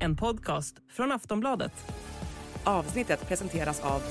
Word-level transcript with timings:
En 0.00 0.16
podcast 0.16 0.76
från 0.90 1.12
Aftonbladet. 1.12 1.72
Avsnittet 2.64 3.28
presenteras 3.28 3.80
av 3.80 4.02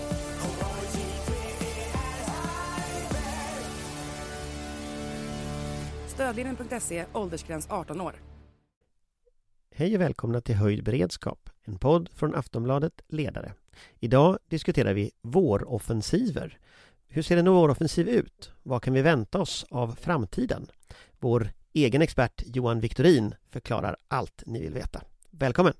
Stödlinjen.se, 6.08 7.05
åldersgräns 7.14 7.68
18 7.70 8.02
år. 8.02 8.14
Hej 9.76 9.96
och 9.96 10.02
välkomna 10.02 10.42
till 10.42 10.55
Höjd 10.55 10.84
beredskap, 10.84 11.50
en 11.64 11.78
podd 11.78 12.10
från 12.16 12.36
Aftonbladet 12.36 13.02
Ledare. 13.08 13.54
Idag 14.00 14.38
diskuterar 14.48 14.94
vi 14.94 15.12
våroffensiver. 15.21 16.60
Hur 17.08 17.21
ser 17.21 17.38
en 17.38 17.50
våroffensiv 17.52 18.10
ut? 18.10 18.52
Vad 18.64 18.84
kan 18.84 18.94
vi 18.94 19.02
vänta 19.02 19.42
oss 19.42 19.66
av 19.70 19.96
framtiden? 19.96 20.68
Vår 21.20 21.50
egen 21.74 22.02
expert 22.02 22.44
Johan 22.46 22.80
Victorin 22.80 23.36
förklarar 23.52 23.96
allt 24.07 24.43
ni 24.46 24.61
vill 24.61 24.74
veta. 24.74 25.02
Välkommen! 25.32 25.74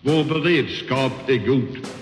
Vår 0.00 0.24
beredskap 0.24 1.28
är 1.28 1.46
god. 1.46 2.01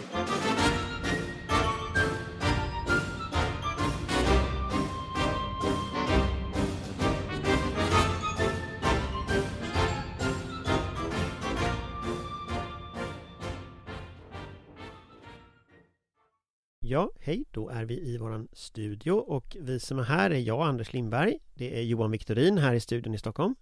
Hej, 17.20 17.44
då 17.50 17.68
är 17.68 17.84
vi 17.84 18.00
i 18.00 18.18
våran 18.18 18.48
studio 18.52 19.12
och 19.12 19.56
vi 19.60 19.80
som 19.80 19.98
är 19.98 20.02
här 20.02 20.30
är 20.30 20.38
jag, 20.38 20.60
Anders 20.60 20.92
Lindberg. 20.92 21.38
Det 21.54 21.78
är 21.78 21.82
Johan 21.82 22.10
Viktorin 22.10 22.58
här 22.58 22.74
i 22.74 22.80
studion 22.80 23.14
i 23.14 23.18
Stockholm. 23.18 23.54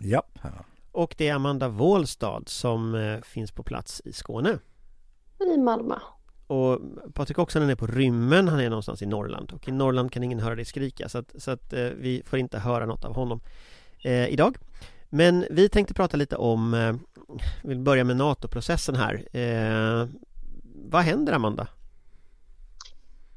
Ja. 0.00 0.22
Och 0.92 1.14
det 1.18 1.28
är 1.28 1.34
Amanda 1.34 1.68
Wåhlstad 1.68 2.42
som 2.46 2.94
eh, 2.94 3.20
finns 3.20 3.52
på 3.52 3.62
plats 3.62 4.02
i 4.04 4.12
Skåne. 4.12 4.58
I 5.40 5.58
Malmö. 5.58 5.94
Och 6.46 6.80
Patrik 7.14 7.38
Oksanen 7.38 7.70
är 7.70 7.74
på 7.74 7.86
rymmen, 7.86 8.48
han 8.48 8.60
är 8.60 8.70
någonstans 8.70 9.02
i 9.02 9.06
Norrland 9.06 9.52
och 9.52 9.68
i 9.68 9.72
Norrland 9.72 10.12
kan 10.12 10.22
ingen 10.22 10.40
höra 10.40 10.54
dig 10.54 10.64
skrika 10.64 11.08
så 11.08 11.18
att, 11.18 11.34
så 11.38 11.50
att 11.50 11.72
eh, 11.72 11.84
vi 11.84 12.22
får 12.26 12.38
inte 12.38 12.58
höra 12.58 12.86
något 12.86 13.04
av 13.04 13.14
honom 13.14 13.40
eh, 14.02 14.28
idag. 14.28 14.56
Men 15.08 15.46
vi 15.50 15.68
tänkte 15.68 15.94
prata 15.94 16.16
lite 16.16 16.36
om, 16.36 16.74
eh, 16.74 16.94
vi 17.62 17.68
vill 17.68 17.78
börja 17.78 18.04
med 18.04 18.16
NATO-processen 18.16 18.94
här. 18.94 19.36
Eh, 19.36 20.08
vad 20.84 21.02
händer 21.02 21.32
Amanda? 21.32 21.68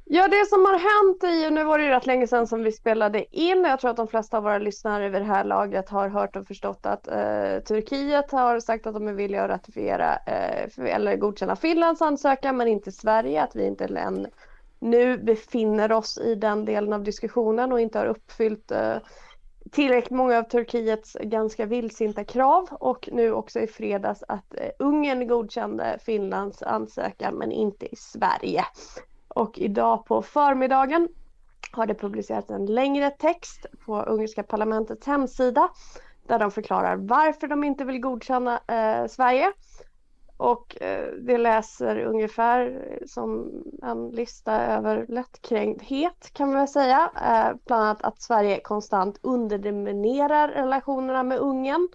Ja, 0.05 0.27
det 0.27 0.45
som 0.49 0.65
har 0.65 0.73
hänt 0.73 1.23
är 1.23 1.43
ju, 1.43 1.49
nu 1.49 1.63
var 1.63 1.77
det 1.77 1.83
ju 1.83 1.89
rätt 1.89 2.05
länge 2.05 2.27
sedan 2.27 2.47
som 2.47 2.63
vi 2.63 2.71
spelade 2.71 3.35
in. 3.37 3.63
Jag 3.63 3.79
tror 3.79 3.91
att 3.91 3.97
de 3.97 4.07
flesta 4.07 4.37
av 4.37 4.43
våra 4.43 4.57
lyssnare 4.57 5.09
vid 5.09 5.21
det 5.21 5.25
här 5.25 5.43
laget 5.43 5.89
har 5.89 6.09
hört 6.09 6.35
och 6.35 6.47
förstått 6.47 6.85
att 6.85 7.07
eh, 7.07 7.59
Turkiet 7.67 8.31
har 8.31 8.59
sagt 8.59 8.87
att 8.87 8.93
de 8.93 9.07
är 9.07 9.13
villiga 9.13 9.43
att 9.43 9.49
ratifiera 9.49 10.15
eh, 10.15 10.95
eller 10.95 11.15
godkänna 11.15 11.55
Finlands 11.55 12.01
ansökan, 12.01 12.57
men 12.57 12.67
inte 12.67 12.91
Sverige. 12.91 13.43
Att 13.43 13.55
vi 13.55 13.65
inte 13.65 13.85
än 13.85 14.27
nu 14.79 15.17
befinner 15.17 15.91
oss 15.91 16.17
i 16.17 16.35
den 16.35 16.65
delen 16.65 16.93
av 16.93 17.03
diskussionen 17.03 17.71
och 17.71 17.79
inte 17.79 17.99
har 17.99 18.05
uppfyllt 18.05 18.71
eh, 18.71 18.97
tillräckligt 19.71 20.17
många 20.17 20.37
av 20.37 20.43
Turkiets 20.43 21.17
ganska 21.21 21.65
vildsinta 21.65 22.23
krav 22.23 22.67
och 22.71 23.09
nu 23.11 23.33
också 23.33 23.59
i 23.59 23.67
fredags 23.67 24.23
att 24.27 24.53
eh, 24.57 24.69
Ungern 24.79 25.27
godkände 25.27 25.97
Finlands 26.01 26.63
ansökan 26.63 27.35
men 27.35 27.51
inte 27.51 27.85
i 27.85 27.95
Sverige. 27.95 28.65
Och 29.35 29.59
idag 29.59 30.05
på 30.05 30.21
förmiddagen 30.21 31.07
har 31.71 31.85
det 31.85 31.95
publicerats 31.95 32.49
en 32.49 32.65
längre 32.65 33.09
text 33.09 33.65
på 33.85 34.01
ungerska 34.01 34.43
parlamentets 34.43 35.07
hemsida 35.07 35.69
där 36.27 36.39
de 36.39 36.51
förklarar 36.51 36.95
varför 36.95 37.47
de 37.47 37.63
inte 37.63 37.85
vill 37.85 37.99
godkänna 37.99 38.59
eh, 38.67 39.07
Sverige. 39.07 39.51
Och 40.37 40.81
eh, 40.81 41.13
det 41.21 41.37
läser 41.37 41.99
ungefär 41.99 42.81
som 43.07 43.51
en 43.83 44.09
lista 44.09 44.61
över 44.61 45.05
lättkränkthet 45.09 46.33
kan 46.33 46.47
man 46.47 46.57
väl 46.57 46.67
säga. 46.67 47.11
Eh, 47.15 47.57
bland 47.65 47.83
annat 47.83 48.03
att 48.03 48.21
Sverige 48.21 48.59
konstant 48.59 49.19
underminerar 49.21 50.47
relationerna 50.47 51.23
med 51.23 51.37
Ungern. 51.37 51.87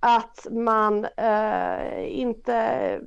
Att 0.00 0.46
man 0.50 1.04
eh, 1.16 2.20
inte 2.20 3.00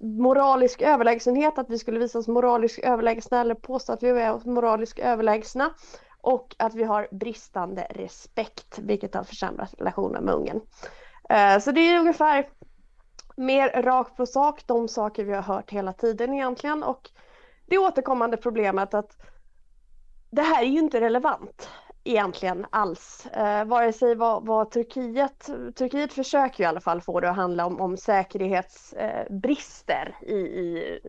moralisk 0.00 0.82
överlägsenhet, 0.82 1.58
att 1.58 1.70
vi 1.70 1.78
skulle 1.78 1.98
visa 1.98 2.18
oss 2.18 2.28
moraliskt 2.28 2.78
överlägsna 2.78 3.40
eller 3.40 3.54
påstå 3.54 3.92
att 3.92 4.02
vi 4.02 4.08
är 4.08 4.50
moraliskt 4.50 4.98
överlägsna. 4.98 5.70
Och 6.20 6.56
att 6.58 6.74
vi 6.74 6.84
har 6.84 7.08
bristande 7.10 7.86
respekt, 7.90 8.78
vilket 8.78 9.14
har 9.14 9.24
försämrat 9.24 9.74
relationen 9.78 10.24
med 10.24 10.34
Ungern. 10.34 10.60
Eh, 11.30 11.58
så 11.58 11.72
det 11.72 11.80
är 11.80 12.00
ungefär 12.00 12.48
mer 13.36 13.82
rakt 13.82 14.16
på 14.16 14.26
sak, 14.26 14.62
de 14.66 14.88
saker 14.88 15.24
vi 15.24 15.34
har 15.34 15.42
hört 15.42 15.70
hela 15.70 15.92
tiden 15.92 16.34
egentligen. 16.34 16.82
Och 16.82 17.10
det 17.66 17.78
återkommande 17.78 18.36
problemet 18.36 18.94
att 18.94 19.16
det 20.30 20.42
här 20.42 20.62
är 20.62 20.66
ju 20.66 20.78
inte 20.78 21.00
relevant 21.00 21.68
egentligen 22.06 22.66
alls. 22.70 23.26
Eh, 23.26 23.64
vare 23.64 23.92
sig 23.92 24.14
vad, 24.14 24.46
vad, 24.46 24.70
Turkiet, 24.70 25.50
Turkiet 25.74 26.12
försöker 26.12 26.64
i 26.64 26.66
alla 26.66 26.80
fall 26.80 27.00
få 27.00 27.20
det 27.20 27.30
att 27.30 27.36
handla 27.36 27.66
om, 27.66 27.80
om 27.80 27.96
säkerhetsbrister 27.96 30.16
eh, 30.22 30.28
i, 30.28 30.36
i, 30.36 31.00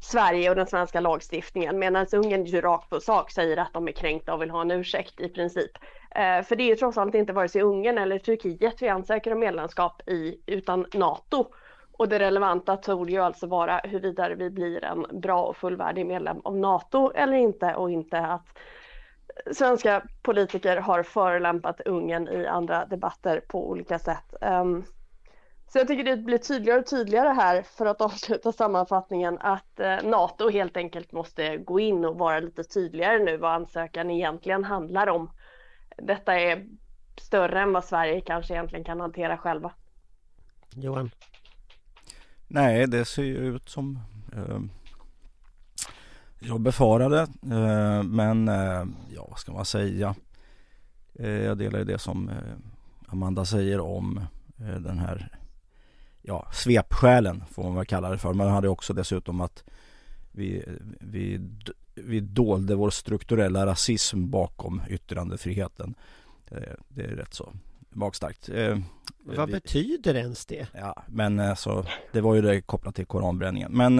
Sverige 0.00 0.50
och 0.50 0.56
den 0.56 0.66
svenska 0.66 1.00
lagstiftningen 1.00 1.78
medan 1.78 2.06
Ungern 2.12 2.44
ju 2.44 2.60
rakt 2.60 2.90
på 2.90 3.00
sak 3.00 3.30
säger 3.30 3.56
att 3.56 3.72
de 3.72 3.88
är 3.88 3.92
kränkta 3.92 4.34
och 4.34 4.42
vill 4.42 4.50
ha 4.50 4.60
en 4.60 4.70
ursäkt 4.70 5.20
i 5.20 5.28
princip. 5.28 5.70
Eh, 6.10 6.42
för 6.42 6.56
det 6.56 6.62
är 6.62 6.68
ju 6.68 6.76
trots 6.76 6.98
allt 6.98 7.14
inte 7.14 7.32
vare 7.32 7.48
sig 7.48 7.62
Ungern 7.62 7.98
eller 7.98 8.18
Turkiet 8.18 8.82
vi 8.82 8.88
ansöker 8.88 9.32
om 9.32 9.38
medlemskap 9.38 10.08
i 10.08 10.40
utan 10.46 10.86
NATO. 10.94 11.46
Och 11.92 12.08
det 12.08 12.18
relevanta 12.18 12.76
torde 12.76 13.12
ju 13.12 13.18
alltså 13.18 13.46
vara 13.46 13.80
huruvida 13.84 14.34
vi 14.34 14.50
blir 14.50 14.84
en 14.84 15.20
bra 15.20 15.42
och 15.42 15.56
fullvärdig 15.56 16.06
medlem 16.06 16.40
av 16.44 16.56
NATO 16.56 17.12
eller 17.14 17.36
inte 17.36 17.74
och 17.74 17.90
inte 17.90 18.18
att 18.18 18.46
svenska 19.52 20.02
politiker 20.22 20.76
har 20.76 21.02
förolämpat 21.02 21.80
Ungern 21.80 22.28
i 22.28 22.46
andra 22.46 22.86
debatter 22.86 23.40
på 23.48 23.70
olika 23.70 23.98
sätt. 23.98 24.34
Um, 24.40 24.84
så 25.68 25.78
jag 25.78 25.88
tycker 25.88 26.04
det 26.04 26.16
blir 26.16 26.38
tydligare 26.38 26.80
och 26.80 26.86
tydligare 26.86 27.28
här 27.28 27.62
för 27.62 27.86
att 27.86 28.00
avsluta 28.00 28.52
sammanfattningen 28.52 29.38
att 29.38 29.80
eh, 29.80 29.96
NATO 30.04 30.50
helt 30.50 30.76
enkelt 30.76 31.12
måste 31.12 31.56
gå 31.56 31.80
in 31.80 32.04
och 32.04 32.18
vara 32.18 32.40
lite 32.40 32.64
tydligare 32.64 33.18
nu 33.18 33.36
vad 33.36 33.52
ansökan 33.52 34.10
egentligen 34.10 34.64
handlar 34.64 35.06
om. 35.06 35.30
Detta 35.96 36.40
är 36.40 36.66
större 37.20 37.60
än 37.60 37.72
vad 37.72 37.84
Sverige 37.84 38.20
kanske 38.20 38.54
egentligen 38.54 38.84
kan 38.84 39.00
hantera 39.00 39.38
själva. 39.38 39.72
Johan? 40.74 41.10
Nej, 42.48 42.86
det 42.86 43.04
ser 43.04 43.22
ju 43.22 43.36
ut 43.36 43.68
som 43.68 43.98
eh, 44.32 44.60
jag 46.38 46.60
befarade. 46.60 47.20
Eh, 47.42 48.02
men 48.02 48.48
eh, 48.48 48.84
ja, 49.14 49.26
vad 49.28 49.38
ska 49.38 49.52
man 49.52 49.64
säga? 49.64 50.14
Eh, 51.14 51.30
jag 51.30 51.58
delar 51.58 51.78
ju 51.78 51.84
det 51.84 51.98
som 51.98 52.30
Amanda 53.06 53.44
säger 53.44 53.80
om 53.80 54.20
den 54.56 54.98
här 54.98 55.38
ja, 56.22 56.48
svepskälen 56.52 57.44
får 57.50 57.62
man 57.62 57.74
väl 57.74 57.86
kalla 57.86 58.10
det 58.10 58.18
för. 58.18 58.32
Men 58.32 58.48
hade 58.48 58.68
också 58.68 58.92
dessutom 58.92 59.40
att 59.40 59.64
vi, 60.32 60.64
vi, 61.00 61.40
vi 61.94 62.20
dolde 62.20 62.74
vår 62.74 62.90
strukturella 62.90 63.66
rasism 63.66 64.30
bakom 64.30 64.82
yttrandefriheten. 64.88 65.94
Det 66.88 67.02
är 67.02 67.16
rätt 67.16 67.34
så 67.34 67.52
magstarkt. 67.90 68.48
Vad 69.18 69.46
vi, 69.46 69.52
betyder 69.52 70.14
ens 70.14 70.46
det? 70.46 70.66
Ja, 70.74 71.02
men 71.06 71.40
alltså, 71.40 71.86
det 72.12 72.20
var 72.20 72.34
ju 72.34 72.42
det 72.42 72.60
kopplat 72.60 72.94
till 72.94 73.06
koranbränningen. 73.06 73.72
Men 73.72 73.98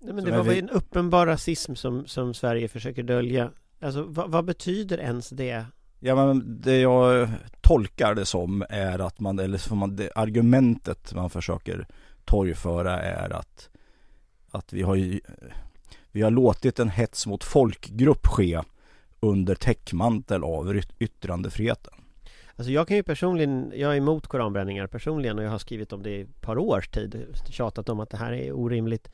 Nej, 0.00 0.14
men 0.14 0.24
det 0.24 0.30
var 0.30 0.42
vi... 0.42 0.58
en 0.58 0.70
uppenbar 0.70 1.26
rasism 1.26 1.74
som, 1.74 2.06
som 2.06 2.34
Sverige 2.34 2.68
försöker 2.68 3.02
dölja. 3.02 3.50
Alltså 3.80 4.02
vad, 4.02 4.30
vad, 4.30 4.44
betyder 4.44 4.98
ens 4.98 5.30
det? 5.30 5.64
Ja 6.00 6.14
men 6.14 6.60
det 6.60 6.80
jag 6.80 7.28
tolkar 7.60 8.14
det 8.14 8.26
som 8.26 8.64
är 8.70 8.98
att 8.98 9.20
man, 9.20 9.38
eller 9.38 9.58
som 9.58 9.78
man, 9.78 9.96
det 9.96 10.10
argumentet 10.14 11.14
man 11.14 11.30
försöker 11.30 11.86
torgföra 12.24 13.02
är 13.02 13.30
att 13.30 13.70
att 14.50 14.72
vi 14.72 14.82
har 14.82 14.94
ju, 14.94 15.20
vi 16.12 16.22
har 16.22 16.30
låtit 16.30 16.78
en 16.78 16.88
hets 16.88 17.26
mot 17.26 17.44
folkgrupp 17.44 18.26
ske 18.26 18.60
under 19.20 19.54
täckmantel 19.54 20.44
av 20.44 20.80
yttrandefriheten. 20.98 21.94
Alltså 22.56 22.72
jag 22.72 22.88
kan 22.88 22.96
ju 22.96 23.02
personligen, 23.02 23.72
jag 23.76 23.92
är 23.92 23.96
emot 23.96 24.26
koranbränningar 24.26 24.86
personligen 24.86 25.38
och 25.38 25.44
jag 25.44 25.50
har 25.50 25.58
skrivit 25.58 25.92
om 25.92 26.02
det 26.02 26.10
i 26.10 26.20
ett 26.20 26.40
par 26.40 26.58
års 26.58 26.88
tid, 26.88 27.26
tjatat 27.50 27.88
om 27.88 28.00
att 28.00 28.10
det 28.10 28.16
här 28.16 28.32
är 28.32 28.52
orimligt. 28.52 29.10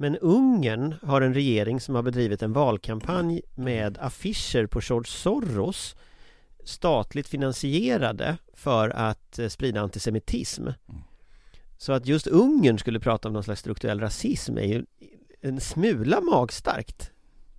Men 0.00 0.16
Ungern 0.16 0.94
har 1.02 1.20
en 1.20 1.34
regering 1.34 1.80
som 1.80 1.94
har 1.94 2.02
bedrivit 2.02 2.42
en 2.42 2.52
valkampanj 2.52 3.42
med 3.54 3.98
affischer 4.00 4.66
på 4.66 4.80
George 4.80 5.10
Soros 5.10 5.96
statligt 6.64 7.28
finansierade 7.28 8.36
för 8.54 8.88
att 8.88 9.38
eh, 9.38 9.48
sprida 9.48 9.80
antisemitism. 9.80 10.68
Så 11.78 11.92
att 11.92 12.06
just 12.06 12.26
Ungern 12.26 12.78
skulle 12.78 13.00
prata 13.00 13.28
om 13.28 13.34
någon 13.34 13.44
slags 13.44 13.60
strukturell 13.60 14.00
rasism 14.00 14.58
är 14.58 14.66
ju 14.66 14.84
en 15.40 15.60
smula 15.60 16.20
magstarkt 16.20 17.10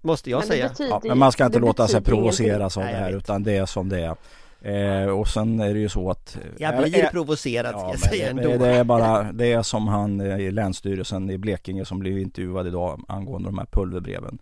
Måste 0.02 0.30
jag 0.30 0.40
Men 0.40 0.48
säga 0.48 0.70
betyder 0.70 0.92
Ja, 0.92 1.02
men 1.04 1.18
man 1.18 1.32
ska 1.32 1.46
inte 1.46 1.60
låta 1.60 1.88
sig 1.88 2.02
provoceras 2.02 2.78
av 2.78 2.84
det 2.84 2.90
här 2.90 3.18
utan 3.18 3.44
det 3.44 3.58
är 3.58 3.66
som 3.66 3.90
det 3.90 4.00
är. 4.00 4.16
Eh, 4.62 5.06
och 5.06 5.28
sen 5.28 5.60
är 5.60 5.74
det 5.74 5.80
ju 5.80 5.90
så 5.90 6.10
att... 6.10 6.38
Jag 6.58 6.74
eh, 6.74 6.82
blir 6.82 7.04
eh, 7.04 7.10
provocerad 7.10 7.72
ska 7.72 7.80
Ja, 7.80 7.90
jag 7.92 8.00
säga 8.00 8.34
det, 8.34 8.44
ändå 8.44 8.66
det 8.66 8.70
är 8.70 8.84
bara, 8.84 9.32
det 9.32 9.54
är 9.54 9.62
som 9.62 9.88
han 9.88 10.22
eh, 10.22 10.38
i 10.38 10.52
Länsstyrelsen 10.52 11.30
i 11.30 11.38
Blekinge 11.38 11.86
som 11.86 12.00
blev 12.00 12.18
intervjuad 12.18 12.68
idag 12.68 13.06
angående 13.08 13.50
de 13.50 13.58
här 13.58 13.68
pulverbreven. 13.72 14.40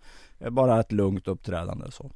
Bara 0.50 0.80
ett 0.80 0.92
lugnt 0.92 1.28
uppträdande 1.28 1.90
så. 1.90 2.10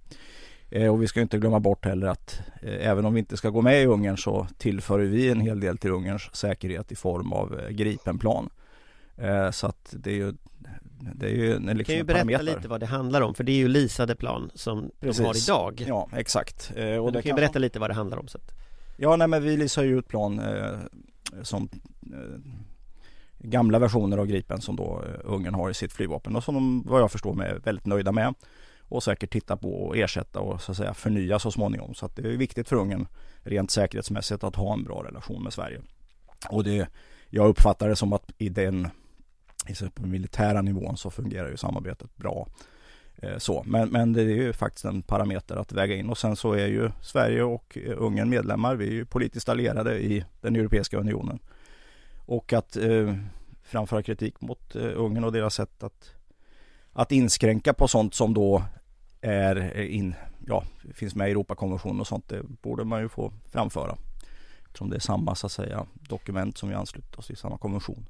Eh, 0.71 0.93
och 0.93 1.03
vi 1.03 1.09
ska 1.09 1.21
inte 1.21 1.39
glömma 1.39 1.61
bort 1.61 1.85
heller 1.85 2.07
att 2.07 2.41
eh, 2.63 2.89
även 2.89 3.05
om 3.05 3.15
vi 3.15 3.21
inte 3.21 3.37
ska 3.37 3.51
gå 3.51 3.63
med 3.63 3.83
i 3.83 3.87
Ungern 3.87 4.17
så 4.17 4.47
tillför 4.59 4.99
vi 4.99 5.31
en 5.31 5.41
hel 5.41 5.61
del 5.61 5.79
till 5.79 5.91
Ungerns 5.91 6.37
säkerhet 6.37 6.93
i 6.93 6.97
form 6.97 7.33
av 7.33 7.61
eh, 7.61 7.69
Gripenplan. 7.69 8.51
Eh, 9.17 9.51
så 9.51 9.67
att 9.67 9.95
det 9.99 10.11
är 10.11 10.15
ju 10.15 10.33
det 11.15 11.27
är 11.27 11.31
ju 11.31 11.55
en, 11.55 11.67
Du 11.67 11.75
liksom 11.75 11.93
kan 11.93 11.97
ju 11.97 12.05
berätta 12.05 12.25
parameter. 12.25 12.45
lite 12.57 12.69
vad 12.69 12.81
det 12.81 12.87
handlar 12.87 13.21
om 13.21 13.35
för 13.35 13.45
det 13.45 13.53
är 13.53 13.57
ju 13.57 13.69
leasade 13.69 14.15
plan 14.17 14.51
som 14.55 14.91
de 15.01 15.07
har 15.07 15.13
Precis. 15.13 15.49
idag 15.49 15.85
Ja 15.87 16.09
exakt. 16.13 16.73
Eh, 16.77 16.87
och 16.97 17.05
och 17.05 17.13
Du 17.13 17.23
kan 17.23 17.29
ju 17.31 17.35
berätta 17.37 17.59
lite 17.59 17.79
vad 17.79 17.91
det 17.91 17.95
handlar 17.95 18.19
om 18.19 18.29
så 18.29 18.39
att... 18.39 18.53
Ja, 18.97 19.17
nej 19.17 19.29
men 19.29 19.43
vi 19.43 19.57
leasar 19.57 19.83
ju 19.83 19.99
ut 19.99 20.09
plan 20.09 20.39
eh, 20.39 20.79
som 21.43 21.69
eh, 22.13 22.41
gamla 23.39 23.79
versioner 23.79 24.19
av 24.19 24.27
Gripen 24.27 24.61
som 24.61 24.77
då 24.77 25.03
eh, 25.07 25.21
Ungern 25.33 25.55
har 25.55 25.71
i 25.71 25.75
sitt 25.75 25.93
flygvapen 25.93 26.37
och 26.37 26.45
som 26.45 26.55
de 26.55 26.83
vad 26.87 27.01
jag 27.01 27.13
förstår 27.13 27.45
är 27.45 27.59
väldigt 27.59 27.87
nöjda 27.87 28.13
med 28.13 28.35
och 28.89 29.03
säkert 29.03 29.33
titta 29.33 29.57
på 29.57 29.87
och 29.87 29.97
ersätta 29.97 30.41
och 30.41 30.61
så 30.63 30.71
att 30.73 30.77
säga 30.79 30.95
förnya 30.95 31.39
så 31.39 31.51
småningom. 31.51 31.95
Så 31.95 32.07
att 32.07 32.17
det 32.17 32.23
är 32.23 32.37
viktigt 32.37 32.69
för 32.69 32.77
Ungern 32.77 33.07
rent 33.43 33.71
säkerhetsmässigt 33.71 34.45
att 34.45 34.57
ha 34.57 34.73
en 34.73 34.85
bra 34.85 35.05
relation 35.05 35.43
med 35.43 35.53
Sverige. 35.53 35.81
Och 36.51 36.65
det, 36.65 36.89
jag 37.31 37.49
uppfattar 37.49 37.89
det 37.89 37.97
som 37.97 38.13
att 38.13 38.33
i 38.39 38.49
den 38.49 38.89
på 39.95 40.03
den 40.03 40.11
militära 40.11 40.63
nivån 40.63 40.97
så 40.97 41.11
fungerar 41.11 41.51
ju 41.51 41.57
samarbetet 41.57 42.17
bra. 42.17 42.49
Eh, 43.17 43.39
så. 43.39 43.63
Men, 43.67 43.89
men 43.89 44.13
det 44.13 44.23
är 44.23 44.27
ju 44.27 44.53
faktiskt 44.53 44.85
en 44.85 45.03
parameter 45.03 45.57
att 45.57 45.73
väga 45.73 45.95
in 45.95 46.11
och 46.11 46.19
sen 46.19 46.37
så 46.37 46.53
är 46.53 46.67
ju 46.67 46.91
Sverige 47.03 47.43
och 47.43 47.79
eh, 47.79 48.03
Ungern 48.03 48.31
medlemmar. 48.31 48.77
Vi 48.77 48.87
är 48.87 48.93
ju 48.93 49.05
politiskt 49.05 49.49
allierade 49.49 49.99
i 49.99 50.25
den 50.41 50.57
Europeiska 50.57 50.97
unionen. 50.97 51.39
Och 52.27 52.53
att 52.53 52.77
eh, 52.77 53.15
framföra 53.63 54.03
kritik 54.03 54.41
mot 54.41 54.77
eh, 54.77 54.93
Ungern 54.95 55.25
och 55.25 55.33
deras 55.33 55.55
sätt 55.55 55.83
att, 55.83 56.15
att 56.93 57.13
inskränka 57.13 57.75
på 57.75 57.89
sånt 57.89 58.15
som 58.15 58.35
då 58.35 58.63
är 59.21 59.73
eh, 59.75 59.97
in, 59.97 60.15
ja, 60.47 60.65
finns 60.95 61.15
med 61.15 61.29
i 61.29 61.31
Europakonventionen 61.31 62.01
och 62.01 62.07
sånt. 62.07 62.29
Det 62.29 62.43
borde 62.43 62.85
man 62.85 63.01
ju 63.01 63.09
få 63.09 63.33
framföra. 63.51 63.97
Eftersom 64.67 64.91
det 64.91 64.97
är 64.97 65.01
samma 65.01 65.35
så 65.35 65.47
att 65.47 65.53
säga 65.53 65.87
dokument 66.09 66.59
som 66.59 66.69
vi 66.69 66.75
ansluter 66.75 67.19
oss 67.19 67.27
till, 67.27 67.37
samma 67.37 67.59
konvention. 67.59 68.07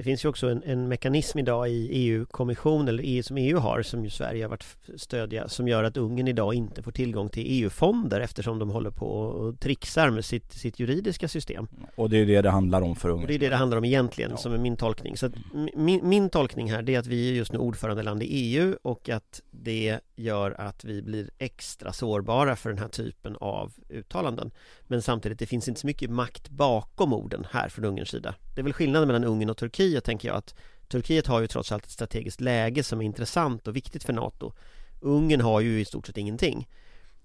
Det 0.00 0.04
finns 0.04 0.24
ju 0.24 0.28
också 0.28 0.48
en, 0.48 0.62
en 0.62 0.88
mekanism 0.88 1.38
idag 1.38 1.68
i 1.68 1.88
EU-kommission 1.92 2.88
eller 2.88 3.02
EU 3.06 3.22
som 3.22 3.36
EU 3.36 3.58
har 3.58 3.82
som 3.82 4.04
ju 4.04 4.10
Sverige 4.10 4.44
har 4.44 4.48
varit 4.48 4.64
stödja 4.96 5.48
som 5.48 5.68
gör 5.68 5.84
att 5.84 5.96
Ungern 5.96 6.28
idag 6.28 6.54
inte 6.54 6.82
får 6.82 6.92
tillgång 6.92 7.28
till 7.28 7.44
EU-fonder 7.46 8.20
eftersom 8.20 8.58
de 8.58 8.70
håller 8.70 8.90
på 8.90 9.06
och 9.06 9.60
trixar 9.60 10.10
med 10.10 10.24
sitt, 10.24 10.52
sitt 10.52 10.80
juridiska 10.80 11.28
system. 11.28 11.68
Och 11.96 12.10
det 12.10 12.16
är 12.16 12.26
det 12.26 12.42
det 12.42 12.50
handlar 12.50 12.82
om 12.82 12.96
för 12.96 13.08
Ungern. 13.08 13.22
Och 13.22 13.28
det 13.28 13.34
är 13.34 13.38
det 13.38 13.48
det 13.48 13.56
handlar 13.56 13.78
om 13.78 13.84
egentligen 13.84 14.30
Ja. 14.30 14.36
som 14.36 14.52
är 14.52 14.58
min 14.58 14.76
tolkning. 14.76 15.16
Så 15.16 15.26
att 15.26 15.32
min, 15.74 16.08
min 16.08 16.30
tolkning 16.30 16.70
här 16.70 16.82
det 16.82 16.94
är 16.94 16.98
att 16.98 17.06
vi 17.06 17.30
är 17.30 17.34
just 17.34 17.52
nu 17.52 17.58
ordförandeland 17.58 18.22
i 18.22 18.26
EU 18.26 18.76
och 18.82 19.08
att 19.08 19.42
det 19.50 20.00
gör 20.20 20.60
att 20.60 20.84
vi 20.84 21.02
blir 21.02 21.30
extra 21.38 21.92
sårbara 21.92 22.56
för 22.56 22.70
den 22.70 22.78
här 22.78 22.88
typen 22.88 23.36
av 23.36 23.72
uttalanden. 23.88 24.50
Men 24.82 25.02
samtidigt, 25.02 25.38
det 25.38 25.46
finns 25.46 25.68
inte 25.68 25.80
så 25.80 25.86
mycket 25.86 26.10
makt 26.10 26.50
bakom 26.50 27.12
orden 27.12 27.46
här 27.50 27.68
från 27.68 27.84
Ungerns 27.84 28.08
sida. 28.08 28.34
Det 28.54 28.60
är 28.60 28.62
väl 28.62 28.72
skillnaden 28.72 29.06
mellan 29.06 29.24
Ungern 29.24 29.50
och 29.50 29.56
Turkiet 29.56 30.04
tänker 30.04 30.28
jag 30.28 30.36
att 30.36 30.54
Turkiet 30.88 31.26
har 31.26 31.40
ju 31.40 31.46
trots 31.46 31.72
allt 31.72 31.84
ett 31.84 31.90
strategiskt 31.90 32.40
läge 32.40 32.82
som 32.82 33.00
är 33.00 33.04
intressant 33.04 33.68
och 33.68 33.76
viktigt 33.76 34.04
för 34.04 34.12
NATO. 34.12 34.52
Ungern 35.00 35.40
har 35.40 35.60
ju 35.60 35.80
i 35.80 35.84
stort 35.84 36.06
sett 36.06 36.16
ingenting. 36.16 36.68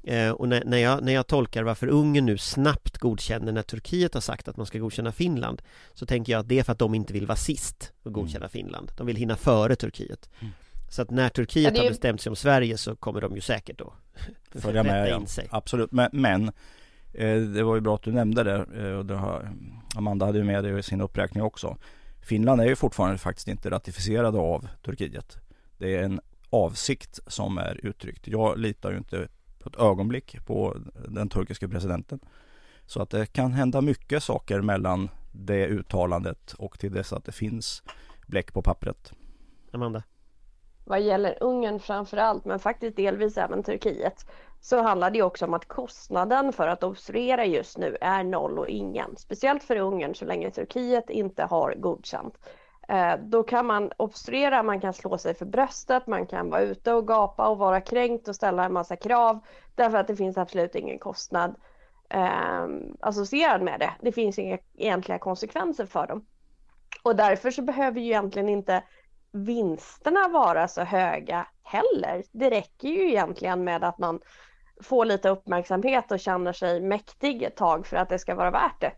Eh, 0.04 0.32
och 0.32 0.50
när, 0.50 0.64
när, 0.66 0.78
jag, 0.78 1.04
när 1.04 1.14
jag 1.14 1.28
tolkar 1.28 1.64
varför 1.64 1.88
Ungern 1.88 2.26
nu 2.26 2.38
snabbt 2.38 2.98
godkänner 2.98 3.52
när 3.52 3.62
Turkiet 3.62 4.14
har 4.14 4.22
sagt 4.22 4.48
att 4.48 4.58
man 4.58 4.66
ska 4.66 4.80
godkänna 4.80 5.12
Finland 5.12 5.62
så 5.94 6.06
tänker 6.06 6.32
jag 6.32 6.40
att 6.40 6.48
det 6.48 6.60
är 6.60 6.64
för 6.64 6.72
att 6.72 6.80
de 6.80 6.96
inte 6.96 7.14
vill 7.14 7.28
vara 7.28 7.38
sist 7.38 7.94
och 8.04 8.14
godkänna 8.14 8.50
Finland. 8.50 8.92
De 8.98 9.08
vill 9.08 9.16
hinna 9.16 9.36
före 9.36 9.76
Turkiet. 9.76 10.30
Mm. 10.40 10.54
Så 10.90 11.02
att 11.02 11.10
när 11.12 11.30
Turkiet 11.30 11.64
Ja, 11.64 11.72
är 11.72 11.78
har 11.78 11.84
ju- 11.84 11.90
bestämt 11.90 12.22
sig 12.22 12.30
om 12.30 12.36
Sverige 12.36 12.78
så 12.78 12.96
kommer 12.96 13.22
de 13.22 13.36
ju 13.36 13.42
säkert 13.42 13.78
då 13.80 13.94
följa 14.56 14.84
med. 14.84 15.08
Ja. 15.10 15.18
in 15.20 15.28
sig. 15.28 15.48
Absolut, 15.52 15.92
men, 15.92 16.10
men 16.14 16.52
eh, 17.14 17.38
det 17.42 17.64
var 17.64 17.76
ju 17.76 17.82
bra 17.82 17.96
att 17.96 18.04
du 18.04 18.12
nämnde 18.12 18.44
det 18.44 18.66
eh, 18.88 18.98
och 18.98 19.06
det 19.06 19.16
har, 19.16 19.50
Amanda 19.96 20.26
hade 20.26 20.38
ju 20.38 20.44
med 20.44 20.64
det 20.64 20.80
i 20.80 20.84
sin 20.84 21.02
uppräkning 21.02 21.44
också. 21.44 21.78
Finland 22.22 22.62
är 22.62 22.66
ju 22.66 22.76
fortfarande 22.76 23.18
faktiskt 23.18 23.48
inte 23.48 23.70
ratificerade 23.70 24.38
av 24.38 24.68
Turkiet. 24.86 25.38
Det 25.78 25.96
är 25.96 26.04
en 26.04 26.20
avsikt 26.50 27.20
som 27.28 27.58
är 27.58 27.80
uttryckt. 27.86 28.28
Jag 28.28 28.58
litar 28.60 28.92
ju 28.92 28.98
inte 28.98 29.28
på 29.60 29.70
ett 29.70 29.76
ögonblick 29.76 30.46
på 30.46 30.78
den 31.08 31.30
turkiska 31.30 31.68
presidenten. 31.68 32.20
Så 32.86 33.02
att 33.02 33.10
det 33.10 33.26
kan 33.26 33.52
hända 33.54 33.82
mycket 33.82 34.24
saker 34.24 34.62
mellan 34.62 35.10
det 35.32 35.68
uttalandet 35.68 36.54
och 36.54 36.80
till 36.80 36.94
dess 36.94 37.14
att 37.14 37.26
det 37.26 37.32
finns 37.32 37.84
bläck 38.28 38.54
på 38.54 38.62
pappret. 38.62 39.14
Amanda? 39.72 40.04
Vad 40.86 41.02
gäller 41.02 41.44
Ungern 41.44 41.80
framför 41.80 42.18
allt, 42.18 42.46
men 42.46 42.60
faktiskt 42.60 42.96
delvis 42.96 43.38
även 43.38 43.64
Turkiet, 43.64 44.26
så 44.62 44.82
handlar 44.82 45.12
det 45.12 45.22
också 45.22 45.46
om 45.46 45.54
att 45.54 45.68
kostnaden 45.68 46.54
för 46.54 46.68
att 46.68 46.84
obstruera 46.84 47.46
just 47.46 47.78
nu 47.78 47.98
är 48.02 48.24
noll 48.24 48.60
och 48.60 48.70
ingen. 48.70 49.18
Speciellt 49.18 49.64
för 49.64 49.76
Ungern 49.76 50.16
så 50.16 50.26
länge 50.26 50.52
Turkiet 50.52 51.10
inte 51.10 51.44
har 51.44 51.76
godkänt. 51.76 52.38
Eh, 52.88 53.18
då 53.20 53.44
kan 53.44 53.66
man 53.66 53.92
obstruera, 53.98 54.64
man 54.64 54.82
kan 54.82 54.94
slå 54.94 55.18
sig 55.18 55.34
för 55.34 55.46
bröstet, 55.46 56.08
man 56.08 56.28
kan 56.28 56.50
vara 56.50 56.62
ute 56.62 56.94
och 56.94 57.08
gapa 57.08 57.48
och 57.48 57.58
vara 57.58 57.82
kränkt 57.82 58.28
och 58.28 58.36
ställa 58.36 58.66
en 58.66 58.74
massa 58.74 58.96
krav 58.96 59.40
därför 59.76 59.98
att 59.98 60.08
det 60.08 60.16
finns 60.16 60.38
absolut 60.38 60.76
ingen 60.76 61.00
kostnad 61.00 61.56
eh, 62.10 62.68
associerad 63.00 63.62
med 63.62 63.80
det. 63.80 63.94
Det 64.02 64.12
finns 64.12 64.40
inga 64.40 64.58
egentliga 64.78 65.20
konsekvenser 65.20 65.86
för 65.86 66.08
dem. 66.08 66.26
Och 67.04 67.16
därför 67.16 67.52
så 67.52 67.62
behöver 67.62 68.00
ju 68.00 68.06
egentligen 68.06 68.50
inte 68.50 68.84
vinsterna 69.36 70.28
vara 70.28 70.68
så 70.68 70.82
höga 70.82 71.48
heller. 71.64 72.24
Det 72.32 72.50
räcker 72.50 72.88
ju 72.88 73.10
egentligen 73.10 73.64
med 73.64 73.84
att 73.84 73.98
man 73.98 74.20
får 74.84 75.06
lite 75.06 75.30
uppmärksamhet 75.30 76.12
och 76.12 76.20
känner 76.20 76.54
sig 76.54 76.82
mäktig 76.82 77.44
ett 77.44 77.56
tag 77.56 77.88
för 77.88 77.98
att 77.98 78.10
det 78.10 78.20
ska 78.20 78.36
vara 78.36 78.52
värt 78.52 78.82
det. 78.82 78.92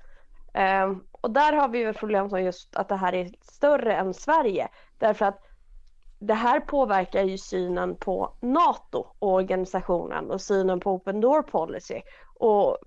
Ehm, 0.54 1.04
och 1.12 1.32
där 1.32 1.54
har 1.54 1.68
vi 1.68 1.80
ju 1.80 1.90
ett 1.90 1.98
problem 1.98 2.30
som 2.30 2.44
just 2.44 2.76
att 2.76 2.90
det 2.90 2.96
här 2.96 3.14
är 3.14 3.30
större 3.42 3.96
än 3.96 4.14
Sverige. 4.14 4.68
Därför 4.98 5.26
att 5.26 5.44
det 6.20 6.34
här 6.34 6.60
påverkar 6.60 7.24
ju 7.24 7.38
synen 7.38 7.96
på 7.96 8.34
NATO 8.40 9.06
och 9.20 9.34
organisationen 9.34 10.32
och 10.32 10.42
synen 10.42 10.80
på 10.80 10.92
Open 10.92 11.22
Door 11.22 11.42
Policy. 11.42 12.02
Och 12.40 12.78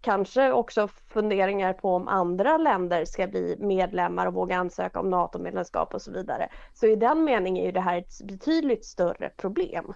kanske 0.00 0.52
också 0.52 0.88
funderingar 0.88 1.72
på 1.72 1.94
om 1.94 2.08
andra 2.08 2.56
länder 2.56 3.04
ska 3.04 3.26
bli 3.26 3.56
medlemmar 3.58 4.26
och 4.26 4.34
våga 4.34 4.56
ansöka 4.56 5.00
om 5.00 5.10
NATO-medlemskap 5.10 5.94
och 5.94 6.02
så 6.02 6.12
vidare. 6.12 6.48
Så 6.74 6.86
i 6.86 6.96
den 6.96 7.24
meningen 7.24 7.62
är 7.62 7.66
ju 7.66 7.72
det 7.72 7.80
här 7.80 7.98
ett 7.98 8.22
betydligt 8.24 8.84
större 8.84 9.30
problem. 9.36 9.92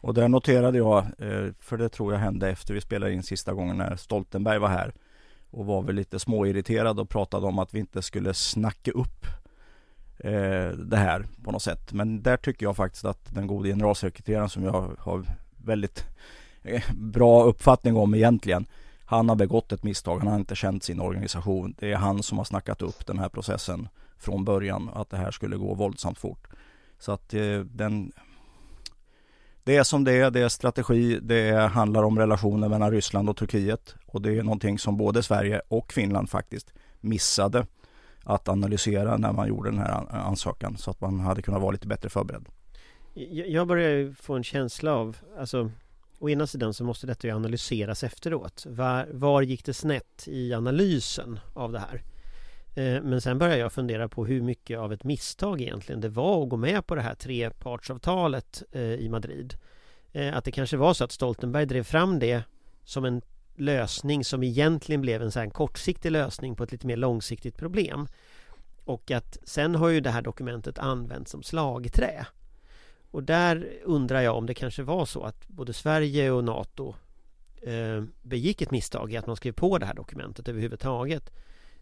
Och 0.00 0.14
där 0.14 0.28
noterade 0.28 0.78
jag, 0.78 0.98
eh, 0.98 1.52
för 1.60 1.76
det 1.76 1.88
tror 1.88 2.12
jag 2.12 2.20
hände 2.20 2.48
efter 2.48 2.74
vi 2.74 2.80
spelade 2.80 3.12
in 3.12 3.22
sista 3.22 3.52
gången 3.52 3.76
när 3.76 3.96
Stoltenberg 3.96 4.58
var 4.58 4.68
här 4.68 4.94
och 5.50 5.66
var 5.66 5.82
väl 5.82 5.94
lite 5.94 6.18
småirriterad 6.18 7.00
och 7.00 7.08
pratade 7.08 7.46
om 7.46 7.58
att 7.58 7.74
vi 7.74 7.78
inte 7.78 8.02
skulle 8.02 8.34
snacka 8.34 8.90
upp 8.90 9.26
eh, 10.18 10.68
det 10.68 10.96
här 10.96 11.24
på 11.44 11.52
något 11.52 11.62
sätt. 11.62 11.92
Men 11.92 12.22
där 12.22 12.36
tycker 12.36 12.66
jag 12.66 12.76
faktiskt 12.76 13.04
att 13.04 13.34
den 13.34 13.46
gode 13.46 13.68
generalsekreteraren 13.68 14.48
som 14.48 14.64
jag 14.64 14.96
har 14.98 15.24
väldigt 15.64 16.04
bra 16.94 17.44
uppfattning 17.44 17.96
om 17.96 18.14
egentligen. 18.14 18.66
Han 19.04 19.28
har 19.28 19.36
begått 19.36 19.72
ett 19.72 19.82
misstag, 19.82 20.18
han 20.18 20.28
har 20.28 20.36
inte 20.36 20.54
känt 20.54 20.84
sin 20.84 21.00
organisation. 21.00 21.74
Det 21.78 21.92
är 21.92 21.96
han 21.96 22.22
som 22.22 22.38
har 22.38 22.44
snackat 22.44 22.82
upp 22.82 23.06
den 23.06 23.18
här 23.18 23.28
processen 23.28 23.88
från 24.18 24.44
början, 24.44 24.90
att 24.94 25.10
det 25.10 25.16
här 25.16 25.30
skulle 25.30 25.56
gå 25.56 25.74
våldsamt 25.74 26.18
fort. 26.18 26.48
Så 26.98 27.12
att 27.12 27.34
eh, 27.34 27.58
den 27.58 28.12
det 29.64 29.76
är 29.76 29.82
som 29.82 30.04
det 30.04 30.12
är, 30.12 30.30
det 30.30 30.40
är 30.40 30.48
strategi, 30.48 31.18
det 31.22 31.52
handlar 31.52 32.02
om 32.02 32.18
relationer 32.18 32.68
mellan 32.68 32.90
Ryssland 32.90 33.28
och 33.28 33.36
Turkiet 33.36 33.94
och 34.06 34.22
det 34.22 34.38
är 34.38 34.42
någonting 34.42 34.78
som 34.78 34.96
både 34.96 35.22
Sverige 35.22 35.60
och 35.68 35.92
Finland 35.92 36.30
faktiskt 36.30 36.72
missade 37.00 37.66
att 38.24 38.48
analysera 38.48 39.16
när 39.16 39.32
man 39.32 39.48
gjorde 39.48 39.70
den 39.70 39.78
här 39.78 40.04
ansökan 40.10 40.76
så 40.76 40.90
att 40.90 41.00
man 41.00 41.20
hade 41.20 41.42
kunnat 41.42 41.60
vara 41.60 41.70
lite 41.70 41.86
bättre 41.86 42.08
förberedd. 42.08 42.48
Jag 43.14 43.48
jag 43.48 43.66
börjar 43.66 43.90
ju 43.90 44.14
få 44.14 44.34
en 44.34 44.44
känsla 44.44 44.94
av, 44.94 45.16
alltså 45.38 45.70
Å 46.20 46.30
ena 46.30 46.46
sidan 46.46 46.74
så 46.74 46.84
måste 46.84 47.06
detta 47.06 47.26
ju 47.26 47.34
analyseras 47.34 48.04
efteråt. 48.04 48.66
Var, 48.68 49.08
var 49.12 49.42
gick 49.42 49.64
det 49.64 49.74
snett 49.74 50.28
i 50.28 50.54
analysen 50.54 51.40
av 51.54 51.72
det 51.72 51.78
här? 51.78 52.02
Eh, 52.74 53.02
men 53.02 53.20
sen 53.20 53.38
börjar 53.38 53.56
jag 53.56 53.72
fundera 53.72 54.08
på 54.08 54.26
hur 54.26 54.42
mycket 54.42 54.78
av 54.78 54.92
ett 54.92 55.04
misstag 55.04 55.60
egentligen 55.60 56.00
det 56.00 56.08
var 56.08 56.42
att 56.42 56.48
gå 56.48 56.56
med 56.56 56.86
på 56.86 56.94
det 56.94 57.00
här 57.00 57.14
trepartsavtalet 57.14 58.62
eh, 58.72 58.82
i 58.82 59.08
Madrid. 59.08 59.54
Eh, 60.12 60.36
att 60.36 60.44
det 60.44 60.52
kanske 60.52 60.76
var 60.76 60.94
så 60.94 61.04
att 61.04 61.12
Stoltenberg 61.12 61.66
drev 61.66 61.82
fram 61.82 62.18
det 62.18 62.42
som 62.84 63.04
en 63.04 63.22
lösning 63.56 64.24
som 64.24 64.42
egentligen 64.42 65.00
blev 65.00 65.22
en 65.22 65.32
så 65.32 65.40
här 65.40 65.50
kortsiktig 65.50 66.10
lösning 66.10 66.56
på 66.56 66.64
ett 66.64 66.72
lite 66.72 66.86
mer 66.86 66.96
långsiktigt 66.96 67.56
problem. 67.56 68.06
och 68.84 69.10
att 69.10 69.38
sen 69.44 69.74
har 69.74 69.88
ju 69.88 70.00
det 70.00 70.10
här 70.10 70.22
dokumentet 70.22 70.78
använts 70.78 71.30
som 71.30 71.42
slagträ. 71.42 72.26
Och 73.10 73.22
där 73.22 73.72
undrar 73.84 74.20
jag 74.20 74.36
om 74.36 74.46
det 74.46 74.54
kanske 74.54 74.82
var 74.82 75.06
så 75.06 75.22
att 75.22 75.48
både 75.48 75.72
Sverige 75.72 76.30
och 76.30 76.44
NATO 76.44 76.94
eh, 77.62 78.04
begick 78.22 78.62
ett 78.62 78.70
misstag 78.70 79.12
i 79.12 79.16
att 79.16 79.26
man 79.26 79.36
skrev 79.36 79.52
på 79.52 79.78
det 79.78 79.86
här 79.86 79.94
dokumentet 79.94 80.48
överhuvudtaget. 80.48 81.30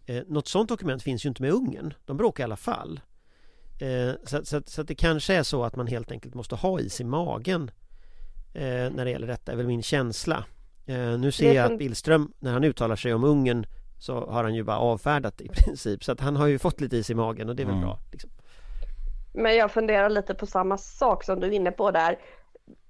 Eh, 0.05 0.23
något 0.27 0.47
sådant 0.47 0.69
dokument 0.69 1.03
finns 1.03 1.25
ju 1.25 1.29
inte 1.29 1.41
med 1.41 1.51
Ungern. 1.51 1.93
De 2.05 2.17
bråkar 2.17 2.43
i 2.43 2.45
alla 2.45 2.55
fall. 2.55 2.99
Eh, 3.79 4.11
så, 4.23 4.45
så, 4.45 4.61
så, 4.65 4.81
att 4.81 4.87
det 4.87 4.95
kanske 4.95 5.35
är 5.35 5.43
så 5.43 5.63
att 5.63 5.75
man 5.75 5.87
helt 5.87 6.11
enkelt 6.11 6.35
måste 6.35 6.55
ha 6.55 6.79
is 6.79 7.01
i 7.01 7.03
magen 7.03 7.71
eh, 8.53 8.89
när 8.91 9.05
det 9.05 9.11
gäller 9.11 9.27
detta, 9.27 9.51
är 9.51 9.55
väl 9.55 9.67
min 9.67 9.83
känsla. 9.83 10.45
Eh, 10.85 11.19
nu 11.19 11.31
ser 11.31 11.53
jag 11.53 11.71
att 11.71 11.79
Billström, 11.79 12.33
när 12.39 12.53
han 12.53 12.63
uttalar 12.63 12.95
sig 12.95 13.13
om 13.13 13.23
Ungern 13.23 13.65
så 13.99 14.29
har 14.29 14.43
han 14.43 14.55
ju 14.55 14.63
bara 14.63 14.77
avfärdat 14.77 15.41
i 15.41 15.47
princip. 15.47 16.03
Så 16.03 16.11
att 16.11 16.19
han 16.19 16.35
har 16.35 16.47
ju 16.47 16.59
fått 16.59 16.81
lite 16.81 16.97
is 16.97 17.09
i 17.09 17.15
magen 17.15 17.49
och 17.49 17.55
det 17.55 17.63
är 17.63 17.65
väl 17.65 17.75
mm. 17.75 17.85
bra. 17.85 17.99
Liksom. 18.11 18.29
Men 19.33 19.55
jag 19.55 19.71
funderar 19.71 20.09
lite 20.09 20.33
på 20.33 20.45
samma 20.45 20.77
sak 20.77 21.23
som 21.23 21.39
du 21.39 21.47
är 21.47 21.51
inne 21.51 21.71
på 21.71 21.91
där 21.91 22.17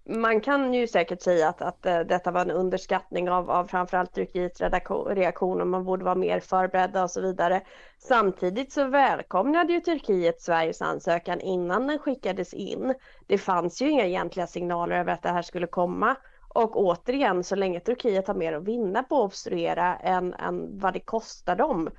man 0.09 0.41
kan 0.41 0.73
ju 0.73 0.87
säkert 0.87 1.21
säga 1.21 1.49
att, 1.49 1.61
att 1.61 1.85
eh, 1.85 1.99
detta 1.99 2.31
var 2.31 2.41
en 2.41 2.51
underskattning 2.51 3.29
av, 3.29 3.51
av 3.51 3.67
framförallt 3.67 4.13
Turkiets 4.13 4.61
reaktion 5.07 5.61
och 5.61 5.67
man 5.67 5.85
borde 5.85 6.05
vara 6.05 6.15
mer 6.15 6.39
förberedda 6.39 7.03
och 7.03 7.11
så 7.11 7.21
vidare. 7.21 7.61
Samtidigt 7.97 8.71
så 8.71 8.87
välkomnade 8.87 9.73
ju 9.73 9.79
Turkiet 9.79 10.41
Sveriges 10.41 10.81
ansökan 10.81 11.41
innan 11.41 11.87
den 11.87 11.99
skickades 11.99 12.53
in. 12.53 12.95
Det 13.27 13.37
fanns 13.37 13.81
ju 13.81 13.89
inga 13.89 14.05
egentliga 14.05 14.47
signaler 14.47 14.95
över 14.95 15.13
att 15.13 15.23
det 15.23 15.29
här 15.29 15.41
skulle 15.41 15.67
komma. 15.67 16.15
Och 16.47 16.77
återigen, 16.77 17.43
så 17.43 17.55
länge 17.55 17.79
Turkiet 17.79 18.27
har 18.27 18.35
mer 18.35 18.53
att 18.53 18.63
vinna 18.63 19.03
på 19.03 19.15
att 19.15 19.25
obstruera 19.25 19.95
än, 19.95 20.33
än 20.33 20.79
vad 20.79 20.93
det 20.93 20.99
kostar 20.99 21.55
dem 21.55 21.89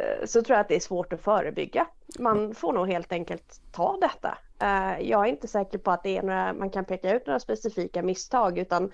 Eh, 0.00 0.26
så 0.26 0.42
tror 0.42 0.54
jag 0.54 0.60
att 0.60 0.68
det 0.68 0.76
är 0.76 0.80
svårt 0.80 1.12
att 1.12 1.20
förebygga. 1.20 1.86
Man 2.18 2.54
får 2.54 2.72
nog 2.72 2.88
helt 2.88 3.12
enkelt 3.12 3.60
ta 3.72 3.98
detta. 4.00 4.38
Eh, 4.60 5.08
jag 5.08 5.26
är 5.26 5.30
inte 5.30 5.48
säker 5.48 5.78
på 5.78 5.90
att 5.90 6.02
det 6.02 6.16
är 6.16 6.22
några, 6.22 6.52
man 6.52 6.70
kan 6.70 6.84
peka 6.84 7.16
ut 7.16 7.26
några 7.26 7.40
specifika 7.40 8.02
misstag 8.02 8.58
utan 8.58 8.90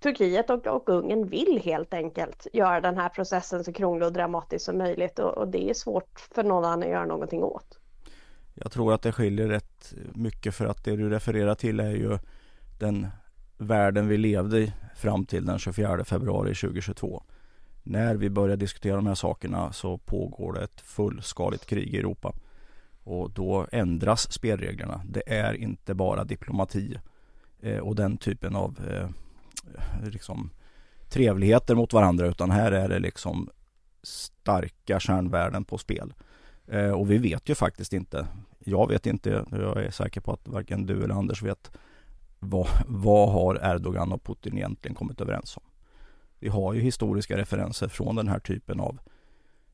Turkiet 0.00 0.50
och, 0.50 0.66
och 0.66 0.88
Ungern 0.88 1.28
vill 1.28 1.60
helt 1.64 1.94
enkelt 1.94 2.46
göra 2.52 2.80
den 2.80 2.96
här 2.98 3.08
processen 3.08 3.64
så 3.64 3.72
krånglig 3.72 4.06
och 4.06 4.12
dramatisk 4.12 4.64
som 4.64 4.78
möjligt 4.78 5.18
och, 5.18 5.38
och 5.38 5.48
det 5.48 5.70
är 5.70 5.74
svårt 5.74 6.20
för 6.34 6.44
någon 6.44 6.64
annan 6.64 6.82
att 6.82 6.88
göra 6.88 7.06
någonting 7.06 7.42
åt. 7.42 7.78
Jag 8.54 8.72
tror 8.72 8.94
att 8.94 9.02
det 9.02 9.12
skiljer 9.12 9.48
rätt 9.48 9.94
mycket 10.14 10.54
för 10.54 10.66
att 10.66 10.84
det 10.84 10.96
du 10.96 11.10
refererar 11.10 11.54
till 11.54 11.80
är 11.80 11.90
ju 11.90 12.18
den 12.78 13.06
världen 13.58 14.08
vi 14.08 14.16
levde 14.16 14.58
i 14.58 14.72
fram 14.96 15.26
till 15.26 15.46
den 15.46 15.58
24 15.58 16.04
februari 16.04 16.54
2022. 16.54 17.22
När 17.90 18.14
vi 18.14 18.30
börjar 18.30 18.56
diskutera 18.56 18.96
de 18.96 19.06
här 19.06 19.14
sakerna 19.14 19.72
så 19.72 19.98
pågår 19.98 20.52
det 20.52 20.60
ett 20.60 20.80
fullskaligt 20.80 21.66
krig 21.66 21.94
i 21.94 21.98
Europa. 21.98 22.32
Och 23.04 23.30
då 23.30 23.66
ändras 23.72 24.32
spelreglerna. 24.32 25.02
Det 25.04 25.22
är 25.26 25.54
inte 25.54 25.94
bara 25.94 26.24
diplomati 26.24 26.98
eh, 27.60 27.78
och 27.78 27.96
den 27.96 28.16
typen 28.16 28.56
av 28.56 28.80
eh, 28.90 29.08
liksom, 30.10 30.50
trevligheter 31.08 31.74
mot 31.74 31.92
varandra 31.92 32.26
utan 32.26 32.50
här 32.50 32.72
är 32.72 32.88
det 32.88 32.98
liksom 32.98 33.50
starka 34.02 35.00
kärnvärden 35.00 35.64
på 35.64 35.78
spel. 35.78 36.14
Eh, 36.66 36.90
och 36.90 37.10
vi 37.10 37.18
vet 37.18 37.48
ju 37.48 37.54
faktiskt 37.54 37.92
inte. 37.92 38.26
Jag 38.58 38.88
vet 38.88 39.06
inte, 39.06 39.44
jag 39.50 39.84
är 39.84 39.90
säker 39.90 40.20
på 40.20 40.32
att 40.32 40.48
varken 40.48 40.86
du 40.86 41.04
eller 41.04 41.14
Anders 41.14 41.42
vet 41.42 41.70
vad, 42.38 42.68
vad 42.86 43.32
har 43.32 43.74
Erdogan 43.74 44.12
och 44.12 44.24
Putin 44.24 44.56
egentligen 44.56 44.94
kommit 44.94 45.20
överens 45.20 45.56
om? 45.56 45.62
Vi 46.40 46.48
har 46.48 46.74
ju 46.74 46.80
historiska 46.80 47.36
referenser 47.36 47.88
från 47.88 48.16
den 48.16 48.28
här 48.28 48.38
typen 48.38 48.80
av 48.80 48.98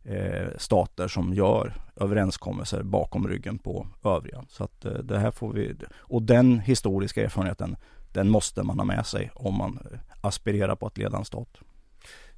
eh, 0.04 0.48
stater 0.58 1.08
som 1.08 1.34
gör 1.34 1.74
överenskommelser 1.96 2.82
bakom 2.82 3.28
ryggen 3.28 3.58
på 3.58 3.86
övriga. 4.04 4.44
Så 4.48 4.64
att 4.64 4.84
eh, 4.84 4.92
det 4.92 5.18
här 5.18 5.30
får 5.30 5.52
vi, 5.52 5.74
och 5.96 6.22
den 6.22 6.58
historiska 6.60 7.24
erfarenheten, 7.24 7.76
den 8.12 8.28
måste 8.28 8.62
man 8.62 8.78
ha 8.78 8.84
med 8.84 9.06
sig 9.06 9.30
om 9.34 9.54
man 9.54 9.78
eh, 9.92 9.98
aspirerar 10.20 10.76
på 10.76 10.86
att 10.86 10.98
leda 10.98 11.16
en 11.16 11.24
stat. 11.24 11.58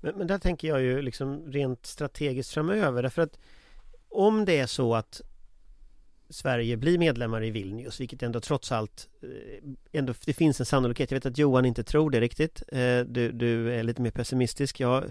Men, 0.00 0.14
men 0.18 0.26
där 0.26 0.38
tänker 0.38 0.68
jag 0.68 0.82
ju 0.82 1.02
liksom 1.02 1.42
rent 1.46 1.86
strategiskt 1.86 2.54
framöver 2.54 3.02
därför 3.02 3.22
att 3.22 3.38
om 4.08 4.44
det 4.44 4.58
är 4.58 4.66
så 4.66 4.94
att 4.94 5.20
Sverige 6.30 6.76
blir 6.76 6.98
medlemmar 6.98 7.44
i 7.44 7.50
Vilnius, 7.50 8.00
vilket 8.00 8.22
ändå 8.22 8.40
trots 8.40 8.72
allt 8.72 9.08
eh, 9.22 9.28
ändå, 9.92 10.14
Det 10.24 10.32
finns 10.32 10.60
en 10.60 10.66
sannolikhet, 10.66 11.10
jag 11.10 11.16
vet 11.16 11.26
att 11.26 11.38
Johan 11.38 11.64
inte 11.64 11.82
tror 11.82 12.10
det 12.10 12.20
riktigt. 12.20 12.62
Eh, 12.68 13.00
du, 13.00 13.32
du 13.32 13.72
är 13.72 13.82
lite 13.82 14.02
mer 14.02 14.10
pessimistisk. 14.10 14.80
Jag 14.80 15.04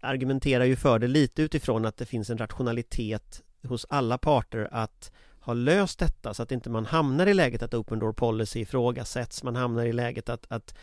argumenterar 0.00 0.64
ju 0.64 0.76
för 0.76 0.98
det 0.98 1.08
lite 1.08 1.42
utifrån 1.42 1.84
att 1.84 1.96
det 1.96 2.06
finns 2.06 2.30
en 2.30 2.38
rationalitet 2.38 3.42
hos 3.68 3.86
alla 3.88 4.18
parter 4.18 4.68
att 4.72 5.12
ha 5.40 5.54
löst 5.54 5.98
detta 5.98 6.34
så 6.34 6.42
att 6.42 6.52
inte 6.52 6.70
man 6.70 6.86
hamnar 6.86 7.26
i 7.26 7.34
läget 7.34 7.62
att 7.62 7.74
Open 7.74 7.98
Door 7.98 8.12
Policy 8.12 8.60
ifrågasätts. 8.60 9.42
Man 9.42 9.56
hamnar 9.56 9.84
i 9.84 9.92
läget 9.92 10.28
att, 10.28 10.46
att 10.48 10.74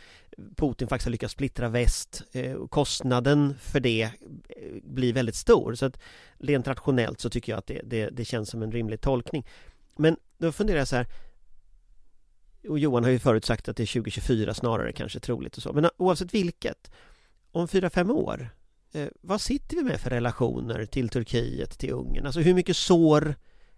Putin 0.55 0.87
faktiskt 0.87 1.05
har 1.05 1.11
lyckats 1.11 1.33
splittra 1.33 1.69
väst. 1.69 2.23
Eh, 2.31 2.67
kostnaden 2.67 3.55
för 3.59 3.79
det 3.79 4.01
eh, 4.01 4.11
blir 4.83 5.13
väldigt 5.13 5.35
stor. 5.35 5.75
Så 5.75 5.85
att 5.85 5.99
rent 6.39 6.67
rationellt 6.67 7.19
så 7.19 7.29
tycker 7.29 7.51
jag 7.51 7.59
att 7.59 7.67
det, 7.67 7.81
det, 7.83 8.09
det 8.09 8.25
känns 8.25 8.49
som 8.49 8.61
en 8.61 8.71
rimlig 8.71 9.01
tolkning. 9.01 9.47
Men 9.97 10.17
då 10.37 10.51
funderar 10.51 10.77
jag 10.77 10.87
så 10.87 10.95
här 10.95 11.07
och 12.69 12.79
Johan 12.79 13.03
har 13.03 13.11
ju 13.11 13.19
förut 13.19 13.45
sagt 13.45 13.69
att 13.69 13.77
det 13.77 13.83
är 13.83 13.87
2024 13.87 14.53
snarare 14.53 14.93
kanske 14.93 15.19
troligt 15.19 15.57
och 15.57 15.63
så. 15.63 15.73
Men 15.73 15.89
oavsett 15.97 16.33
vilket, 16.33 16.91
om 17.51 17.67
fyra 17.67 17.89
fem 17.89 18.11
år 18.11 18.49
eh, 18.93 19.07
vad 19.21 19.41
sitter 19.41 19.77
vi 19.77 19.83
med 19.83 20.01
för 20.01 20.09
relationer 20.09 20.85
till 20.85 21.09
Turkiet, 21.09 21.79
till 21.79 21.91
Ungern? 21.91 22.25
Alltså 22.25 22.39
hur 22.39 22.53
mycket 22.53 22.77
sår 22.77 23.35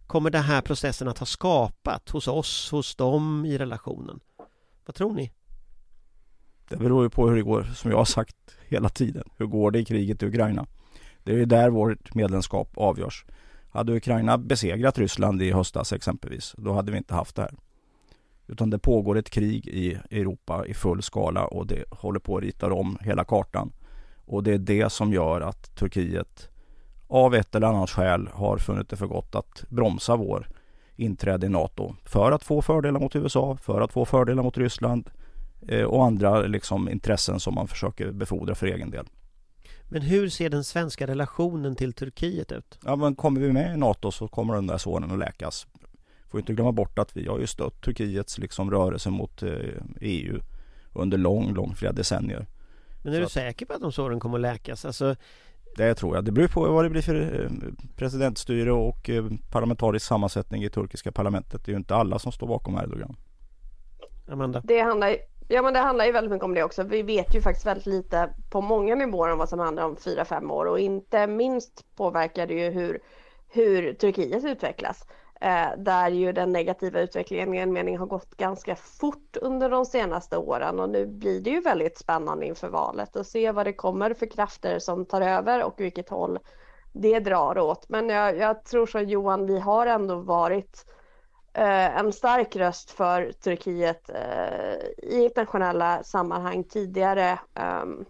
kommer 0.07 0.29
den 0.29 0.43
här 0.43 0.61
processen 0.61 1.07
att 1.07 1.19
ha 1.19 1.25
skapat 1.25 2.09
hos 2.09 2.27
oss, 2.27 2.71
hos 2.71 2.95
dem 2.95 3.45
i 3.45 3.57
relationen? 3.57 4.19
Vad 4.85 4.95
tror 4.95 5.13
ni? 5.13 5.31
Det 6.69 6.77
beror 6.77 7.03
ju 7.03 7.09
på 7.09 7.29
hur 7.29 7.35
det 7.35 7.41
går, 7.41 7.63
som 7.63 7.91
jag 7.91 7.97
har 7.97 8.05
sagt 8.05 8.35
hela 8.67 8.89
tiden. 8.89 9.23
Hur 9.37 9.45
går 9.45 9.71
det 9.71 9.79
i 9.79 9.85
kriget 9.85 10.23
i 10.23 10.25
Ukraina? 10.25 10.65
Det 11.23 11.31
är 11.31 11.37
ju 11.37 11.45
där 11.45 11.69
vårt 11.69 12.15
medlemskap 12.15 12.69
avgörs. 12.75 13.25
Hade 13.69 13.95
Ukraina 13.95 14.37
besegrat 14.37 14.97
Ryssland 14.97 15.41
i 15.41 15.51
höstas 15.51 15.93
exempelvis, 15.93 16.55
då 16.57 16.73
hade 16.73 16.91
vi 16.91 16.97
inte 16.97 17.13
haft 17.13 17.35
det 17.35 17.41
här. 17.41 17.55
Utan 18.47 18.69
det 18.69 18.79
pågår 18.79 19.17
ett 19.17 19.29
krig 19.29 19.67
i 19.67 19.97
Europa 20.11 20.65
i 20.65 20.73
full 20.73 21.01
skala 21.01 21.45
och 21.45 21.67
det 21.67 21.83
håller 21.91 22.19
på 22.19 22.37
att 22.37 22.43
rita 22.43 22.73
om 22.73 22.97
hela 23.01 23.23
kartan. 23.23 23.71
Och 24.25 24.43
det 24.43 24.53
är 24.53 24.57
det 24.57 24.91
som 24.91 25.13
gör 25.13 25.41
att 25.41 25.75
Turkiet 25.75 26.49
av 27.07 27.35
ett 27.35 27.55
eller 27.55 27.67
annat 27.67 27.89
skäl 27.89 28.29
har 28.33 28.57
funnit 28.57 28.89
det 28.89 28.95
för 28.95 29.07
gott 29.07 29.35
att 29.35 29.63
bromsa 29.69 30.15
vår 30.15 30.47
inträde 30.95 31.45
i 31.45 31.49
NATO. 31.49 31.95
För 32.05 32.31
att 32.31 32.43
få 32.43 32.61
fördelar 32.61 32.99
mot 32.99 33.15
USA, 33.15 33.57
för 33.61 33.81
att 33.81 33.91
få 33.91 34.05
fördelar 34.05 34.43
mot 34.43 34.57
Ryssland 34.57 35.09
och 35.87 36.05
andra 36.05 36.41
liksom, 36.41 36.89
intressen 36.89 37.39
som 37.39 37.55
man 37.55 37.67
försöker 37.67 38.11
befordra 38.11 38.55
för 38.55 38.67
egen 38.67 38.91
del. 38.91 39.05
Men 39.89 40.01
hur 40.01 40.29
ser 40.29 40.49
den 40.49 40.63
svenska 40.63 41.07
relationen 41.07 41.75
till 41.75 41.93
Turkiet 41.93 42.51
ut? 42.51 42.79
Ja, 42.85 42.95
men 42.95 43.15
kommer 43.15 43.41
vi 43.41 43.53
med 43.53 43.73
i 43.73 43.77
NATO 43.77 44.11
så 44.11 44.27
kommer 44.27 44.53
den 44.53 44.67
där 44.67 44.77
såren 44.77 45.11
att 45.11 45.19
läkas. 45.19 45.67
Får 46.31 46.39
inte 46.39 46.53
glömma 46.53 46.71
bort 46.71 46.99
att 46.99 47.17
vi 47.17 47.27
har 47.27 47.39
ju 47.39 47.47
stött 47.47 47.81
Turkiets 47.81 48.37
liksom 48.37 48.71
rörelse 48.71 49.09
mot 49.09 49.43
EU 50.01 50.35
eh, 50.35 50.35
e 50.35 50.41
under 50.93 51.17
lång, 51.17 51.53
lång, 51.53 51.75
flera 51.75 51.93
decennier. 51.93 52.47
Men 53.03 53.13
är 53.13 53.17
så 53.17 53.23
du 53.23 53.29
säker 53.29 53.65
på 53.65 53.73
att 53.73 53.81
de 53.81 53.91
såren 53.91 54.19
kommer 54.19 54.37
att 54.37 54.41
läkas? 54.41 54.85
Alltså... 54.85 55.15
Det 55.77 55.95
tror 55.95 56.15
jag. 56.15 56.25
Det 56.25 56.31
beror 56.31 56.47
på 56.47 56.71
vad 56.71 56.85
det 56.85 56.89
blir 56.89 57.01
för 57.01 57.43
eh, 57.43 57.49
presidentstyre 57.95 58.71
och 58.71 59.09
eh, 59.09 59.25
parlamentarisk 59.51 60.05
sammansättning 60.05 60.63
i 60.63 60.69
turkiska 60.69 61.11
parlamentet. 61.11 61.65
Det 61.65 61.69
är 61.69 61.73
ju 61.73 61.77
inte 61.77 61.95
alla 61.95 62.19
som 62.19 62.31
står 62.31 62.47
bakom 62.47 62.77
Erdogan. 62.77 63.15
Amanda? 64.27 64.61
Det 64.65 64.79
handlar, 64.79 65.15
ja, 65.47 65.61
men 65.61 65.73
det 65.73 65.79
handlar 65.79 66.05
ju 66.05 66.11
väldigt 66.11 66.31
mycket 66.31 66.45
om 66.45 66.53
det 66.53 66.63
också. 66.63 66.83
Vi 66.83 67.01
vet 67.01 67.35
ju 67.35 67.41
faktiskt 67.41 67.65
väldigt 67.65 67.85
lite 67.85 68.29
på 68.49 68.61
många 68.61 68.95
nivåer 68.95 69.31
om 69.31 69.37
vad 69.37 69.49
som 69.49 69.59
handlar 69.59 69.85
om 69.85 69.95
fyra 69.95 70.25
fem 70.25 70.51
år 70.51 70.65
och 70.65 70.79
inte 70.79 71.27
minst 71.27 71.95
påverkar 71.95 72.47
det 72.47 72.53
ju 72.53 72.69
hur, 72.69 72.99
hur 73.49 73.93
Turkiet 73.93 74.45
utvecklas. 74.45 75.05
Eh, 75.41 75.67
där 75.77 76.09
ju 76.09 76.31
den 76.31 76.51
negativa 76.51 76.99
utvecklingen 76.99 77.53
i 77.53 77.57
en 77.57 77.73
mening 77.73 77.97
har 77.97 78.05
gått 78.05 78.37
ganska 78.37 78.75
fort 78.75 79.37
under 79.41 79.69
de 79.69 79.85
senaste 79.85 80.37
åren 80.37 80.79
och 80.79 80.89
nu 80.89 81.05
blir 81.05 81.41
det 81.41 81.49
ju 81.49 81.61
väldigt 81.61 81.97
spännande 81.97 82.45
inför 82.45 82.67
valet 82.67 83.15
att 83.15 83.27
se 83.27 83.51
vad 83.51 83.65
det 83.65 83.73
kommer 83.73 84.13
för 84.13 84.25
krafter 84.25 84.79
som 84.79 85.05
tar 85.05 85.21
över 85.21 85.63
och 85.63 85.73
vilket 85.77 86.09
håll 86.09 86.39
det 86.93 87.19
drar 87.19 87.57
åt. 87.57 87.89
Men 87.89 88.09
jag, 88.09 88.37
jag 88.37 88.65
tror 88.65 88.85
som 88.85 89.03
Johan, 89.03 89.45
vi 89.45 89.59
har 89.59 89.87
ändå 89.87 90.15
varit 90.15 90.85
eh, 90.87 91.04
Eh, 91.57 91.97
en 91.97 92.13
stark 92.13 92.55
röst 92.55 92.91
för 92.91 93.31
Turkiet 93.31 94.09
eh, 94.09 94.75
i 94.97 95.23
internationella 95.23 96.03
sammanhang 96.03 96.63
tidigare. 96.63 97.39
Um, 97.83 98.05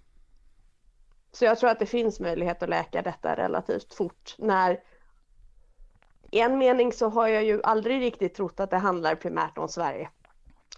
så 1.31 1.45
jag 1.45 1.59
tror 1.59 1.69
att 1.69 1.79
det 1.79 1.85
finns 1.85 2.19
möjlighet 2.19 2.63
att 2.63 2.69
läka 2.69 3.01
detta 3.01 3.35
relativt 3.35 3.93
fort 3.93 4.35
när 4.37 4.79
i 6.31 6.39
en 6.39 6.57
mening 6.57 6.93
så 6.93 7.09
har 7.09 7.27
jag 7.27 7.43
ju 7.43 7.61
aldrig 7.63 8.01
riktigt 8.01 8.35
trott 8.35 8.59
att 8.59 8.69
det 8.69 8.77
handlar 8.77 9.15
primärt 9.15 9.57
om 9.57 9.67
Sverige. 9.67 10.09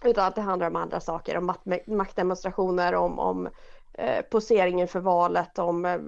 Utan 0.04 0.26
att 0.26 0.34
det 0.34 0.40
handlar 0.40 0.66
om 0.66 0.76
andra 0.76 1.00
saker, 1.00 1.36
om 1.36 1.54
maktdemonstrationer, 1.86 2.94
om, 2.94 3.18
om 3.18 3.48
eh, 3.94 4.22
poseringen 4.30 4.88
för 4.88 5.00
valet, 5.00 5.58
om 5.58 5.84
eh, 5.84 5.98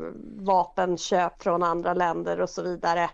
vapenköp 0.47 1.43
från 1.43 1.63
andra 1.63 1.95
länder 1.95 2.41
och 2.41 2.51
så 2.51 2.63
vidare. 2.63 3.11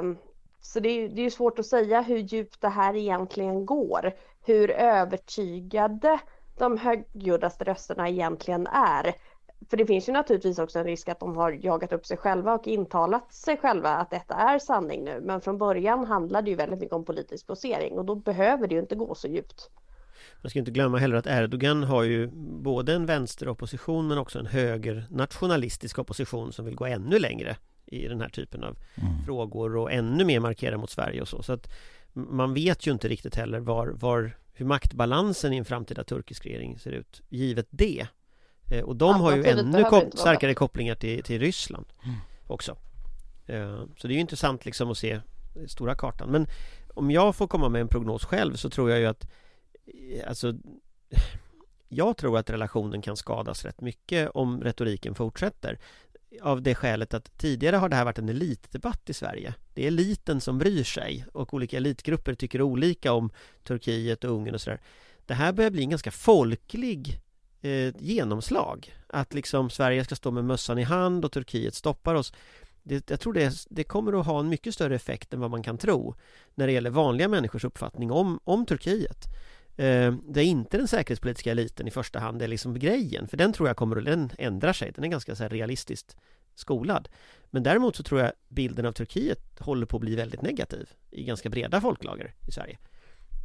Um, 0.00 0.18
så 0.62 0.80
det 0.80 0.88
är, 0.88 1.08
det 1.08 1.22
är 1.22 1.30
svårt 1.30 1.58
att 1.58 1.66
säga 1.66 2.00
hur 2.00 2.18
djupt 2.18 2.60
det 2.60 2.68
här 2.68 2.96
egentligen 2.96 3.66
går. 3.66 4.12
Hur 4.44 4.70
övertygade 4.70 6.20
de 6.58 6.78
högljuddaste 6.78 7.64
rösterna 7.64 8.08
egentligen 8.08 8.66
är. 8.66 9.14
För 9.70 9.76
det 9.76 9.86
finns 9.86 10.08
ju 10.08 10.12
naturligtvis 10.12 10.58
också 10.58 10.78
en 10.78 10.84
risk 10.84 11.08
att 11.08 11.20
de 11.20 11.36
har 11.36 11.50
jagat 11.50 11.92
upp 11.92 12.06
sig 12.06 12.16
själva 12.16 12.54
och 12.54 12.66
intalat 12.66 13.32
sig 13.32 13.56
själva 13.56 13.88
att 13.88 14.10
detta 14.10 14.34
är 14.34 14.58
sanning 14.58 15.04
nu. 15.04 15.20
Men 15.24 15.40
från 15.40 15.58
början 15.58 16.04
handlar 16.04 16.42
det 16.42 16.50
ju 16.50 16.56
väldigt 16.56 16.80
mycket 16.80 16.94
om 16.94 17.04
politisk 17.04 17.46
posering 17.46 17.98
och 17.98 18.04
då 18.04 18.14
behöver 18.14 18.66
det 18.66 18.74
ju 18.74 18.80
inte 18.80 18.94
gå 18.94 19.14
så 19.14 19.28
djupt. 19.28 19.70
Man 20.42 20.50
ska 20.50 20.58
inte 20.58 20.70
glömma 20.70 20.98
heller 20.98 21.16
att 21.16 21.26
Erdogan 21.26 21.82
har 21.82 22.02
ju 22.02 22.30
både 22.62 22.94
en 22.94 23.06
vänsteropposition 23.06 24.08
men 24.08 24.18
också 24.18 24.38
en 24.38 24.46
höger 24.46 25.06
nationalistisk 25.10 25.98
opposition 25.98 26.52
som 26.52 26.64
vill 26.64 26.74
gå 26.76 26.86
ännu 26.86 27.18
längre 27.18 27.56
i 27.92 28.08
den 28.08 28.20
här 28.20 28.28
typen 28.28 28.64
av 28.64 28.76
mm. 28.94 29.24
frågor 29.24 29.76
och 29.76 29.92
ännu 29.92 30.24
mer 30.24 30.40
markera 30.40 30.78
mot 30.78 30.90
Sverige 30.90 31.20
och 31.20 31.28
så. 31.28 31.42
Så 31.42 31.52
att 31.52 31.72
man 32.12 32.54
vet 32.54 32.86
ju 32.86 32.92
inte 32.92 33.08
riktigt 33.08 33.34
heller 33.34 33.60
var, 33.60 33.86
var 33.86 34.36
hur 34.52 34.66
maktbalansen 34.66 35.52
i 35.52 35.56
en 35.56 35.64
framtida 35.64 36.04
turkisk 36.04 36.46
regering 36.46 36.78
ser 36.78 36.92
ut 36.92 37.22
givet 37.28 37.66
det. 37.70 38.06
Eh, 38.70 38.84
och 38.84 38.96
de 38.96 39.20
har 39.20 39.36
ju 39.36 39.44
ännu 39.44 39.84
kop 39.84 40.18
starkare 40.18 40.54
kopplingar 40.54 40.94
till, 40.94 41.22
till 41.22 41.40
Ryssland 41.40 41.86
mm. 42.04 42.16
också. 42.46 42.76
Eh, 43.46 43.80
så 43.96 44.06
det 44.06 44.12
är 44.12 44.14
ju 44.14 44.20
intressant 44.20 44.64
liksom 44.64 44.90
att 44.90 44.98
se 44.98 45.20
stora 45.66 45.94
kartan. 45.94 46.30
Men 46.30 46.46
om 46.94 47.10
jag 47.10 47.36
får 47.36 47.46
komma 47.46 47.68
med 47.68 47.80
en 47.80 47.88
prognos 47.88 48.24
själv 48.24 48.54
så 48.54 48.70
tror 48.70 48.90
jag 48.90 48.98
ju 48.98 49.06
att 49.06 49.30
eh, 49.86 50.28
Alltså 50.28 50.54
Jag 51.88 52.16
tror 52.16 52.38
att 52.38 52.50
relationen 52.50 53.02
kan 53.02 53.16
skadas 53.16 53.64
rätt 53.64 53.80
mycket 53.80 54.30
om 54.34 54.62
retoriken 54.62 55.14
fortsätter 55.14 55.78
av 56.40 56.62
det 56.62 56.74
skälet 56.74 57.14
att 57.14 57.38
tidigare 57.38 57.76
har 57.76 57.88
det 57.88 57.96
här 57.96 58.04
varit 58.04 58.18
en 58.18 58.28
elitdebatt 58.28 59.10
i 59.10 59.14
Sverige. 59.14 59.54
Det 59.74 59.82
är 59.82 59.86
eliten 59.86 60.40
som 60.40 60.58
bryr 60.58 60.84
sig 60.84 61.26
och 61.32 61.54
olika 61.54 61.76
elitgrupper 61.76 62.34
tycker 62.34 62.62
olika 62.62 63.12
om 63.12 63.30
Turkiet 63.62 64.24
och 64.24 64.30
Ungern 64.30 64.54
och 64.54 64.60
sådär. 64.60 64.80
Det 65.26 65.34
här 65.34 65.52
börjar 65.52 65.70
bli 65.70 65.82
en 65.82 65.90
ganska 65.90 66.10
folklig 66.10 67.20
eh, 67.60 67.94
genomslag. 67.98 68.94
Att 69.06 69.34
liksom 69.34 69.70
Sverige 69.70 70.04
ska 70.04 70.14
stå 70.16 70.30
med 70.30 70.44
mössan 70.44 70.78
i 70.78 70.82
hand 70.82 71.24
och 71.24 71.32
Turkiet 71.32 71.74
stoppar 71.74 72.14
oss. 72.14 72.32
Det, 72.82 73.10
jag 73.10 73.20
tror 73.20 73.32
det, 73.32 73.52
det 73.70 73.84
kommer 73.84 74.20
att 74.20 74.26
ha 74.26 74.40
en 74.40 74.48
mycket 74.48 74.74
större 74.74 74.94
effekt 74.94 75.34
än 75.34 75.40
vad 75.40 75.50
man 75.50 75.62
kan 75.62 75.78
tro 75.78 76.14
när 76.54 76.66
det 76.66 76.72
gäller 76.72 76.90
vanliga 76.90 77.28
människors 77.28 77.64
uppfattning 77.64 78.10
om, 78.12 78.40
om 78.44 78.66
Turkiet. 78.66 79.26
Eh, 79.76 80.14
det 80.28 80.40
är 80.40 80.44
inte 80.44 80.76
den 80.76 80.88
säkerhetspolitiska 80.88 81.50
eliten 81.50 81.88
i 81.88 81.90
första 81.90 82.18
hand, 82.18 82.38
det 82.38 82.44
är 82.44 82.48
liksom 82.48 82.78
grejen, 82.78 83.28
för 83.28 83.36
den 83.36 83.52
tror 83.52 83.68
jag 83.68 83.76
kommer 83.76 83.96
att 83.96 84.04
den 84.04 84.30
ändrar 84.38 84.72
sig, 84.72 84.92
den 84.92 85.04
är 85.04 85.08
ganska 85.08 85.36
så 85.36 85.48
realistiskt 85.48 86.16
skolad. 86.54 87.08
Men 87.50 87.62
däremot 87.62 87.96
så 87.96 88.02
tror 88.02 88.20
jag 88.20 88.32
bilden 88.48 88.86
av 88.86 88.92
Turkiet 88.92 89.40
håller 89.58 89.86
på 89.86 89.96
att 89.96 90.00
bli 90.00 90.16
väldigt 90.16 90.42
negativ 90.42 90.90
i 91.10 91.24
ganska 91.24 91.48
breda 91.48 91.80
folklager 91.80 92.34
i 92.48 92.52
Sverige. 92.52 92.78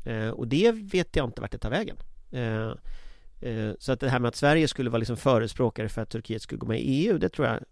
Eh, 0.05 0.29
och 0.29 0.47
det 0.47 0.71
vet 0.71 1.15
jag 1.15 1.25
inte 1.25 1.41
vart 1.41 1.51
det 1.51 1.57
tar 1.57 1.69
vägen. 1.69 1.97
Eh, 2.31 2.71
eh 3.49 3.73
så 3.79 3.91
att 3.91 3.99
det 3.99 4.09
här 4.09 4.19
med 4.19 4.29
att 4.29 4.35
Sverige 4.35 4.67
skulle 4.67 4.89
vara 4.89 4.99
liksom 4.99 5.17
förespråkare 5.17 5.89
för 5.89 6.01
att 6.01 6.09
Turkiet 6.09 6.41
skulle 6.41 6.59
gå 6.59 6.67
med 6.67 6.79
i 6.79 6.83
EU, 6.83 7.17
det 7.17 7.29
tror 7.29 7.47
jag, 7.47 7.63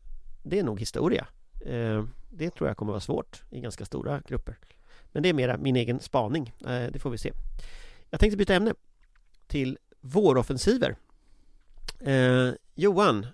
det 0.43 0.59
är 0.59 0.63
nog 0.63 0.79
historia. 0.79 1.27
Eh, 1.65 2.03
det 2.29 2.50
tror 2.50 2.69
jag 2.69 2.77
kommer 2.77 2.91
vara 2.91 3.01
svårt 3.01 3.43
i 3.50 3.59
ganska 3.59 3.85
stora 3.85 4.21
grupper. 4.27 4.57
Men 5.12 5.24
det 5.24 5.29
är 5.29 5.33
mera 5.33 5.57
min 5.57 5.75
egen 5.75 6.00
spaning, 6.00 6.53
eh, 6.67 6.91
det 6.91 7.00
får 7.00 7.09
vi 7.09 7.17
se. 7.17 7.31
Jag 8.09 8.19
tänkte 8.19 8.38
byta 8.38 8.53
ämne 8.53 8.74
till 9.47 9.77
våroffensiver. 10.01 10.95
Eh, 12.00 12.50
Johan, 12.75 13.27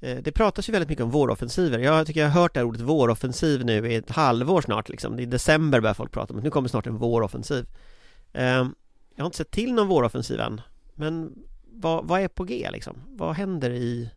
eh, 0.00 0.18
det 0.22 0.32
pratas 0.32 0.68
ju 0.68 0.72
väldigt 0.72 0.88
mycket 0.88 1.04
om 1.04 1.10
våroffensiver. 1.10 1.78
Jag 1.78 2.06
tycker 2.06 2.20
jag 2.20 2.28
har 2.28 2.40
hört 2.40 2.54
det 2.54 2.60
här 2.60 2.66
ordet 2.66 2.80
våroffensiv 2.80 3.64
nu 3.64 3.92
i 3.92 3.94
ett 3.94 4.10
halvår 4.10 4.60
snart 4.60 4.88
liksom. 4.88 5.18
I 5.18 5.26
december 5.26 5.80
börjar 5.80 5.94
folk 5.94 6.12
prata 6.12 6.32
om 6.32 6.38
att 6.38 6.44
nu 6.44 6.50
kommer 6.50 6.68
snart 6.68 6.86
en 6.86 6.96
våroffensiv. 6.96 7.66
Eh, 8.32 8.66
jag 9.16 9.22
har 9.22 9.26
inte 9.26 9.36
sett 9.36 9.50
till 9.50 9.74
någon 9.74 9.88
våroffensiv 9.88 10.40
än. 10.40 10.60
Men 10.94 11.34
vad, 11.62 12.08
vad 12.08 12.20
är 12.20 12.28
på 12.28 12.44
G 12.44 12.68
liksom? 12.72 12.96
Vad 13.08 13.34
händer 13.36 13.70
i 13.70 14.10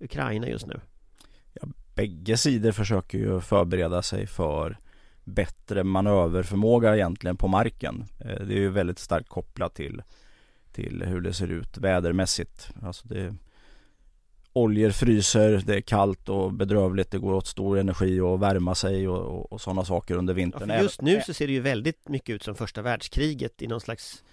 Ukraina 0.00 0.48
just 0.48 0.66
nu? 0.66 0.80
Ja, 1.52 1.68
bägge 1.94 2.36
sidor 2.36 2.72
försöker 2.72 3.18
ju 3.18 3.40
förbereda 3.40 4.02
sig 4.02 4.26
för 4.26 4.78
bättre 5.28 5.84
manöverförmåga 5.84 6.94
egentligen 6.94 7.36
på 7.36 7.48
marken. 7.48 8.04
Eh, 8.20 8.26
det 8.46 8.54
är 8.54 8.58
ju 8.58 8.70
väldigt 8.70 8.98
starkt 8.98 9.28
kopplat 9.28 9.74
till, 9.74 10.02
till 10.72 11.02
hur 11.06 11.20
det 11.20 11.32
ser 11.32 11.48
ut 11.48 11.78
vädermässigt. 11.78 12.70
Alltså 12.82 13.08
det, 13.08 13.34
oljor 14.52 14.90
fryser, 14.90 15.62
det 15.66 15.76
är 15.76 15.80
kallt 15.80 16.28
och 16.28 16.52
bedrövligt, 16.52 17.10
det 17.10 17.18
går 17.18 17.34
åt 17.34 17.46
stor 17.46 17.78
energi 17.78 18.20
att 18.20 18.40
värma 18.40 18.74
sig 18.74 19.08
och, 19.08 19.38
och, 19.38 19.52
och 19.52 19.60
sådana 19.60 19.84
saker 19.84 20.16
under 20.16 20.34
vintern. 20.34 20.70
Ja, 20.70 20.82
just 20.82 21.02
nu 21.02 21.20
så 21.26 21.34
ser 21.34 21.46
det 21.46 21.52
ju 21.52 21.60
väldigt 21.60 22.08
mycket 22.08 22.34
ut 22.34 22.42
som 22.42 22.54
första 22.54 22.82
världskriget 22.82 23.62
i 23.62 23.66
någon 23.66 23.80
slags 23.80 24.24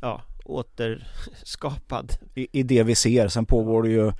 ja, 0.00 0.22
återskapad 0.44 2.12
I, 2.34 2.48
I 2.52 2.62
det 2.62 2.82
vi 2.82 2.94
ser, 2.94 3.28
sen 3.28 3.46
pågår 3.46 3.82
det 3.82 3.90
ju 3.90 4.12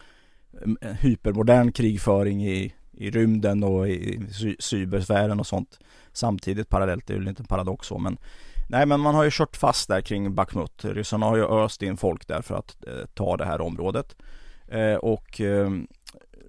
hypermodern 1.00 1.72
krigföring 1.72 2.46
i, 2.46 2.74
i 2.92 3.10
rymden 3.10 3.64
och 3.64 3.88
i 3.88 4.20
cybersfären 4.58 5.40
och 5.40 5.46
sånt 5.46 5.78
samtidigt 6.16 6.68
parallellt. 6.68 7.06
Det 7.06 7.12
är 7.12 7.18
ju 7.18 7.24
lite 7.24 7.44
paradox 7.44 7.86
så 7.86 7.98
men 7.98 8.18
Nej 8.68 8.86
men 8.86 9.00
man 9.00 9.14
har 9.14 9.24
ju 9.24 9.30
kört 9.32 9.56
fast 9.56 9.88
där 9.88 10.00
kring 10.00 10.34
Bakhmut. 10.34 10.84
Ryssarna 10.84 11.26
har 11.26 11.36
ju 11.36 11.44
öst 11.44 11.82
in 11.82 11.96
folk 11.96 12.26
där 12.28 12.42
för 12.42 12.54
att 12.54 12.76
eh, 12.86 13.06
ta 13.14 13.36
det 13.36 13.44
här 13.44 13.60
området. 13.60 14.16
Eh, 14.68 14.94
och 14.94 15.40
eh, 15.40 15.70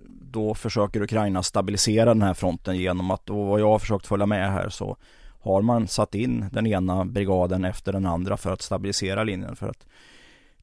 då 0.07 0.53
försöker 0.53 1.01
Ukraina 1.01 1.43
stabilisera 1.43 2.05
den 2.05 2.21
här 2.21 2.33
fronten 2.33 2.77
genom 2.77 3.11
att, 3.11 3.29
och 3.29 3.45
vad 3.45 3.59
jag 3.59 3.69
har 3.69 3.79
försökt 3.79 4.07
följa 4.07 4.25
med 4.25 4.51
här 4.51 4.69
så 4.69 4.97
har 5.41 5.61
man 5.61 5.87
satt 5.87 6.15
in 6.15 6.45
den 6.51 6.67
ena 6.67 7.05
brigaden 7.05 7.65
efter 7.65 7.93
den 7.93 8.05
andra 8.05 8.37
för 8.37 8.53
att 8.53 8.61
stabilisera 8.61 9.23
linjen. 9.23 9.55
För 9.55 9.69
att 9.69 9.85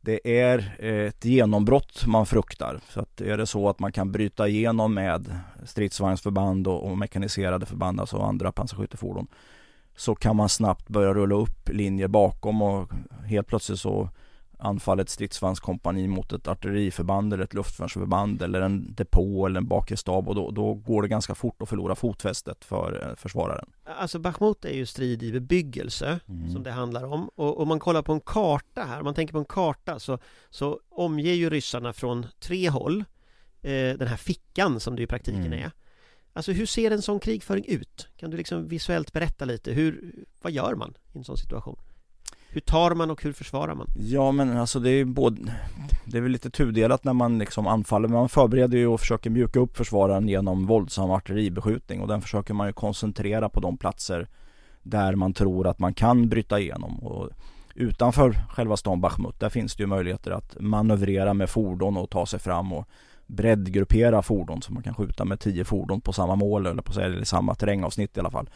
det 0.05 0.41
är 0.41 0.77
eh, 0.79 1.07
ett 1.07 1.25
genombrott 1.25 2.07
man 2.07 2.27
fruktar. 2.27 2.81
Så 2.89 3.01
att 3.01 3.21
är 3.21 3.37
det 3.37 3.47
så 3.47 3.69
att 3.69 3.79
man 3.79 3.93
kan 3.93 4.13
bryta 4.13 4.49
igenom 4.49 4.95
med 4.95 5.39
stridsvagnsförband 5.65 6.69
och, 6.69 6.91
och 6.91 6.99
mekaniserade 6.99 7.67
förband, 7.67 8.01
alltså 8.01 8.19
andra 8.19 8.53
pansarskyttefordon, 8.53 9.27
så 9.97 10.15
kan 10.15 10.37
man 10.37 10.49
snabbt 10.49 10.89
börja 10.89 11.15
rulla 11.15 11.35
upp 11.35 11.69
linjer 11.69 12.09
bakom 12.09 12.63
och 12.63 12.91
helt 13.27 13.47
plötsligt 13.47 13.79
så 13.79 14.09
anfallet 14.63 15.09
stridsvagnskompani 15.09 16.09
mot 16.09 16.33
ett 16.33 16.49
artilleriförband 16.49 17.33
eller 17.33 17.45
ett 17.45 17.55
luftvärnsförband 17.55 18.43
eller 18.43 18.61
en 18.61 18.95
depå 18.95 19.47
eller 19.47 19.61
en 19.61 19.67
bakre 19.67 19.97
stab 19.97 20.29
och 20.29 20.35
då, 20.35 20.51
då, 20.51 20.75
går 20.75 21.03
det 21.03 21.09
ganska 21.09 21.35
fort 21.35 21.63
att 21.63 21.69
förlora 21.69 21.95
fotfästet 21.95 22.65
för 22.65 23.09
eh, 23.09 23.17
försvararen. 23.17 23.67
Alltså 23.85 24.19
Bachmut 24.19 24.65
är 24.65 24.75
ju 24.75 24.87
strid 24.87 25.23
i 25.23 25.33
bebyggelse 25.33 26.21
mm. 26.29 26.51
som 26.51 26.63
det 26.63 26.71
handlar 26.71 27.05
om 27.05 27.29
och 27.29 27.61
om 27.61 27.69
man 27.69 27.79
kollar 27.79 28.03
på 28.03 28.13
en 28.13 28.21
karta 28.21 28.85
här, 28.85 28.99
om 28.99 29.05
man 29.05 29.15
tänker 29.15 29.33
på 29.33 29.39
en 29.39 29.45
karta 29.45 29.99
så, 29.99 30.19
så 30.51 30.81
omger 30.91 31.33
ju 31.33 31.51
ryssarna 31.51 31.93
från 31.93 32.27
tre 32.41 32.69
håll 32.69 33.05
eh, 33.63 33.71
den 33.99 34.09
här 34.09 34.17
fickan 34.17 34.81
som 34.81 34.97
det 34.97 35.03
i 35.03 35.07
praktiken 35.07 35.47
mm. 35.47 35.59
är. 35.65 35.71
Alltså 36.33 36.53
hur 36.53 36.67
ser 36.67 36.91
en 36.91 37.03
sån 37.03 37.21
krigföring 37.21 37.65
ut? 37.69 38.09
Kan 38.17 38.31
du 38.31 38.37
liksom 38.37 38.69
visuellt 38.69 39.13
berätta 39.13 39.45
lite? 39.45 39.73
Hur, 39.73 40.15
vad 40.43 40.53
gör 40.53 40.75
man 40.75 40.95
i 41.13 41.19
en 41.19 41.25
sån 41.25 41.37
situation? 41.37 41.79
Hur 42.55 42.61
tar 42.61 42.95
man 42.95 43.11
och 43.11 43.23
hur 43.23 43.33
försvarar 43.33 43.75
man? 43.75 43.87
Ja 43.97 44.33
men 44.33 44.57
alltså 44.57 44.81
det 44.81 44.91
är 44.91 45.05
både 45.05 45.55
Det 46.05 46.19
är 46.19 46.23
väl 46.23 46.33
lite 46.33 46.51
tudelat 46.51 47.05
när 47.05 47.13
man 47.13 47.39
liksom 47.39 47.67
anfaller 47.67 48.09
Man 48.09 48.29
förbereder 48.29 48.79
ju 48.79 48.87
och 48.87 49.01
försöker 49.01 49.31
mjuka 49.31 49.61
upp 49.61 49.77
försvararen 49.77 50.29
genom 50.29 50.67
våldsam 50.67 51.11
artilleribeskjutning 51.11 52.01
och 52.01 52.09
den 52.09 52.23
försöker 52.23 52.55
man 52.55 52.67
ju 52.67 52.73
koncentrera 52.73 53.49
på 53.49 53.61
de 53.61 53.77
platser 53.77 54.29
Där 54.83 55.15
man 55.15 55.33
tror 55.35 55.67
att 55.67 55.79
man 55.79 55.95
kan 55.95 56.29
bryta 56.29 56.61
igenom 56.61 56.99
och 56.99 57.31
Utanför 57.75 58.33
själva 58.49 58.77
stan 58.77 59.01
Bachmut 59.01 59.41
där 59.41 59.49
finns 59.49 59.77
det 59.77 59.83
ju 59.83 59.87
möjligheter 59.87 60.31
att 60.31 60.57
manövrera 60.61 61.35
med 61.35 61.51
fordon 61.51 61.97
och 61.97 62.11
ta 62.11 62.27
sig 62.27 62.41
fram 62.41 62.73
och 62.73 62.89
breddgruppera 63.27 64.23
fordon 64.23 64.63
så 64.63 64.73
man 64.73 64.83
kan 64.83 64.95
skjuta 64.95 65.25
med 65.25 65.41
tio 65.41 65.65
fordon 65.65 66.01
på 66.01 66.13
samma 66.13 66.35
mål 66.35 66.67
eller 66.67 66.83
på 66.83 67.01
eller 67.01 67.25
samma 67.25 67.55
terrängavsnitt 67.55 68.17
i 68.17 68.21
alla 68.21 68.31
fall. 68.31 68.51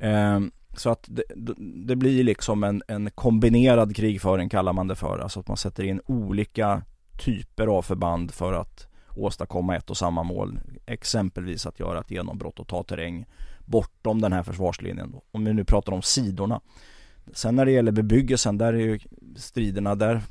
Ehm, 0.00 0.50
så 0.78 0.90
att 0.90 1.04
det, 1.08 1.24
det, 1.86 1.96
blir 1.96 2.24
liksom 2.24 2.64
en, 2.64 2.82
en 2.88 3.10
kombinerad 3.10 3.96
krigföring 3.96 4.48
kallar 4.48 4.72
man 4.72 4.88
det 4.88 4.94
för. 4.94 5.18
Alltså 5.18 5.40
att 5.40 5.48
man 5.48 5.56
sätter 5.56 5.82
in 5.82 6.00
olika 6.06 6.82
typer 7.24 7.66
av 7.66 7.82
förband 7.82 8.30
för 8.30 8.52
att 8.52 8.86
åstadkomma 9.16 9.76
ett 9.76 9.90
och 9.90 9.96
samma 9.96 10.22
mål. 10.22 10.60
Exempelvis 10.86 11.66
att 11.66 11.80
göra 11.80 12.00
ett 12.00 12.10
genombrott 12.10 12.60
och 12.60 12.68
ta 12.68 12.82
terräng 12.82 13.26
bortom 13.66 14.20
den 14.20 14.32
här 14.32 14.42
försvarslinjen. 14.42 15.14
Om 15.32 15.44
vi 15.44 15.52
nu 15.52 15.64
pratar 15.64 15.92
om 15.92 16.02
sidorna. 16.02 16.60
Sen 17.32 17.56
när 17.56 17.64
det 17.64 17.72
gäller 17.72 17.92
bebyggelsen, 17.92 18.58
där 18.58 18.72
är 18.72 18.78
ju 18.78 18.98
striderna, 19.36 19.94
där 19.94 20.22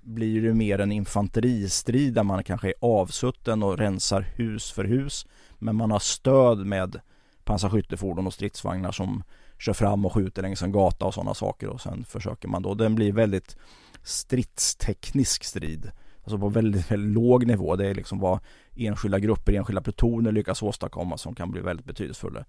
blir 0.00 0.42
det 0.42 0.54
mer 0.54 0.78
en 0.78 0.92
infanteristrid 0.92 2.14
där 2.14 2.22
man 2.22 2.44
kanske 2.44 2.68
är 2.68 2.74
avsutten 2.80 3.62
och 3.62 3.78
rensar 3.78 4.20
hus 4.20 4.70
för 4.70 4.84
hus. 4.84 5.26
Men 5.58 5.76
man 5.76 5.90
har 5.90 5.98
stöd 5.98 6.66
med 6.66 7.00
pansarskyttefordon 7.44 8.26
och 8.26 8.34
stridsvagnar 8.34 8.92
som 8.92 9.22
kör 9.58 9.72
fram 9.72 10.06
och 10.06 10.12
skjuter 10.12 10.42
längs 10.42 10.62
en 10.62 10.72
gata 10.72 11.04
och 11.04 11.14
sådana 11.14 11.34
saker 11.34 11.68
och 11.68 11.80
sen 11.80 12.04
försöker 12.04 12.48
man 12.48 12.62
då, 12.62 12.74
den 12.74 12.94
blir 12.94 13.12
väldigt 13.12 13.56
stridsteknisk 14.02 15.44
strid. 15.44 15.90
Alltså 16.22 16.38
på 16.38 16.48
väldigt, 16.48 16.90
väldigt 16.90 17.14
låg 17.14 17.46
nivå. 17.46 17.76
Det 17.76 17.86
är 17.86 17.94
liksom 17.94 18.18
vad 18.18 18.40
enskilda 18.76 19.18
grupper, 19.18 19.52
enskilda 19.52 19.82
plutoner 19.82 20.32
lyckas 20.32 20.62
åstadkomma 20.62 21.18
som 21.18 21.34
kan 21.34 21.50
bli 21.50 21.60
väldigt 21.60 21.86
betydelsefulla. 21.86 22.44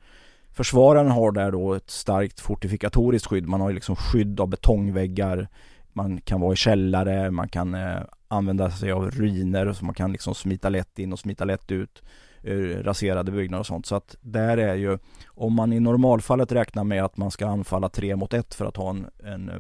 Försvararen 0.51 1.12
har 1.12 1.32
där 1.32 1.51
då 1.51 1.73
ett 1.73 1.89
starkt 1.89 2.39
fortifikatoriskt 2.39 3.27
skydd. 3.27 3.47
Man 3.47 3.62
har 3.62 3.71
liksom 3.71 3.95
skydd 3.95 4.39
av 4.39 4.47
betongväggar. 4.47 5.47
Man 5.93 6.21
kan 6.21 6.41
vara 6.41 6.54
i 6.54 6.56
källare, 6.56 7.32
man 7.32 7.49
kan 7.49 7.73
eh, 7.73 8.01
använda 8.27 8.71
sig 8.71 8.91
av 8.91 9.12
ruiner 9.12 9.73
så 9.73 9.86
man 9.86 9.95
kan 9.95 10.12
liksom 10.12 10.36
smita 10.36 10.69
lätt 10.69 10.99
in 10.99 11.13
och 11.13 11.19
smita 11.19 11.45
lätt 11.45 11.71
ut 11.71 12.01
Eh, 12.43 12.84
raserade 12.84 13.32
byggnader 13.32 13.60
och 13.60 13.65
sånt. 13.65 13.86
Så 13.86 13.95
att 13.95 14.15
där 14.21 14.58
är 14.58 14.75
ju, 14.75 14.97
om 15.27 15.54
man 15.54 15.73
i 15.73 15.80
normalfallet 15.80 16.51
räknar 16.51 16.84
med 16.84 17.04
att 17.04 17.17
man 17.17 17.32
ska 17.32 17.47
anfalla 17.47 17.89
tre 17.89 18.15
mot 18.15 18.34
ett 18.34 18.54
för 18.54 18.65
att 18.65 18.77
ha 18.77 18.89
en, 18.89 19.08
en, 19.23 19.49
eh, 19.49 19.56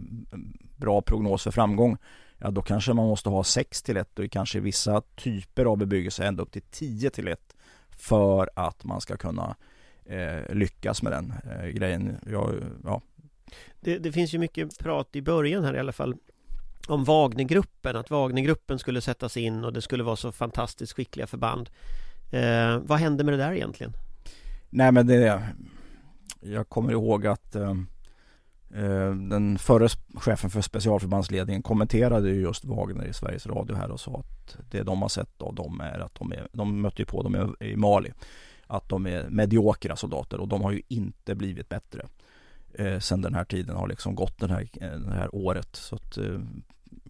bra 0.75 1.01
prognos 1.01 1.43
för 1.43 1.51
framgång. 1.51 1.97
Ja 2.37 2.51
då 2.51 2.61
kanske 2.61 2.93
man 2.93 3.07
måste 3.07 3.29
ha 3.29 3.43
sex 3.43 3.81
till 3.81 3.97
ett 3.97 4.19
och 4.19 4.31
kanske 4.31 4.59
vissa 4.59 5.01
typer 5.01 5.65
av 5.65 5.77
bebyggelse 5.77 6.25
ända 6.25 6.43
upp 6.43 6.51
till 6.51 6.61
tio 6.61 7.09
till 7.09 7.27
ett 7.27 7.55
för 7.89 8.49
att 8.55 8.83
man 8.83 9.01
ska 9.01 9.17
kunna 9.17 9.55
eh, 10.05 10.55
lyckas 10.55 11.03
med 11.03 11.11
den 11.11 11.33
eh, 11.51 11.67
grejen. 11.67 12.17
Ja, 12.31 12.51
ja. 12.83 13.01
Det, 13.79 13.97
det, 13.97 14.11
finns 14.11 14.33
ju 14.33 14.37
mycket 14.37 14.79
prat 14.79 15.15
i 15.15 15.21
början 15.21 15.63
här 15.63 15.75
i 15.75 15.79
alla 15.79 15.91
fall 15.91 16.15
om 16.87 17.03
Wagnergruppen, 17.03 17.95
att 17.95 18.09
Wagnergruppen 18.09 18.79
skulle 18.79 19.01
sättas 19.01 19.37
in 19.37 19.63
och 19.65 19.73
det 19.73 19.81
skulle 19.81 20.03
vara 20.03 20.15
så 20.15 20.31
fantastiskt 20.31 20.93
skickliga 20.93 21.27
förband. 21.27 21.69
Eh, 22.31 22.77
vad 22.79 22.99
hände 22.99 23.23
med 23.23 23.33
det 23.33 23.37
där 23.37 23.51
egentligen? 23.51 23.93
Nej 24.69 24.91
men 24.91 25.07
det 25.07 25.43
Jag 26.41 26.69
kommer 26.69 26.91
ihåg 26.91 27.27
att 27.27 27.55
eh, 27.55 27.71
eh 28.75 29.11
den 29.15 29.57
förre 29.57 29.87
chefen 30.15 30.49
för 30.49 30.61
specialförbandsledningen 30.61 31.61
kommenterade 31.61 32.29
ju 32.29 32.41
just 32.41 32.65
Wagner 32.65 33.05
i 33.05 33.13
Sveriges 33.13 33.47
Radio 33.47 33.75
här 33.75 33.91
och 33.91 33.99
sa 33.99 34.19
att 34.19 34.57
det 34.71 34.83
de 34.83 35.01
har 35.01 35.09
sett 35.09 35.41
av 35.41 35.55
dem 35.55 35.81
är 35.81 35.99
att 35.99 36.15
de, 36.15 36.31
är, 36.31 36.47
de 36.51 36.81
mötte 36.81 37.01
ju 37.01 37.05
på 37.05 37.23
dem 37.23 37.55
i 37.59 37.75
Mali 37.75 38.13
att 38.67 38.89
de 38.89 39.07
är 39.07 39.29
mediokra 39.29 39.95
soldater 39.95 40.39
och 40.39 40.47
de 40.47 40.61
har 40.61 40.71
ju 40.71 40.81
inte 40.87 41.35
blivit 41.35 41.69
bättre 41.69 42.05
eh, 42.73 42.99
sen 42.99 43.21
den 43.21 43.35
här 43.35 43.43
tiden 43.43 43.75
har 43.75 43.87
liksom 43.87 44.15
gått 44.15 44.39
den 44.39 44.49
här, 44.49 44.67
eh, 44.81 44.99
det 44.99 45.13
här 45.13 45.35
året. 45.35 45.75
Så 45.75 45.95
att 45.95 46.17
eh, 46.17 46.39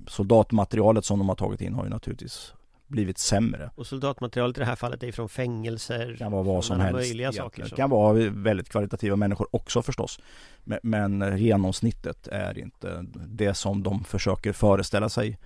soldatmaterialet 0.07 1.05
som 1.05 1.19
de 1.19 1.29
har 1.29 1.35
tagit 1.35 1.61
in 1.61 1.73
har 1.73 1.83
ju 1.83 1.89
naturligtvis 1.89 2.53
blivit 2.91 3.17
sämre. 3.17 3.69
Och 3.75 3.87
soldatmaterialet 3.87 4.57
i 4.57 4.59
det 4.59 4.65
här 4.65 4.75
fallet 4.75 5.03
är 5.03 5.11
från 5.11 5.29
fängelser? 5.29 6.07
Det 6.07 6.17
kan 6.17 6.31
vara 6.31 6.43
vad 6.43 6.65
som 6.65 6.79
helst. 6.79 6.93
Möjliga 6.93 7.31
saker, 7.31 7.63
det 7.63 7.75
kan 7.75 7.89
vara 7.89 8.13
väldigt 8.29 8.69
kvalitativa 8.69 9.15
människor 9.15 9.47
också 9.51 9.81
förstås. 9.81 10.19
Men, 10.63 10.79
men 10.83 11.37
genomsnittet 11.37 12.27
är 12.27 12.57
inte 12.57 13.05
det 13.27 13.53
som 13.53 13.83
de 13.83 14.03
försöker 14.03 14.53
föreställa 14.53 15.09
sig. 15.09 15.37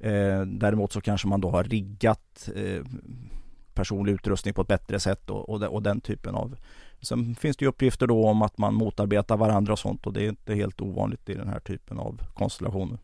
Eh, 0.00 0.40
däremot 0.40 0.92
så 0.92 1.00
kanske 1.00 1.28
man 1.28 1.40
då 1.40 1.50
har 1.50 1.64
riggat 1.64 2.48
eh, 2.54 2.82
personlig 3.74 4.12
utrustning 4.12 4.54
på 4.54 4.62
ett 4.62 4.68
bättre 4.68 5.00
sätt 5.00 5.30
och, 5.30 5.48
och, 5.48 5.62
och, 5.62 5.82
den 5.82 6.00
typen 6.00 6.34
av 6.34 6.56
Sen 7.00 7.34
finns 7.34 7.56
det 7.56 7.64
ju 7.64 7.68
uppgifter 7.68 8.06
då 8.06 8.26
om 8.26 8.42
att 8.42 8.58
man 8.58 8.74
motarbetar 8.74 9.36
varandra 9.36 9.72
och 9.72 9.78
sånt 9.78 10.06
och 10.06 10.12
det 10.12 10.24
är 10.24 10.28
inte 10.28 10.54
helt 10.54 10.80
ovanligt 10.80 11.28
i 11.28 11.34
den 11.34 11.48
här 11.48 11.60
typen 11.60 11.98
av 11.98 12.20
konstellationer. 12.34 12.98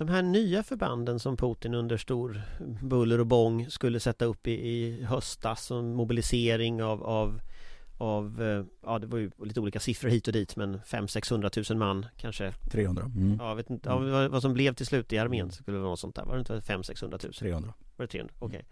De 0.00 0.08
här 0.08 0.22
nya 0.22 0.62
förbanden 0.62 1.18
som 1.18 1.36
Putin 1.36 1.74
under 1.74 1.96
stor 1.96 2.42
buller 2.82 3.20
och 3.20 3.26
bång 3.26 3.70
skulle 3.70 4.00
sätta 4.00 4.24
upp 4.24 4.46
i, 4.46 4.52
i 4.52 5.04
höstas 5.04 5.64
som 5.64 5.94
mobilisering 5.94 6.82
av, 6.82 7.04
av, 7.04 7.40
av 7.98 8.42
eh, 8.42 8.64
ja 8.84 8.98
det 8.98 9.06
var 9.06 9.18
ju 9.18 9.30
lite 9.44 9.60
olika 9.60 9.80
siffror 9.80 10.08
hit 10.08 10.26
och 10.26 10.32
dit 10.32 10.56
men 10.56 10.80
500-600 10.80 11.72
000 11.72 11.78
man 11.78 12.06
kanske 12.16 12.52
300 12.70 13.02
mm. 13.02 13.38
Ja, 13.40 13.54
vet 13.54 13.70
inte, 13.70 13.88
ja, 13.88 13.98
vad, 13.98 14.30
vad 14.30 14.42
som 14.42 14.52
blev 14.52 14.74
till 14.74 14.86
slut 14.86 15.12
i 15.12 15.18
armén 15.18 15.50
skulle 15.50 15.76
det 15.76 15.80
vara 15.80 15.90
något 15.90 16.00
sånt 16.00 16.14
där, 16.14 16.24
var 16.24 16.34
det 16.34 16.40
inte 16.40 16.60
500-600 16.60 17.24
000? 17.24 17.32
300 17.32 17.72
Var 17.96 18.06
det 18.06 18.12
300? 18.12 18.34
Okej 18.38 18.46
okay. 18.48 18.62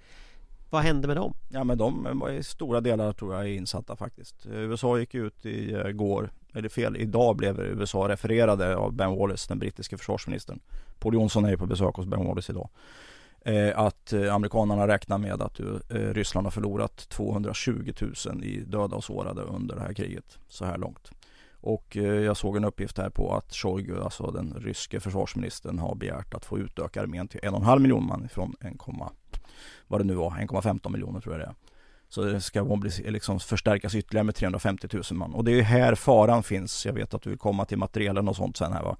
Vad 0.71 0.83
hände 0.83 1.09
med 1.09 1.17
dem? 1.17 1.35
Ja 1.49 1.65
men 1.65 1.79
de 1.79 2.19
var 2.19 2.31
i 2.31 2.43
stora 2.43 2.81
delar 2.81 3.13
tror 3.13 3.35
jag 3.35 3.51
insatta 3.55 3.97
faktiskt. 3.97 4.47
USA 4.47 4.99
gick 4.99 5.15
ut 5.15 5.47
i 5.47 5.75
eh, 6.59 6.63
går, 6.63 6.69
eller 6.69 6.69
fel, 6.69 6.97
idag 6.97 7.37
blev 7.37 7.61
USA 7.61 8.09
refererade 8.09 8.77
av 8.77 8.93
Ben 8.93 9.17
Wallace, 9.17 9.49
den 9.49 9.59
brittiske 9.59 9.97
försvarsministern. 9.97 10.61
Paul 10.99 11.15
Johnson 11.15 11.45
är 11.45 11.51
ju 11.51 11.57
på 11.57 11.67
besök 11.67 11.97
hos 11.97 12.07
Ben 12.07 12.27
Wallace 12.27 12.53
idag. 12.53 12.69
Eh, 13.45 13.79
att 13.79 14.13
eh, 14.13 14.35
amerikanerna 14.35 14.89
räknar 14.89 15.19
med 15.19 15.43
att 15.43 15.61
eh, 15.61 15.67
Ryssland 15.89 16.47
har 16.47 16.51
förlorat 16.51 17.09
220 17.09 17.93
000 18.27 18.45
i 18.45 18.61
döda 18.61 18.97
och 18.97 19.05
sårade 19.05 19.43
under 19.43 19.77
det 19.77 19.83
här 19.83 19.95
kriget 19.95 20.39
så 20.49 20.65
här 20.65 20.79
långt. 20.79 21.11
Och 21.61 21.97
eh, 21.97 22.03
jag 22.03 22.37
såg 22.37 22.57
en 22.57 22.65
uppgift 22.65 22.99
här 22.99 23.11
på 23.11 23.35
att 23.35 23.55
Shoigu, 23.55 24.01
alltså 24.01 24.31
den 24.31 24.55
ryske 24.61 25.01
försvarsministern, 25.01 25.79
har 25.79 25.95
begärt 25.95 26.35
att 26.35 26.45
få 26.45 26.59
utöka 26.59 27.03
armén 27.03 27.29
till 27.29 27.41
1,5 27.41 27.79
miljon 27.79 28.07
man 28.07 28.29
från 28.29 28.55
1, 28.61 28.75
vad 29.89 30.01
det 30.01 30.05
nu 30.05 30.15
var, 30.15 30.31
1,15 30.31 30.93
miljoner 30.93 31.21
tror 31.21 31.35
jag 31.35 31.41
det 31.41 31.47
är. 31.47 31.55
Så 32.09 32.23
det 32.23 32.41
ska 32.41 32.81
liksom 33.05 33.41
förstärkas 33.41 33.95
ytterligare 33.95 34.25
med 34.25 34.35
350 34.35 34.89
000 34.93 35.03
man. 35.11 35.35
Och 35.35 35.45
det 35.45 35.53
är 35.53 35.63
här 35.63 35.95
faran 35.95 36.43
finns. 36.43 36.87
Jag 36.87 36.93
vet 36.93 37.15
att 37.15 37.23
du 37.23 37.31
vill 37.31 37.39
komma 37.39 37.65
till 37.65 37.79
materialen 37.79 38.29
och 38.29 38.37
sånt 38.37 38.57
sen 38.57 38.73
här 38.73 38.83
va. 38.83 38.97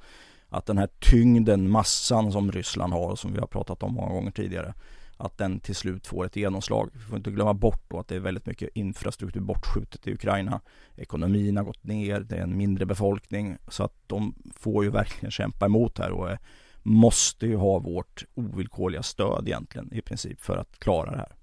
Att 0.49 0.67
den 0.67 0.79
här 0.79 0.89
tyngden, 0.99 1.71
massan 1.71 2.33
som 2.33 2.53
Ryssland 2.53 2.93
har, 2.93 3.11
och 3.11 3.19
som 3.19 3.33
vi 3.33 3.41
har 3.41 3.47
pratat 3.47 3.83
om 3.83 3.95
många 3.95 4.13
gånger 4.13 4.31
tidigare. 4.31 4.75
Att 5.17 5.39
den 5.39 5.61
till 5.61 5.75
slut 5.75 6.07
får 6.07 6.27
ett 6.27 6.37
genomslag. 6.37 6.91
Vi 6.93 7.01
får 7.01 7.17
inte 7.17 7.31
glömma 7.31 7.55
bort 7.55 7.85
då 7.89 7.99
att 7.99 8.09
det 8.09 8.17
är 8.17 8.21
väldigt 8.21 8.47
mycket 8.47 8.71
infrastruktur 8.75 9.41
bortskjutet 9.41 10.07
i 10.07 10.13
Ukraina. 10.13 10.61
Ekonomin 10.97 11.57
har 11.57 11.65
gått 11.65 11.85
ner, 11.85 12.21
det 12.21 12.37
är 12.37 12.43
en 12.43 12.57
mindre 12.57 12.87
befolkning. 12.87 13.57
Så 13.69 13.85
att 13.85 13.95
de 14.07 14.35
får 14.57 14.85
ju 14.85 14.91
verkligen 14.91 15.31
kämpa 15.31 15.67
emot 15.67 15.99
här 15.99 16.11
och 16.11 16.31
eh, 16.31 16.39
måste 16.83 17.47
ju 17.47 17.57
ha 17.57 17.79
vårt 17.79 18.25
ovillkorliga 18.35 19.03
stöd 19.03 19.49
egentligen 19.49 19.93
i 19.93 20.01
princip 20.01 20.41
för 20.41 20.57
att 20.57 20.79
klara 20.79 21.11
det 21.11 21.17
här. 21.17 21.38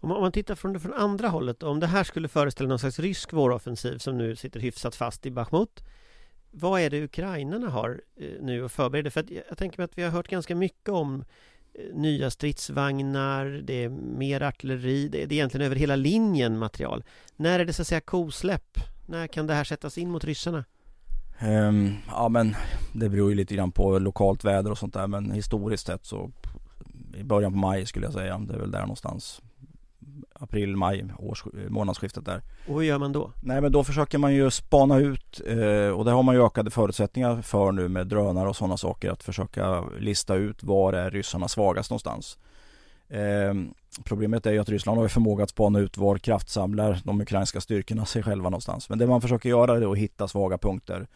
Om 0.00 0.08
man 0.08 0.32
tittar 0.32 0.54
från 0.54 0.72
det 0.72 0.80
från 0.80 0.94
andra 0.94 1.28
hållet, 1.28 1.62
om 1.62 1.80
det 1.80 1.86
här 1.86 2.04
skulle 2.04 2.28
föreställa 2.28 2.68
någon 2.68 2.78
slags 2.78 2.98
rysk 2.98 3.32
våroffensiv 3.32 3.98
som 3.98 4.18
nu 4.18 4.36
sitter 4.36 4.60
hyfsat 4.60 4.94
fast 4.94 5.26
i 5.26 5.30
Bachmut 5.30 5.84
Vad 6.50 6.80
är 6.80 6.90
det 6.90 7.04
ukrainarna 7.04 7.68
har 7.68 8.00
eh, 8.16 8.28
nu 8.40 8.64
att 8.64 8.72
förbereda? 8.72 9.10
För 9.10 9.20
att 9.20 9.30
jag 9.30 9.58
tänker 9.58 9.78
mig 9.78 9.84
att 9.84 9.98
vi 9.98 10.02
har 10.02 10.10
hört 10.10 10.28
ganska 10.28 10.54
mycket 10.54 10.88
om 10.88 11.24
eh, 11.74 11.96
nya 11.96 12.30
stridsvagnar, 12.30 13.44
det 13.64 13.84
är 13.84 13.88
mer 13.88 14.40
artilleri, 14.42 15.08
det 15.08 15.22
är 15.22 15.32
egentligen 15.32 15.66
över 15.66 15.76
hela 15.76 15.96
linjen 15.96 16.58
material. 16.58 17.04
När 17.36 17.60
är 17.60 17.64
det 17.64 17.72
så 17.72 17.82
att 17.82 17.88
säga 17.88 18.00
kosläpp? 18.00 18.78
När 19.06 19.26
kan 19.26 19.46
det 19.46 19.54
här 19.54 19.64
sättas 19.64 19.98
in 19.98 20.10
mot 20.10 20.24
ryssarna? 20.24 20.64
Um, 21.42 21.96
ja 22.08 22.28
men 22.28 22.56
det 22.92 23.08
beror 23.08 23.30
ju 23.30 23.36
lite 23.36 23.54
grann 23.54 23.72
på 23.72 23.98
lokalt 23.98 24.44
väder 24.44 24.70
och 24.70 24.78
sånt 24.78 24.94
där 24.94 25.06
men 25.06 25.30
historiskt 25.30 25.86
sett 25.86 26.04
så 26.04 26.30
i 27.16 27.24
början 27.24 27.52
på 27.52 27.58
maj 27.58 27.86
skulle 27.86 28.06
jag 28.06 28.12
säga. 28.12 28.38
Det 28.38 28.54
är 28.54 28.58
väl 28.58 28.70
där 28.70 28.80
någonstans. 28.80 29.42
April, 30.32 30.76
maj, 30.76 31.04
års, 31.18 31.44
månadsskiftet 31.68 32.24
där. 32.24 32.42
Och 32.68 32.74
hur 32.74 32.82
gör 32.82 32.98
man 32.98 33.12
då? 33.12 33.30
Nej 33.40 33.60
men 33.60 33.72
då 33.72 33.84
försöker 33.84 34.18
man 34.18 34.34
ju 34.34 34.50
spana 34.50 34.98
ut 34.98 35.40
eh, 35.46 35.88
och 35.88 36.04
det 36.04 36.10
har 36.10 36.22
man 36.22 36.34
ju 36.34 36.46
ökade 36.46 36.70
förutsättningar 36.70 37.42
för 37.42 37.72
nu 37.72 37.88
med 37.88 38.06
drönare 38.06 38.48
och 38.48 38.56
sådana 38.56 38.76
saker. 38.76 39.10
Att 39.10 39.22
försöka 39.22 39.84
lista 39.98 40.34
ut 40.34 40.62
var 40.62 40.92
är 40.92 41.10
ryssarna 41.10 41.48
svagast 41.48 41.90
någonstans. 41.90 42.38
Eh, 43.08 43.54
problemet 44.04 44.46
är 44.46 44.52
ju 44.52 44.58
att 44.58 44.68
Ryssland 44.68 44.98
har 44.98 45.08
förmåga 45.08 45.44
att 45.44 45.50
spana 45.50 45.78
ut 45.78 45.98
var 45.98 46.18
kraftsamlar 46.18 47.00
de 47.04 47.20
ukrainska 47.20 47.60
styrkorna 47.60 48.06
sig 48.06 48.22
själva 48.22 48.50
någonstans. 48.50 48.88
Men 48.88 48.98
det 48.98 49.06
man 49.06 49.20
försöker 49.20 49.48
göra 49.48 49.76
är 49.76 49.92
att 49.92 49.98
hitta 49.98 50.28
svaga 50.28 50.58
punkter 50.58 51.06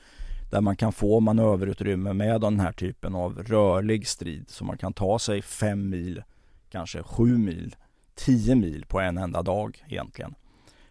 där 0.51 0.61
man 0.61 0.77
kan 0.77 0.93
få 0.93 1.21
manöverutrymme 1.21 2.13
med 2.13 2.41
den 2.41 2.61
här 2.61 2.73
typen 2.73 3.15
av 3.15 3.43
rörlig 3.43 4.09
strid. 4.09 4.45
Så 4.49 4.65
man 4.65 4.79
kan 4.79 4.93
ta 4.93 5.19
sig 5.19 5.43
fem 5.43 5.91
mil, 5.91 6.23
kanske 6.71 7.03
sju 7.03 7.39
mil, 7.39 7.77
10 8.15 8.55
mil 8.55 8.85
på 8.89 9.01
en 9.01 9.19
enda 9.19 9.43
dag 9.43 9.85
egentligen. 9.89 10.35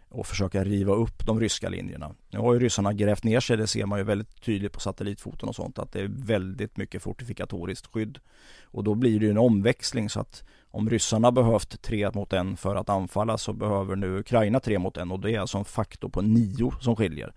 Och 0.08 0.26
försöka 0.26 0.64
riva 0.64 0.94
upp 0.94 1.26
de 1.26 1.40
ryska 1.40 1.68
linjerna. 1.68 2.14
Nu 2.30 2.38
har 2.38 2.54
ju 2.54 2.60
ryssarna 2.60 2.92
grävt 2.92 3.24
ner 3.24 3.40
sig, 3.40 3.56
det 3.56 3.66
ser 3.66 3.86
man 3.86 3.98
ju 3.98 4.04
väldigt 4.04 4.42
tydligt 4.42 4.72
på 4.72 4.80
satellitfoton 4.80 5.48
och 5.48 5.54
sånt, 5.54 5.78
att 5.78 5.92
det 5.92 6.00
är 6.00 6.08
väldigt 6.08 6.76
mycket 6.76 7.02
fortifikatoriskt 7.02 7.86
skydd. 7.86 8.18
Och 8.62 8.84
då 8.84 8.94
blir 8.94 9.20
det 9.20 9.26
ju 9.26 9.30
en 9.30 9.38
omväxling 9.38 10.10
så 10.10 10.20
att 10.20 10.44
om 10.70 10.90
ryssarna 10.90 11.32
behövt 11.32 11.82
tre 11.82 12.10
mot 12.14 12.32
en 12.32 12.56
för 12.56 12.76
att 12.76 12.88
anfalla 12.88 13.38
så 13.38 13.52
behöver 13.52 13.96
nu 13.96 14.18
Ukraina 14.18 14.60
tre 14.60 14.78
mot 14.78 14.96
en 14.96 15.10
och 15.10 15.20
det 15.20 15.34
är 15.34 15.40
alltså 15.40 15.58
en 15.58 15.64
faktor 15.64 16.08
på 16.08 16.22
nio 16.22 16.72
som 16.80 16.96
skiljer. 16.96 17.34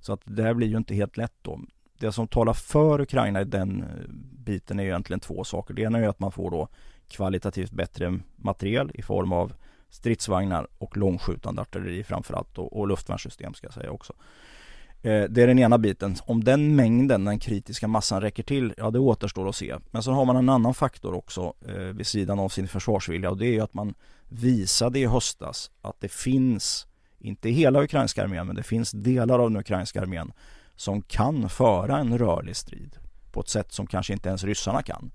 Så 0.00 0.12
att 0.12 0.20
det 0.24 0.42
här 0.42 0.54
blir 0.54 0.66
ju 0.66 0.76
inte 0.76 0.94
helt 0.94 1.16
lätt 1.16 1.34
då. 1.42 1.60
Det 1.98 2.12
som 2.12 2.28
talar 2.28 2.52
för 2.52 3.00
Ukraina 3.00 3.40
i 3.40 3.44
den 3.44 3.82
eh, 3.82 3.88
biten 4.50 4.80
är 4.80 4.84
egentligen 4.84 5.20
två 5.20 5.44
saker. 5.44 5.74
Det 5.74 5.82
ena 5.82 5.98
är 5.98 6.08
att 6.08 6.20
man 6.20 6.32
får 6.32 6.50
då 6.50 6.68
kvalitativt 7.08 7.70
bättre 7.70 8.18
materiel 8.36 8.90
i 8.94 9.02
form 9.02 9.32
av 9.32 9.52
stridsvagnar 9.90 10.68
och 10.78 10.96
långskjutande 10.96 11.62
artilleri 11.62 12.04
framförallt 12.04 12.58
och, 12.58 12.78
och 12.78 12.88
luftvärnssystem 12.88 13.54
ska 13.54 13.66
jag 13.66 13.74
säga 13.74 13.90
också. 13.90 14.12
Eh, 15.02 15.22
det 15.22 15.42
är 15.42 15.46
den 15.46 15.58
ena 15.58 15.78
biten. 15.78 16.16
Om 16.24 16.44
den 16.44 16.76
mängden, 16.76 17.24
den 17.24 17.38
kritiska 17.38 17.88
massan 17.88 18.20
räcker 18.20 18.42
till, 18.42 18.74
ja 18.76 18.90
det 18.90 18.98
återstår 18.98 19.48
att 19.48 19.56
se. 19.56 19.76
Men 19.90 20.02
så 20.02 20.12
har 20.12 20.24
man 20.24 20.36
en 20.36 20.48
annan 20.48 20.74
faktor 20.74 21.14
också 21.14 21.54
eh, 21.68 21.74
vid 21.74 22.06
sidan 22.06 22.38
av 22.38 22.48
sin 22.48 22.68
försvarsvilja 22.68 23.30
och 23.30 23.38
det 23.38 23.46
är 23.46 23.52
ju 23.52 23.60
att 23.60 23.74
man 23.74 23.94
visade 24.28 24.98
i 24.98 25.06
höstas 25.06 25.70
att 25.82 26.00
det 26.00 26.12
finns, 26.12 26.86
inte 27.18 27.50
hela 27.50 27.82
ukrainska 27.82 28.22
armén, 28.22 28.46
men 28.46 28.56
det 28.56 28.62
finns 28.62 28.90
delar 28.90 29.38
av 29.38 29.50
den 29.50 29.60
ukrainska 29.60 30.00
armén 30.00 30.32
som 30.76 31.02
kan 31.02 31.48
föra 31.48 31.98
en 31.98 32.18
rörlig 32.18 32.56
strid 32.56 32.99
på 33.32 33.40
ett 33.40 33.48
sätt 33.48 33.72
som 33.72 33.86
kanske 33.86 34.12
inte 34.12 34.28
ens 34.28 34.44
ryssarna 34.44 34.82
kan. 34.82 35.10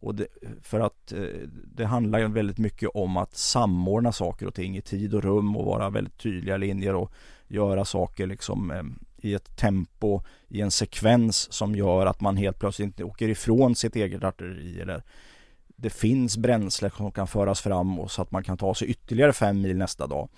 Och 0.00 0.14
det, 0.14 0.26
för 0.62 0.80
att 0.80 1.12
eh, 1.12 1.48
det 1.74 1.84
handlar 1.84 2.18
ju 2.18 2.28
väldigt 2.28 2.58
mycket 2.58 2.88
om 2.94 3.16
att 3.16 3.36
samordna 3.36 4.12
saker 4.12 4.46
och 4.46 4.54
ting 4.54 4.76
i 4.76 4.82
tid 4.82 5.14
och 5.14 5.22
rum 5.22 5.56
och 5.56 5.66
vara 5.66 5.90
väldigt 5.90 6.18
tydliga 6.18 6.56
linjer 6.56 6.94
och 6.94 7.12
göra 7.48 7.84
saker 7.84 8.26
liksom 8.26 8.70
eh, 8.70 8.82
i 9.28 9.34
ett 9.34 9.56
tempo, 9.56 10.22
i 10.48 10.60
en 10.60 10.70
sekvens 10.70 11.52
som 11.52 11.74
gör 11.74 12.06
att 12.06 12.20
man 12.20 12.36
helt 12.36 12.58
plötsligt 12.58 12.86
inte 12.86 13.04
åker 13.04 13.28
ifrån 13.28 13.74
sitt 13.74 13.96
eget 13.96 14.24
artilleri 14.24 14.80
eller 14.80 15.02
det 15.76 15.90
finns 15.90 16.36
bränsle 16.36 16.90
som 16.96 17.12
kan 17.12 17.26
föras 17.26 17.60
fram 17.60 18.00
och 18.00 18.10
så 18.10 18.22
att 18.22 18.30
man 18.30 18.44
kan 18.44 18.58
ta 18.58 18.74
sig 18.74 18.88
ytterligare 18.88 19.32
fem 19.32 19.60
mil 19.60 19.76
nästa 19.76 20.06
dag. 20.06 20.28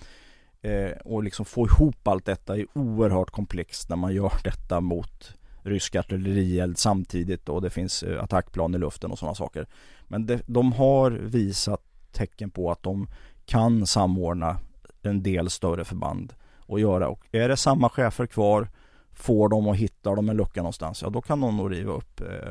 Eh, 0.62 0.90
och 1.05 1.25
liksom 1.25 1.45
få 1.45 1.66
ihop 1.66 2.09
allt 2.09 2.25
detta 2.25 2.57
är 2.57 2.66
oerhört 2.75 3.31
komplext 3.31 3.88
när 3.88 3.97
man 3.97 4.14
gör 4.14 4.33
detta 4.45 4.81
mot 4.81 5.35
rysk 5.62 5.96
artillerield 5.96 6.79
samtidigt 6.79 7.49
och 7.49 7.62
det 7.62 7.70
finns 7.70 8.03
eh, 8.03 8.23
attackplan 8.23 8.75
i 8.75 8.79
luften 8.79 9.11
och 9.11 9.18
sådana 9.18 9.35
saker. 9.35 9.66
Men 10.09 10.27
det, 10.27 10.42
de 10.46 10.73
har 10.73 11.11
visat 11.11 11.83
tecken 12.12 12.51
på 12.51 12.70
att 12.70 12.83
de 12.83 13.09
kan 13.46 13.87
samordna 13.87 14.57
en 15.03 15.23
del 15.23 15.51
större 15.51 15.85
förband 15.85 16.33
och 16.66 16.81
göra. 16.81 17.09
Och 17.09 17.27
är 17.33 17.49
det 17.49 17.57
samma 17.57 17.88
chefer 17.88 18.27
kvar, 18.27 18.68
får 19.12 19.49
de 19.49 19.66
och 19.66 19.77
hittar 19.77 20.16
de 20.16 20.29
en 20.29 20.37
lucka 20.37 20.61
någonstans, 20.61 21.03
ja 21.03 21.11
då 21.11 21.20
kan 21.20 21.40
de 21.40 21.57
nog 21.57 21.73
riva 21.73 21.92
upp 21.92 22.20
eh, 22.20 22.51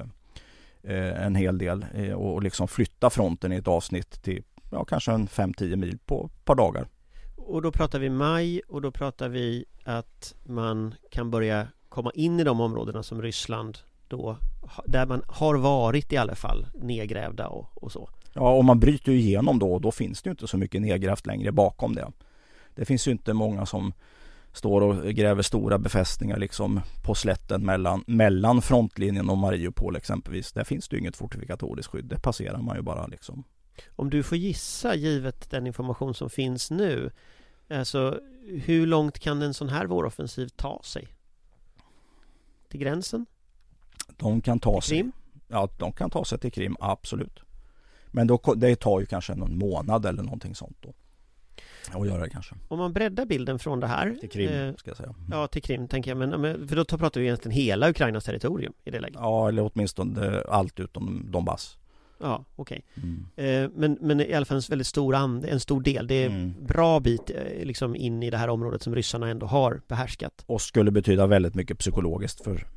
eh 0.84 1.26
en 1.26 1.36
hel 1.36 1.58
del 1.58 1.86
eh, 1.93 2.13
och 2.13 2.43
liksom 2.43 2.67
flytta 2.67 3.10
fronten 3.10 3.52
i 3.52 3.56
ett 3.56 3.67
avsnitt 3.67 4.24
till 4.24 4.43
ja, 4.72 4.86
kanske 4.86 5.12
en 5.12 5.28
5-10 5.28 5.76
mil 5.76 5.98
på 6.06 6.30
ett 6.34 6.45
par 6.45 6.56
dagar. 6.56 6.88
Och 7.36 7.62
då 7.62 7.72
pratar 7.72 8.00
vi 8.00 8.10
maj 8.10 8.62
och 8.67 8.82
då 8.82 8.91
pratar 8.91 9.30
vi 9.30 9.65
att 9.84 10.36
man 10.43 10.95
kan 11.12 11.32
börja 11.32 11.67
komma 12.00 12.12
in 12.16 12.40
i 12.40 12.44
de 12.44 12.62
områdena 12.62 13.04
som 13.04 13.22
Ryssland 13.22 13.78
då 14.08 14.38
där 14.86 15.06
man 15.06 15.22
har 15.28 15.56
varit 15.56 16.14
i 16.14 16.18
alla 16.18 16.36
fall 16.36 16.68
nedgrävda 16.74 17.48
och, 17.48 17.84
och 17.84 17.92
så. 17.92 18.10
Ja, 18.34 18.52
och 18.52 18.66
man 18.66 18.80
bryter 18.80 19.12
ju 19.12 19.18
igenom 19.18 19.60
då 19.60 19.74
och 19.74 19.82
då 19.82 19.92
finns 19.92 20.22
det 20.22 20.28
ju 20.28 20.32
inte 20.32 20.48
så 20.48 20.58
mycket 20.58 20.82
nedgrävt 20.82 21.26
längre 21.26 21.52
bakom 21.52 21.96
det. 21.96 22.12
Det 22.76 22.86
finns 22.86 23.08
ju 23.08 23.12
inte 23.12 23.34
många 23.34 23.66
som 23.66 23.94
står 24.54 24.82
och 24.82 25.04
gräver 25.04 25.42
stora 25.42 25.78
befästningar 25.78 26.38
liksom 26.38 26.82
på 27.06 27.16
slätten 27.16 27.66
mellan, 27.66 28.04
mellan 28.08 28.62
frontlinjen 28.62 29.30
och 29.30 29.38
Mariupol 29.38 29.96
exempelvis. 29.96 30.52
Där 30.52 30.64
finns 30.64 30.90
det 30.90 30.96
ju 30.96 31.00
inget 31.00 31.16
fortifikatoriskt 31.16 31.92
skydd. 31.92 32.06
Det 32.06 32.22
passerar 32.22 32.58
man 32.58 32.76
ju 32.76 32.82
bara 32.82 33.08
liksom. 33.08 33.44
Om 33.96 34.10
du 34.10 34.24
får 34.24 34.38
gissa 34.38 34.96
givet 34.96 35.50
den 35.50 35.68
information 35.68 36.14
som 36.14 36.30
finns 36.30 36.72
nu 36.72 37.12
Alltså 37.70 38.20
hur 38.48 38.88
långt 38.88 39.20
kan 39.20 39.42
en 39.42 39.54
sån 39.54 39.70
här 39.70 39.86
våroffensiv 39.86 40.48
ta 40.48 40.82
sig? 40.84 41.08
Till 42.70 42.80
gränsen? 42.80 43.26
De 44.18 44.42
kan 44.42 44.60
ta 44.60 44.82
till 44.82 44.90
Krim? 44.90 45.12
sig 45.12 45.20
Ja, 45.48 45.70
de 45.78 45.92
kan 45.92 46.10
ta 46.10 46.26
sig 46.26 46.40
till 46.40 46.52
Krim, 46.52 46.76
absolut. 46.80 47.40
Men 48.12 48.28
då, 48.28 48.54
det 48.56 48.76
tar 48.76 49.00
ju 49.00 49.06
kanske 49.06 49.36
någon 49.36 49.58
månad 49.58 50.06
eller 50.06 50.24
någonting 50.24 50.56
sånt 50.56 50.78
då. 50.82 50.94
Att 51.92 52.08
göra 52.08 52.24
det 52.24 52.30
kanske. 52.30 52.56
Om 52.68 52.80
man 52.80 52.94
breddar 52.94 53.26
bilden 53.26 53.60
från 53.60 53.80
det 53.80 53.88
här 53.88 54.18
Till 54.20 54.30
Krim 54.30 54.50
eh, 54.50 54.76
ska 54.76 54.90
jag 54.90 54.98
säga. 54.98 55.10
Mm. 55.10 55.30
Ja, 55.32 55.48
till 55.48 55.62
Krim 55.62 55.88
tänker 55.88 56.12
jag. 56.12 56.18
Men, 56.18 56.68
för 56.68 56.76
då 56.76 56.86
pratar 56.86 57.22
vi 57.22 57.28
egentligen 57.28 57.58
hela 57.58 57.90
Ukrainas 57.90 58.24
territorium 58.24 58.74
i 58.84 58.92
det 58.92 59.00
läget. 59.00 59.18
Ja, 59.20 59.48
eller 59.48 59.72
åtminstone 59.74 60.42
allt 60.42 60.80
utom 60.80 61.26
Donbass. 61.32 61.79
Ja, 62.20 62.46
okej. 62.56 62.82
Okay. 62.96 63.10
Mm. 63.10 63.66
Eh, 63.66 63.72
men, 63.76 63.98
men 64.02 64.22
i 64.22 64.34
alla 64.34 64.46
fall 64.46 64.58
en 64.58 64.64
väldigt 64.70 64.88
stor, 64.88 65.16
and, 65.16 65.46
en 65.46 65.60
stor 65.60 65.82
del. 65.82 66.08
Det 66.08 66.24
är 66.24 66.30
mm. 66.30 66.54
bra 66.66 67.00
bit 67.00 67.30
eh, 67.30 67.66
liksom 67.66 67.96
in 67.96 68.24
i 68.24 68.30
det 68.30 68.38
här 68.38 68.48
området 68.48 68.82
som 68.82 68.96
ryssarna 68.96 69.30
ändå 69.30 69.46
har 69.46 69.82
behärskat. 69.88 70.44
Och 70.46 70.62
skulle 70.62 70.92
betyda 70.92 71.28
väldigt 71.28 71.56
mycket 71.56 71.80
psykologiskt 71.80 72.44
för 72.44 72.68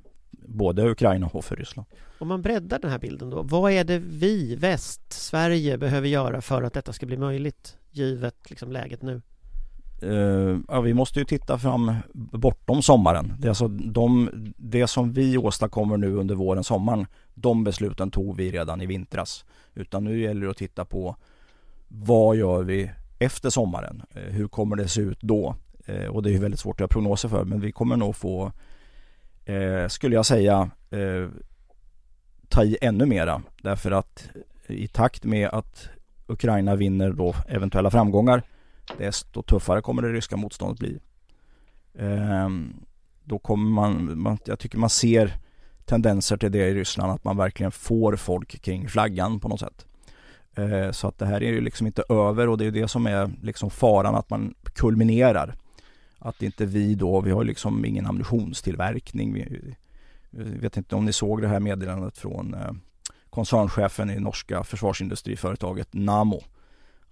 både 0.46 0.90
Ukraina 0.90 1.26
och 1.26 1.44
för 1.44 1.56
Ryssland. 1.56 1.88
Om 2.18 2.28
man 2.28 2.42
breddar 2.42 2.78
den 2.78 2.90
här 2.90 2.98
bilden 2.98 3.30
då, 3.30 3.42
vad 3.42 3.72
är 3.72 3.84
det 3.84 3.98
vi, 3.98 4.56
väst, 4.56 5.12
Sverige 5.12 5.78
behöver 5.78 6.08
göra 6.08 6.40
för 6.40 6.62
att 6.62 6.72
detta 6.72 6.92
ska 6.92 7.06
bli 7.06 7.16
möjligt 7.16 7.76
givet 7.90 8.50
liksom 8.50 8.72
läget 8.72 9.02
nu? 9.02 9.22
Uh, 10.02 10.58
ja, 10.68 10.80
vi 10.80 10.94
måste 10.94 11.18
ju 11.18 11.24
titta 11.24 11.58
fram 11.58 11.94
bortom 12.12 12.82
sommaren. 12.82 13.32
Det, 13.38 13.46
är 13.46 13.48
alltså 13.48 13.68
de, 13.68 14.30
det 14.56 14.86
som 14.86 15.12
vi 15.12 15.38
åstadkommer 15.38 15.96
nu 15.96 16.14
under 16.14 16.34
våren, 16.34 16.64
sommaren, 16.64 17.06
de 17.34 17.64
besluten 17.64 18.10
tog 18.10 18.36
vi 18.36 18.50
redan 18.50 18.80
i 18.80 18.86
vintras. 18.86 19.44
Utan 19.74 20.04
nu 20.04 20.20
gäller 20.20 20.44
det 20.44 20.50
att 20.50 20.56
titta 20.56 20.84
på 20.84 21.16
vad 21.88 22.36
gör 22.36 22.62
vi 22.62 22.90
efter 23.18 23.50
sommaren? 23.50 24.02
Uh, 24.16 24.22
hur 24.22 24.48
kommer 24.48 24.76
det 24.76 24.88
se 24.88 25.00
ut 25.00 25.20
då? 25.20 25.56
Uh, 25.88 26.06
och 26.06 26.22
det 26.22 26.30
är 26.30 26.32
ju 26.32 26.38
väldigt 26.38 26.60
svårt 26.60 26.76
att 26.76 26.80
göra 26.80 26.88
prognoser 26.88 27.28
för, 27.28 27.44
men 27.44 27.60
vi 27.60 27.72
kommer 27.72 27.96
nog 27.96 28.16
få, 28.16 28.52
skulle 29.88 30.14
jag 30.14 30.26
säga, 30.26 30.70
ta 32.48 32.64
i 32.64 32.76
ännu 32.80 33.06
mera. 33.06 33.42
Därför 33.62 33.90
att 33.90 34.28
i 34.66 34.88
takt 34.88 35.24
med 35.24 35.48
att 35.48 35.88
Ukraina 36.26 36.76
vinner 36.76 37.12
då 37.12 37.34
eventuella 37.48 37.90
framgångar 37.90 38.42
desto 38.98 39.42
tuffare 39.42 39.82
kommer 39.82 40.02
det 40.02 40.12
ryska 40.12 40.36
motståndet 40.36 40.78
bli. 40.78 40.98
Ehm, 41.98 42.74
då 43.24 43.38
kommer 43.38 43.70
man, 43.70 44.18
man, 44.18 44.38
jag 44.44 44.58
tycker 44.58 44.78
man 44.78 44.90
ser 44.90 45.36
tendenser 45.84 46.36
till 46.36 46.52
det 46.52 46.68
i 46.68 46.74
Ryssland 46.74 47.12
att 47.12 47.24
man 47.24 47.36
verkligen 47.36 47.72
får 47.72 48.16
folk 48.16 48.62
kring 48.62 48.88
flaggan 48.88 49.40
på 49.40 49.48
något 49.48 49.60
sätt. 49.60 49.86
Ehm, 50.54 50.92
så 50.92 51.08
att 51.08 51.18
det 51.18 51.26
här 51.26 51.42
är 51.42 51.52
ju 51.52 51.60
liksom 51.60 51.86
inte 51.86 52.04
över 52.08 52.48
och 52.48 52.58
det 52.58 52.66
är 52.66 52.70
det 52.70 52.88
som 52.88 53.06
är 53.06 53.30
liksom 53.42 53.70
faran 53.70 54.14
att 54.14 54.30
man 54.30 54.54
kulminerar. 54.74 55.54
Att 56.18 56.42
inte 56.42 56.66
vi 56.66 56.94
då, 56.94 57.20
vi 57.20 57.30
har 57.30 57.44
liksom 57.44 57.84
ingen 57.84 58.06
ammunitionstillverkning. 58.06 59.34
Vi, 59.34 59.74
vet 60.34 60.76
inte 60.76 60.94
om 60.94 61.04
ni 61.04 61.12
såg 61.12 61.42
det 61.42 61.48
här 61.48 61.60
meddelandet 61.60 62.18
från 62.18 62.54
eh, 62.54 62.72
koncernchefen 63.30 64.10
i 64.10 64.20
norska 64.20 64.64
försvarsindustriföretaget 64.64 65.88
Namo 65.90 66.42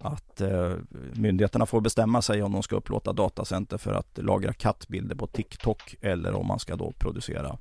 att 0.01 0.41
eh, 0.41 0.73
myndigheterna 1.13 1.65
får 1.65 1.81
bestämma 1.81 2.21
sig 2.21 2.43
om 2.43 2.51
de 2.51 2.63
ska 2.63 2.75
upplåta 2.75 3.13
datacenter 3.13 3.77
för 3.77 3.93
att 3.93 4.19
lagra 4.21 4.53
kattbilder 4.53 5.15
på 5.15 5.27
TikTok 5.27 5.95
eller 6.01 6.33
om 6.33 6.47
man 6.47 6.59
ska 6.59 6.75
då 6.75 6.91
producera 6.91 7.57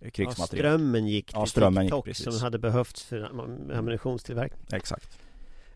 eh, 0.00 0.10
krigsmateriel. 0.10 0.64
Ja, 0.64 0.70
strömmen 0.70 1.06
gick 1.06 1.26
till 1.26 1.36
ja, 1.38 1.46
strömmen 1.46 1.84
TikTok 1.84 2.06
gick, 2.06 2.16
som 2.16 2.40
hade 2.40 2.58
behövts 2.58 3.02
för 3.02 3.30
ammunitionstillverkning. 3.74 4.66
Exakt. 4.72 5.18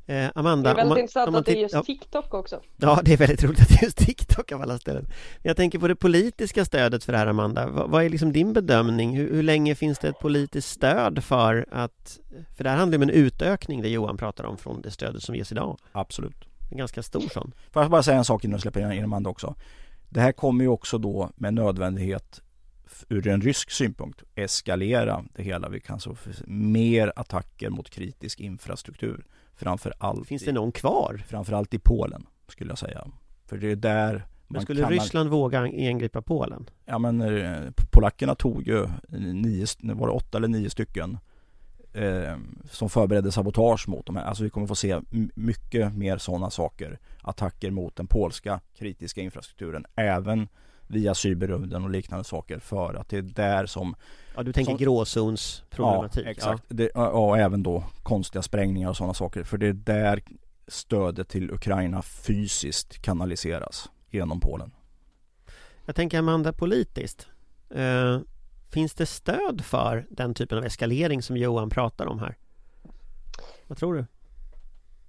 Eh, 0.06 0.30
Amanda, 0.34 0.62
det 0.62 0.70
är 0.70 0.76
väldigt 0.76 0.88
man, 0.88 0.98
intressant 0.98 1.36
att 1.36 1.46
det 1.46 1.52
är 1.52 1.60
just 1.60 1.74
ja, 1.74 1.82
TikTok 1.82 2.34
också. 2.34 2.60
Ja, 2.76 3.00
det 3.04 3.12
är 3.12 3.16
väldigt 3.16 3.44
roligt 3.44 3.60
att 3.60 3.68
det 3.68 3.74
är 3.74 3.84
just 3.84 3.96
TikTok 3.96 4.52
av 4.52 4.62
alla 4.62 4.78
ställen. 4.78 5.06
Jag 5.42 5.56
tänker 5.56 5.78
på 5.78 5.88
det 5.88 5.96
politiska 5.96 6.64
stödet 6.64 7.04
för 7.04 7.12
det 7.12 7.18
här, 7.18 7.26
Amanda. 7.26 7.66
vad, 7.66 7.90
vad 7.90 8.04
är 8.04 8.10
liksom 8.10 8.32
din 8.32 8.52
bedömning? 8.52 9.16
Hur, 9.16 9.34
hur, 9.34 9.42
länge 9.42 9.74
finns 9.74 9.98
det 9.98 10.08
ett 10.08 10.18
politiskt 10.18 10.68
stöd 10.68 11.24
för 11.24 11.66
att... 11.70 12.18
För 12.56 12.64
det 12.64 12.70
här 12.70 12.76
handlar 12.76 12.98
om 12.98 13.02
en 13.02 13.10
utökning, 13.10 13.82
det 13.82 13.88
Johan 13.88 14.16
pratar 14.16 14.44
om, 14.44 14.56
från 14.56 14.82
det 14.82 14.90
stödet 14.90 15.22
som 15.22 15.34
ges 15.34 15.52
idag. 15.52 15.78
Absolut. 15.92 16.48
En 16.70 16.78
ganska 16.78 17.02
stor 17.02 17.28
sån. 17.32 17.52
Får 17.70 17.82
jag 17.82 17.90
bara 17.90 18.02
säga 18.02 18.18
en 18.18 18.24
sak 18.24 18.44
innan 18.44 18.52
jag 18.52 18.60
släpper 18.60 18.92
in 18.92 19.04
Amanda 19.04 19.30
också? 19.30 19.54
Det 20.08 20.20
här 20.20 20.32
kommer 20.32 20.64
ju 20.64 20.68
också 20.68 20.98
då 20.98 21.30
med 21.36 21.54
nödvändighet 21.54 22.40
ur 23.08 23.28
en 23.28 23.40
rysk 23.40 23.70
synpunkt 23.70 24.22
eskalera 24.34 25.24
det 25.34 25.42
hela. 25.42 25.68
Vi 25.68 25.80
kan 25.80 26.00
så 26.00 26.16
mer 26.46 27.12
attacker 27.16 27.70
mot 27.70 27.90
kritisk 27.90 28.40
infrastruktur 28.40 29.24
Framför 29.56 29.94
allt 29.98 30.28
Finns 30.28 30.44
det 30.44 30.52
någon 30.52 30.72
kvar? 30.72 31.22
Framförallt 31.26 31.74
i 31.74 31.78
Polen 31.78 32.26
skulle 32.48 32.70
jag 32.70 32.78
säga. 32.78 33.06
För 33.46 33.58
det 33.58 33.70
är 33.70 33.76
där 33.76 34.26
men 34.46 34.62
skulle 34.62 34.82
kan... 34.82 34.90
Ryssland 34.90 35.30
våga 35.30 35.66
ingripa 35.66 36.22
Polen? 36.22 36.70
Ja 36.84 36.98
men 36.98 37.20
eh, 37.20 37.70
polackerna 37.90 38.34
tog 38.34 38.66
ju 38.66 38.88
nio, 39.08 39.66
var 39.82 40.06
det 40.06 40.12
åtta 40.12 40.38
eller 40.38 40.48
nio 40.48 40.70
stycken 40.70 41.18
eh, 41.92 42.36
som 42.70 42.90
förberedde 42.90 43.32
sabotage 43.32 43.88
mot 43.88 44.06
dem. 44.06 44.16
Alltså 44.16 44.44
vi 44.44 44.50
kommer 44.50 44.66
få 44.66 44.74
se 44.74 45.00
mycket 45.34 45.94
mer 45.94 46.18
sådana 46.18 46.50
saker. 46.50 46.98
Attacker 47.22 47.70
mot 47.70 47.96
den 47.96 48.06
polska 48.06 48.60
kritiska 48.78 49.20
infrastrukturen. 49.20 49.86
Även 49.94 50.48
via 50.86 51.14
cyberrymden 51.14 51.84
och 51.84 51.90
liknande 51.90 52.24
saker 52.24 52.58
för 52.58 52.94
att 52.94 53.08
det 53.08 53.18
är 53.18 53.22
där 53.22 53.66
som 53.66 53.96
Ja 54.36 54.42
du 54.42 54.52
tänker 54.52 54.72
som, 54.72 54.78
gråzonsproblematik? 54.78 56.26
Ja 56.26 56.30
exakt, 56.30 56.64
ja. 56.68 56.74
Det, 56.74 56.88
och 56.90 57.38
även 57.38 57.62
då 57.62 57.84
konstiga 58.02 58.42
sprängningar 58.42 58.88
och 58.88 58.96
sådana 58.96 59.14
saker 59.14 59.44
för 59.44 59.58
det 59.58 59.66
är 59.66 59.72
där 59.72 60.22
stödet 60.68 61.28
till 61.28 61.50
Ukraina 61.50 62.02
fysiskt 62.02 63.02
kanaliseras 63.02 63.90
genom 64.10 64.40
Polen. 64.40 64.70
Jag 65.86 65.96
tänker 65.96 66.18
Amanda 66.18 66.52
politiskt 66.52 67.28
eh, 67.70 68.18
Finns 68.74 68.94
det 68.94 69.06
stöd 69.06 69.64
för 69.64 70.06
den 70.10 70.34
typen 70.34 70.58
av 70.58 70.64
eskalering 70.64 71.22
som 71.22 71.36
Johan 71.36 71.70
pratar 71.70 72.06
om 72.06 72.18
här? 72.18 72.36
Vad 73.66 73.78
tror 73.78 73.94
du? 73.94 74.06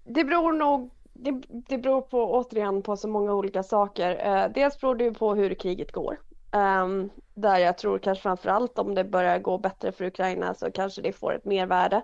Det 0.03 0.23
beror 0.23 0.53
nog 0.53 0.91
det, 1.15 1.43
det 1.49 1.77
beror 1.77 2.01
på 2.01 2.33
återigen 2.33 2.81
på 2.81 2.97
så 2.97 3.07
många 3.07 3.33
olika 3.33 3.63
saker. 3.63 4.27
Eh, 4.27 4.51
dels 4.51 4.79
beror 4.79 4.95
det 4.95 5.03
ju 5.03 5.13
på 5.13 5.35
hur 5.35 5.53
kriget 5.53 5.91
går. 5.91 6.19
Um, 6.55 7.09
där 7.33 7.57
jag 7.57 7.77
tror 7.77 7.99
kanske 7.99 8.21
framför 8.21 8.49
allt 8.49 8.79
om 8.79 8.95
det 8.95 9.03
börjar 9.03 9.39
gå 9.39 9.57
bättre 9.57 9.91
för 9.91 10.05
Ukraina 10.05 10.53
så 10.53 10.71
kanske 10.71 11.01
det 11.01 11.13
får 11.13 11.35
ett 11.35 11.45
mervärde. 11.45 12.01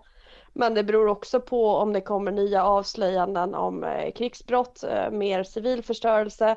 Men 0.54 0.74
det 0.74 0.84
beror 0.84 1.08
också 1.08 1.40
på 1.40 1.68
om 1.68 1.94
det 1.94 2.02
kommer 2.02 2.32
nya 2.32 2.64
avslöjanden 2.64 3.56
om 3.56 3.84
eh, 3.84 4.12
krigsbrott, 4.12 4.84
eh, 4.84 5.12
mer 5.12 5.44
civil 5.44 5.84
förstörelse 5.84 6.56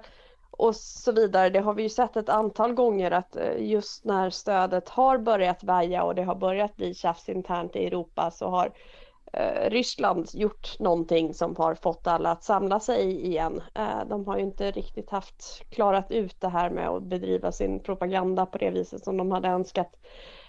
och 0.51 0.77
så 0.77 1.13
vidare. 1.13 1.51
Det 1.51 1.61
har 1.61 1.75
vi 1.75 1.83
ju 1.83 1.89
sett 1.89 2.17
ett 2.17 2.29
antal 2.29 2.75
gånger 2.75 3.11
att 3.11 3.37
eh, 3.37 3.57
just 3.59 4.05
när 4.05 4.31
stödet 4.31 4.89
har 4.89 5.19
börjat 5.19 5.65
väja 5.65 6.05
och 6.05 6.15
det 6.15 6.23
har 6.23 6.35
börjat 6.35 6.77
bli 6.77 6.95
tjafs 6.95 7.29
internt 7.29 7.77
i 7.77 7.87
Europa 7.87 8.31
så 8.31 8.49
har 8.49 8.73
eh, 9.37 9.71
Ryssland 9.71 10.29
gjort 10.33 10.79
någonting 10.79 11.35
som 11.35 11.57
har 11.57 11.75
fått 11.75 12.07
alla 12.07 12.31
att 12.31 12.45
samla 12.45 12.81
sig 12.81 13.27
igen. 13.27 13.63
Eh, 13.75 14.05
de 14.09 14.27
har 14.27 14.37
ju 14.37 14.43
inte 14.43 14.71
riktigt 14.71 15.11
haft 15.11 15.63
klarat 15.71 16.11
ut 16.11 16.41
det 16.41 16.49
här 16.49 16.71
med 16.71 16.89
att 16.89 17.03
bedriva 17.03 17.53
sin 17.53 17.83
propaganda 17.83 18.47
på 18.47 18.59
det 18.59 18.71
viset 18.71 19.05
som 19.05 19.17
de 19.17 19.31
hade 19.31 19.49
önskat. 19.49 19.91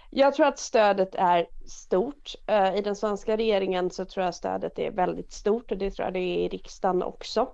Jag 0.09 0.33
tror 0.33 0.45
att 0.45 0.59
stödet 0.59 1.15
är 1.15 1.47
stort. 1.65 2.33
Eh, 2.47 2.75
I 2.75 2.81
den 2.81 2.95
svenska 2.95 3.37
regeringen 3.37 3.89
så 3.89 4.05
tror 4.05 4.25
jag 4.25 4.35
stödet 4.35 4.79
är 4.79 4.91
väldigt 4.91 5.31
stort 5.31 5.71
och 5.71 5.77
det 5.77 5.91
tror 5.91 6.05
jag 6.05 6.13
det 6.13 6.19
är 6.19 6.45
i 6.45 6.47
riksdagen 6.47 7.03
också. 7.03 7.47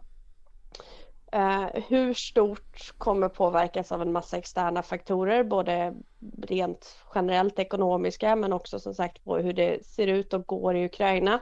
Eh, 1.32 1.66
hur 1.88 2.14
stort 2.14 2.94
kommer 2.98 3.30
påverkas 3.30 3.92
av 3.92 4.02
en 4.02 4.12
massa 4.12 4.38
externa 4.38 4.84
faktorer, 4.84 5.44
både 5.44 5.94
rent 6.42 6.98
generellt 7.16 7.60
ekonomiska 7.60 8.36
men 8.36 8.54
också 8.54 8.80
som 8.80 8.94
sagt 8.94 9.24
på 9.24 9.38
hur 9.38 9.54
det 9.54 9.86
ser 9.86 10.08
ut 10.08 10.34
och 10.34 10.46
går 10.46 10.76
i 10.76 10.86
Ukraina. 10.86 11.42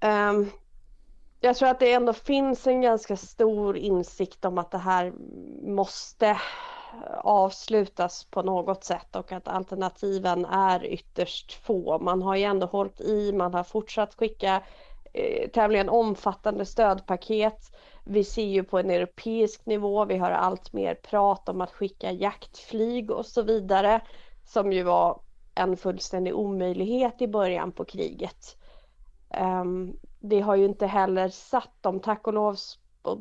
Um, 0.00 0.50
jag 1.40 1.56
tror 1.56 1.68
att 1.68 1.80
det 1.80 1.92
ändå 1.92 2.12
finns 2.12 2.66
en 2.66 2.80
ganska 2.80 3.16
stor 3.16 3.76
insikt 3.76 4.44
om 4.44 4.58
att 4.58 4.70
det 4.70 4.78
här 4.78 5.12
måste 5.62 6.36
avslutas 7.18 8.24
på 8.24 8.42
något 8.42 8.84
sätt 8.84 9.16
och 9.16 9.32
att 9.32 9.48
alternativen 9.48 10.44
är 10.44 10.84
ytterst 10.84 11.52
få. 11.52 11.98
Man 11.98 12.22
har 12.22 12.36
ju 12.36 12.42
ändå 12.42 12.66
hållit 12.66 13.00
i, 13.00 13.32
man 13.32 13.54
har 13.54 13.64
fortsatt 13.64 14.14
skicka 14.14 14.62
eh, 15.12 15.50
tämligen 15.50 15.88
omfattande 15.88 16.66
stödpaket 16.66 17.72
vi 18.04 18.24
ser 18.24 18.46
ju 18.46 18.62
på 18.62 18.78
en 18.78 18.90
europeisk 18.90 19.66
nivå, 19.66 20.04
vi 20.04 20.16
har 20.16 20.30
allt 20.30 20.72
mer 20.72 20.94
prat 20.94 21.48
om 21.48 21.60
att 21.60 21.72
skicka 21.72 22.12
jaktflyg 22.12 23.10
och 23.10 23.26
så 23.26 23.42
vidare 23.42 24.00
som 24.44 24.72
ju 24.72 24.82
var 24.82 25.20
en 25.54 25.76
fullständig 25.76 26.34
omöjlighet 26.34 27.22
i 27.22 27.28
början 27.28 27.72
på 27.72 27.84
kriget. 27.84 28.56
Um, 29.40 29.96
det 30.20 30.40
har 30.40 30.56
ju 30.56 30.64
inte 30.64 30.86
heller 30.86 31.28
satt 31.28 31.82
dem, 31.82 32.00
tack 32.00 32.26
och 32.26 32.34
lov 32.34 32.56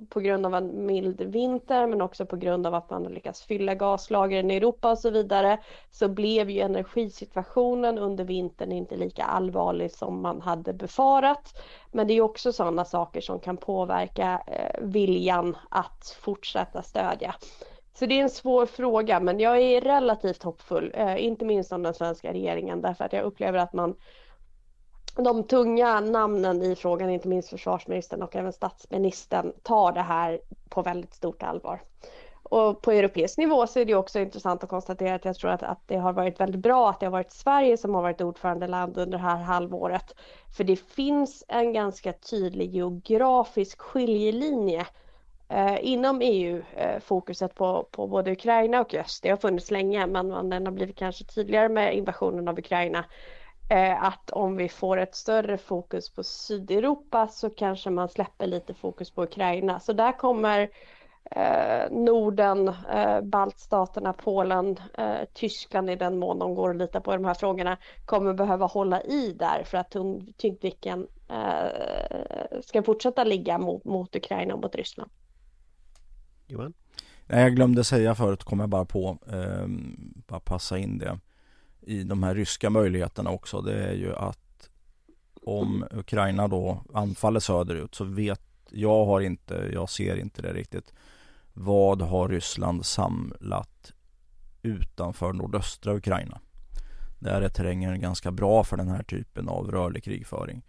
på 0.09 0.19
grund 0.19 0.45
av 0.45 0.55
en 0.55 0.85
mild 0.85 1.21
vinter 1.21 1.87
men 1.87 2.01
också 2.01 2.25
på 2.25 2.35
grund 2.35 2.67
av 2.67 2.75
att 2.75 2.89
man 2.89 3.03
har 3.03 3.11
lyckats 3.11 3.43
fylla 3.43 3.75
gaslagren 3.75 4.51
i 4.51 4.55
Europa 4.55 4.91
och 4.91 4.97
så 4.97 5.09
vidare 5.09 5.59
så 5.91 6.07
blev 6.07 6.49
ju 6.49 6.59
energisituationen 6.59 7.97
under 7.97 8.23
vintern 8.23 8.71
inte 8.71 8.95
lika 8.95 9.23
allvarlig 9.23 9.91
som 9.91 10.21
man 10.21 10.41
hade 10.41 10.73
befarat. 10.73 11.61
Men 11.91 12.07
det 12.07 12.13
är 12.13 12.21
också 12.21 12.53
sådana 12.53 12.85
saker 12.85 13.21
som 13.21 13.39
kan 13.39 13.57
påverka 13.57 14.41
eh, 14.47 14.81
viljan 14.81 15.57
att 15.69 16.17
fortsätta 16.21 16.81
stödja. 16.81 17.35
Så 17.93 18.05
det 18.05 18.19
är 18.19 18.23
en 18.23 18.29
svår 18.29 18.65
fråga 18.65 19.19
men 19.19 19.39
jag 19.39 19.59
är 19.59 19.81
relativt 19.81 20.43
hoppfull, 20.43 20.91
eh, 20.95 21.25
inte 21.25 21.45
minst 21.45 21.71
om 21.71 21.83
den 21.83 21.93
svenska 21.93 22.33
regeringen 22.33 22.81
därför 22.81 23.05
att 23.05 23.13
jag 23.13 23.23
upplever 23.23 23.59
att 23.59 23.73
man 23.73 23.95
de 25.23 25.43
tunga 25.43 25.99
namnen 25.99 26.62
i 26.62 26.75
frågan, 26.75 27.10
inte 27.10 27.27
minst 27.27 27.49
försvarsministern 27.49 28.21
och 28.21 28.36
även 28.36 28.53
statsministern, 28.53 29.53
tar 29.63 29.91
det 29.91 30.01
här 30.01 30.39
på 30.69 30.81
väldigt 30.81 31.13
stort 31.13 31.43
allvar. 31.43 31.81
Och 32.43 32.81
på 32.81 32.91
europeisk 32.91 33.38
nivå 33.38 33.67
så 33.67 33.79
är 33.79 33.86
det 33.86 33.95
också 33.95 34.19
intressant 34.19 34.63
att 34.63 34.69
konstatera 34.69 35.15
att 35.15 35.25
jag 35.25 35.36
tror 35.36 35.51
att, 35.51 35.63
att 35.63 35.79
det 35.86 35.97
har 35.97 36.13
varit 36.13 36.39
väldigt 36.39 36.62
bra 36.62 36.89
att 36.89 36.99
det 36.99 37.05
har 37.05 37.12
varit 37.12 37.31
Sverige 37.31 37.77
som 37.77 37.95
har 37.95 38.01
varit 38.01 38.21
ordförandeland 38.21 38.97
under 38.97 39.17
det 39.17 39.23
här 39.23 39.38
halvåret. 39.38 40.15
För 40.57 40.63
det 40.63 40.75
finns 40.75 41.43
en 41.47 41.73
ganska 41.73 42.13
tydlig 42.13 42.75
geografisk 42.75 43.79
skiljelinje 43.79 44.86
eh, 45.49 45.77
inom 45.81 46.21
EU, 46.21 46.62
eh, 46.75 46.99
fokuset 46.99 47.55
på, 47.55 47.88
på 47.91 48.07
både 48.07 48.31
Ukraina 48.31 48.81
och 48.81 48.95
öst. 48.95 49.23
Det 49.23 49.29
har 49.29 49.38
funnits 49.38 49.71
länge 49.71 50.05
men 50.07 50.49
den 50.49 50.65
har 50.65 50.73
blivit 50.73 50.97
kanske 50.97 51.23
tydligare 51.23 51.69
med 51.69 51.97
invasionen 51.97 52.47
av 52.47 52.60
Ukraina 52.60 53.05
att 53.99 54.29
om 54.29 54.55
vi 54.55 54.69
får 54.69 54.97
ett 54.97 55.15
större 55.15 55.57
fokus 55.57 56.10
på 56.10 56.23
Sydeuropa 56.23 57.27
så 57.27 57.49
kanske 57.49 57.89
man 57.89 58.10
släpper 58.10 58.47
lite 58.47 58.73
fokus 58.73 59.12
på 59.12 59.23
Ukraina. 59.23 59.79
Så 59.79 59.93
där 59.93 60.17
kommer 60.17 60.69
eh, 61.31 61.91
Norden, 61.91 62.67
eh, 62.67 63.21
baltstaterna, 63.21 64.13
Polen, 64.13 64.79
eh, 64.97 65.19
Tyskland 65.34 65.89
i 65.89 65.95
den 65.95 66.19
mån 66.19 66.39
de 66.39 66.55
går 66.55 66.69
och 66.69 66.75
litar 66.75 66.99
på 66.99 67.13
de 67.13 67.25
här 67.25 67.34
frågorna 67.34 67.77
kommer 68.05 68.34
behöva 68.34 68.65
hålla 68.65 69.01
i 69.01 69.34
där 69.39 69.63
för 69.63 69.77
att 69.77 69.95
tyngdviken 70.38 71.07
eh, 71.29 72.62
ska 72.62 72.84
fortsätta 72.84 73.23
ligga 73.23 73.57
mot, 73.57 73.86
mot 73.86 74.15
Ukraina 74.15 74.53
och 74.53 74.62
mot 74.62 74.75
Ryssland. 74.75 75.12
Johan? 76.47 76.73
Nej, 77.27 77.43
jag 77.43 77.55
glömde 77.55 77.84
säga 77.84 78.15
förut, 78.15 78.43
kom 78.43 78.60
jag 78.60 78.69
bara 78.69 78.86
på, 78.86 79.17
eh, 79.31 79.67
bara 80.27 80.39
passa 80.39 80.77
in 80.77 80.97
det 80.97 81.19
i 81.81 82.03
de 82.03 82.23
här 82.23 82.35
ryska 82.35 82.69
möjligheterna 82.69 83.29
också 83.29 83.61
det 83.61 83.83
är 83.83 83.93
ju 83.93 84.15
att 84.15 84.69
om 85.43 85.85
Ukraina 85.91 86.47
då 86.47 86.83
anfaller 86.93 87.39
söderut 87.39 87.95
så 87.95 88.03
vet 88.03 88.41
jag 88.69 89.05
har 89.05 89.21
inte, 89.21 89.69
jag 89.73 89.89
ser 89.89 90.15
inte 90.15 90.41
det 90.41 90.53
riktigt. 90.53 90.93
Vad 91.53 92.01
har 92.01 92.29
Ryssland 92.29 92.85
samlat 92.85 93.93
utanför 94.61 95.33
nordöstra 95.33 95.95
Ukraina? 95.95 96.39
Där 97.19 97.41
är 97.41 97.49
terrängen 97.49 98.01
ganska 98.01 98.31
bra 98.31 98.63
för 98.63 98.77
den 98.77 98.87
här 98.87 99.03
typen 99.03 99.49
av 99.49 99.71
rörlig 99.71 100.03
krigföring. 100.03 100.61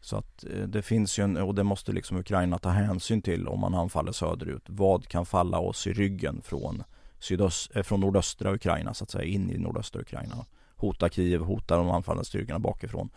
Så 0.00 0.16
att 0.16 0.44
eh, 0.44 0.62
det 0.62 0.82
finns 0.82 1.18
ju 1.18 1.24
en, 1.24 1.36
och 1.36 1.54
det 1.54 1.64
måste 1.64 1.92
liksom 1.92 2.16
Ukraina 2.16 2.58
ta 2.58 2.68
hänsyn 2.68 3.22
till 3.22 3.48
om 3.48 3.60
man 3.60 3.74
anfaller 3.74 4.12
söderut. 4.12 4.64
Vad 4.66 5.08
kan 5.08 5.26
falla 5.26 5.58
oss 5.58 5.86
i 5.86 5.92
ryggen 5.92 6.42
från, 6.44 6.82
sydöst, 7.18 7.76
eh, 7.76 7.82
från 7.82 8.00
nordöstra 8.00 8.54
Ukraina 8.54 8.94
så 8.94 9.04
att 9.04 9.10
säga 9.10 9.24
in 9.24 9.50
i 9.50 9.58
nordöstra 9.58 10.00
Ukraina 10.00 10.46
hota 10.76 11.08
Kiev, 11.08 11.40
hota 11.40 11.76
de 11.76 11.90
anfallande 11.90 12.24
styrkorna 12.24 12.58
bakifrån. 12.58 13.10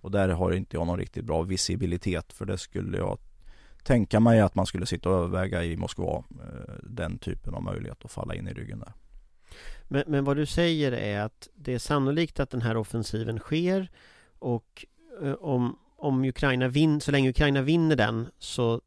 Och 0.00 0.10
där 0.10 0.28
har 0.28 0.52
inte 0.52 0.76
jag 0.76 0.86
någon 0.86 0.98
riktigt 0.98 1.24
bra 1.24 1.42
visibilitet 1.42 2.32
för 2.32 2.44
det 2.44 2.58
skulle 2.58 2.98
jag 2.98 3.18
tänka 3.82 4.20
mig 4.20 4.40
att 4.40 4.54
man 4.54 4.66
skulle 4.66 4.86
sitta 4.86 5.08
och 5.08 5.16
överväga 5.16 5.64
i 5.64 5.76
Moskva 5.76 6.16
eh, 6.16 6.74
den 6.82 7.18
typen 7.18 7.54
av 7.54 7.62
möjlighet 7.62 8.04
att 8.04 8.10
falla 8.10 8.34
in 8.34 8.48
i 8.48 8.52
ryggen 8.52 8.78
där. 8.78 8.92
Men, 9.88 10.04
men 10.06 10.24
vad 10.24 10.36
du 10.36 10.46
säger 10.46 10.92
är 10.92 11.20
att 11.20 11.48
det 11.54 11.74
är 11.74 11.78
sannolikt 11.78 12.40
att 12.40 12.50
den 12.50 12.62
här 12.62 12.76
offensiven 12.76 13.38
sker 13.38 13.88
och 14.38 14.84
eh, 15.22 15.32
om, 15.32 15.78
om 15.96 16.24
Ukraina 16.24 16.68
vinner, 16.68 17.00
så 17.00 17.10
länge 17.10 17.30
Ukraina 17.30 17.62
vinner 17.62 17.96
den 17.96 18.26
så 18.38 18.80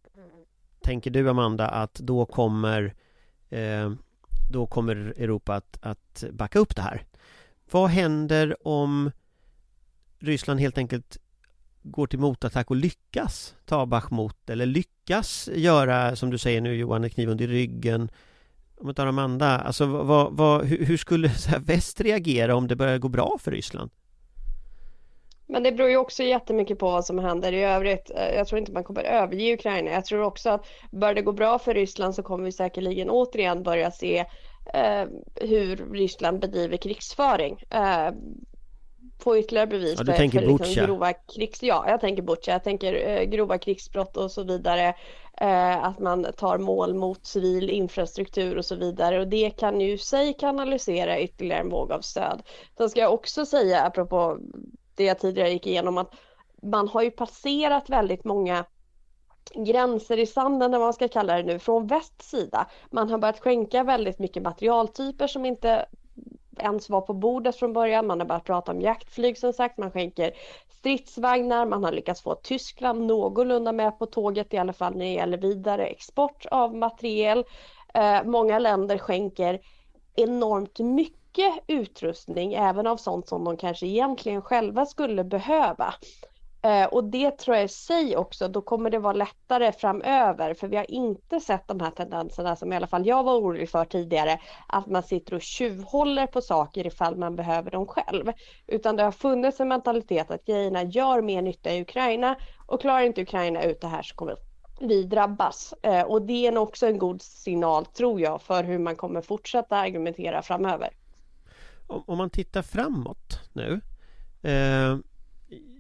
tänker 0.82 1.12
du 1.12 1.30
Amanda 1.30 1.68
att 1.68 1.94
då 1.94 2.26
kommer 2.26 2.94
eh, 3.50 3.92
då 4.50 4.68
kommer 4.68 4.96
Europa 4.96 5.56
att, 5.56 5.78
att 5.82 6.24
backa 6.32 6.60
upp 6.60 6.76
det 6.76 6.82
här. 6.82 7.04
Vad 7.72 7.90
händer 7.90 8.68
om 8.68 9.12
Ryssland 10.20 10.60
helt 10.60 10.78
enkelt 10.78 11.18
går 11.84 12.08
till 12.08 12.20
motattack 12.20 12.70
och 12.70 12.76
lyckas 12.76 13.56
ta 13.66 13.86
Bachmut 13.86 14.50
eller 14.50 14.66
lyckas 14.66 15.50
göra 15.54 16.16
som 16.16 16.30
du 16.30 16.38
säger 16.38 16.62
nu 16.62 16.76
Johan, 16.76 17.04
en 17.04 17.10
kniv 17.10 17.30
under 17.30 17.48
ryggen 17.48 18.10
om 18.80 18.88
vi 18.88 18.94
tar 18.94 19.08
Amanda, 19.08 19.60
alltså 19.60 19.86
vad, 19.86 20.38
vad, 20.38 20.66
hur 20.66 20.98
skulle 20.98 21.32
väst 21.60 22.02
reagera 22.02 22.56
om 22.56 22.68
det 22.68 22.76
börjar 22.76 22.98
gå 22.98 23.08
bra 23.08 23.38
för 23.40 23.52
Ryssland? 23.52 23.92
Men 25.50 25.64
det 25.64 25.72
beror 25.72 25.90
ju 25.90 25.98
också 25.98 26.24
jättemycket 26.24 26.80
på 26.80 26.92
vad 26.92 27.06
som 27.06 27.20
händer 27.20 27.54
i 27.54 27.64
övrigt. 27.64 28.12
Eh, 28.16 28.36
jag 28.36 28.48
tror 28.48 28.60
inte 28.60 28.72
man 28.72 28.84
kommer 28.84 29.04
överge 29.04 29.54
Ukraina. 29.54 29.92
Jag 29.92 30.06
tror 30.06 30.22
också 30.22 30.50
att 30.50 30.66
börjar 30.92 31.16
det 31.16 31.22
gå 31.22 31.32
bra 31.32 31.60
för 31.60 31.74
Ryssland 31.74 32.16
så 32.16 32.24
kommer 32.24 32.46
vi 32.46 32.52
säkerligen 32.52 33.10
återigen 33.10 33.64
börja 33.64 33.92
se 33.92 34.26
eh, 34.74 35.08
hur 35.36 35.94
Ryssland 35.94 36.40
bedriver 36.40 36.78
krigsföring. 36.78 37.64
Eh, 37.70 38.12
få 39.20 39.38
ytterligare 39.38 39.68
bevis 39.68 39.96
ja, 39.98 40.04
du 40.04 40.12
för, 40.12 40.18
tänker 40.18 40.40
för 40.40 40.48
liksom, 40.48 40.86
grova 40.86 41.14
krigs... 41.14 41.64
Ja, 41.64 41.86
jag 41.88 42.02
tänker 42.02 42.24
Butcha. 42.24 42.52
Jag 42.52 42.64
tänker 42.64 43.08
eh, 43.08 43.24
grova 43.24 43.58
krigsbrott 43.58 44.18
och 44.18 44.32
så 44.32 44.44
vidare. 44.44 44.94
Eh, 45.42 45.84
att 45.84 46.00
man 46.00 46.28
tar 46.38 46.58
mål 46.58 46.94
mot 46.94 47.26
civil 47.26 47.70
infrastruktur 47.70 48.58
och 48.58 48.66
så 48.66 48.76
vidare. 48.76 49.20
Och 49.20 49.28
det 49.28 49.50
kan 49.50 49.82
ju 49.82 49.98
sig 49.98 50.34
kanalisera 50.34 51.20
ytterligare 51.20 51.62
en 51.62 51.70
våg 51.70 51.92
av 51.92 52.02
stöd. 52.02 52.44
Sen 52.78 52.90
ska 52.90 53.00
jag 53.00 53.14
också 53.14 53.46
säga, 53.46 53.82
apropå 53.82 54.38
det 54.96 55.04
jag 55.04 55.20
tidigare 55.20 55.50
gick 55.50 55.68
igenom, 55.68 55.98
att 55.98 56.14
man 56.62 56.88
har 56.88 57.02
ju 57.02 57.12
passerat 57.12 57.90
väldigt 57.90 58.24
många 58.24 58.66
gränser 59.56 60.20
i 60.20 60.26
sanden, 60.26 60.70
eller 60.70 60.80
vad 60.80 60.86
man 60.86 60.94
ska 60.94 61.08
kalla 61.08 61.38
det 61.38 61.44
nu, 61.44 61.60
från 61.60 61.88
västs 61.88 62.30
sida. 62.30 62.68
Man 62.90 63.10
har 63.10 63.18
börjat 63.18 63.40
skänka 63.40 63.84
väldigt 63.84 64.20
mycket 64.20 64.44
materialtyper 64.44 65.28
som 65.28 65.46
inte 65.46 65.86
ens 66.60 66.90
var 66.90 67.02
på 67.02 67.14
bordet 67.14 67.56
från 67.56 67.74
början. 67.74 68.08
Man 68.08 68.20
har 68.20 68.28
börjat 68.28 68.44
prata 68.44 68.72
om 68.72 68.82
jaktflyg 68.82 69.38
som 69.38 69.54
sagt, 69.54 69.78
man 69.78 69.92
skänker 69.92 70.32
stridsvagnar, 70.70 71.66
man 71.66 71.84
har 71.84 71.92
lyckats 71.92 72.22
få 72.22 72.36
Tyskland 72.36 73.06
någorlunda 73.06 73.72
med 73.72 74.00
på 74.00 74.06
tåget 74.06 74.54
i 74.54 74.58
alla 74.58 74.74
fall 74.74 74.96
när 74.96 75.06
det 75.06 75.12
gäller 75.12 75.38
vidare 75.38 75.86
export 75.86 76.46
av 76.52 76.76
materiel. 76.76 77.46
Eh, 77.94 78.24
många 78.24 78.60
länder 78.60 78.98
skänker 78.98 79.60
enormt 80.16 80.80
mycket 80.80 81.54
utrustning, 81.68 82.54
även 82.54 82.88
av 82.88 82.98
sånt 82.98 83.28
som 83.28 83.44
de 83.44 83.58
kanske 83.58 83.88
egentligen 83.88 84.42
själva 84.42 84.86
skulle 84.86 85.24
behöva. 85.24 85.94
Eh, 86.68 86.86
och 86.86 87.04
det 87.04 87.32
tror 87.32 87.56
jag 87.56 87.66
i 87.66 87.68
sig 87.68 88.18
också, 88.18 88.48
då 88.48 88.62
kommer 88.62 88.90
det 88.90 89.00
vara 89.00 89.14
lättare 89.14 89.72
framöver 89.72 90.54
för 90.54 90.68
vi 90.68 90.78
har 90.78 90.92
inte 90.92 91.40
sett 91.40 91.68
de 91.68 91.80
här 91.80 91.92
tendenserna 91.92 92.56
som 92.56 92.74
i 92.74 92.76
alla 92.76 92.88
fall 92.88 93.08
jag 93.08 93.24
var 93.24 93.38
orolig 93.38 93.70
för 93.70 93.86
tidigare, 93.86 94.40
att 94.68 94.88
man 94.88 95.04
sitter 95.04 95.34
och 95.34 95.42
tjuvhåller 95.42 96.28
på 96.28 96.42
saker 96.42 96.88
ifall 96.88 97.16
man 97.16 97.36
behöver 97.36 97.72
dem 97.72 97.88
själv. 97.88 98.32
Utan 98.68 98.96
det 98.96 99.04
har 99.04 99.12
funnits 99.12 99.60
en 99.60 99.68
mentalitet 99.68 100.32
att 100.32 100.46
grejerna 100.46 100.84
gör 100.84 101.22
mer 101.22 101.42
nytta 101.42 101.74
i 101.74 101.82
Ukraina 101.82 102.36
och 102.66 102.82
klarar 102.82 103.02
inte 103.02 103.22
Ukraina 103.22 103.64
ut 103.64 103.82
det 103.82 103.88
här 103.88 104.04
så 104.04 104.16
kommer 104.16 104.36
vi 104.80 105.04
drabbas. 105.04 105.74
Eh, 105.82 106.02
och 106.02 106.22
det 106.22 106.48
är 106.48 106.52
nog 106.52 106.64
också 106.64 106.88
en 106.88 106.98
god 106.98 107.22
signal, 107.22 107.86
tror 107.86 108.22
jag, 108.22 108.42
för 108.42 108.64
hur 108.64 108.80
man 108.80 108.96
kommer 108.96 109.22
fortsätta 109.22 109.78
argumentera 109.78 110.42
framöver. 110.42 110.90
Om, 111.88 112.04
om 112.08 112.18
man 112.18 112.30
tittar 112.30 112.62
framåt 112.62 113.40
nu 113.54 113.82
eh, 114.42 114.98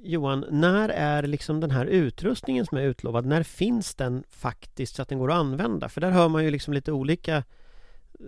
Johan, 0.04 0.46
när 0.50 0.90
är 0.90 1.24
liksom 1.24 1.60
den 1.60 1.72
här 1.72 1.86
utrustningen 1.86 2.66
som 2.66 2.78
är 2.78 2.82
utlovad, 2.82 3.26
när 3.26 3.44
finns 3.44 3.96
den 3.96 4.24
faktiskt 4.30 4.96
så 4.96 5.02
att 5.02 5.10
den 5.10 5.20
går 5.20 5.32
att 5.32 5.38
använda? 5.38 5.90
För 5.90 6.02
där 6.02 6.12
hör 6.12 6.30
man 6.30 6.44
ju 6.44 6.52
liksom 6.52 6.74
lite 6.74 6.92
olika 6.92 7.44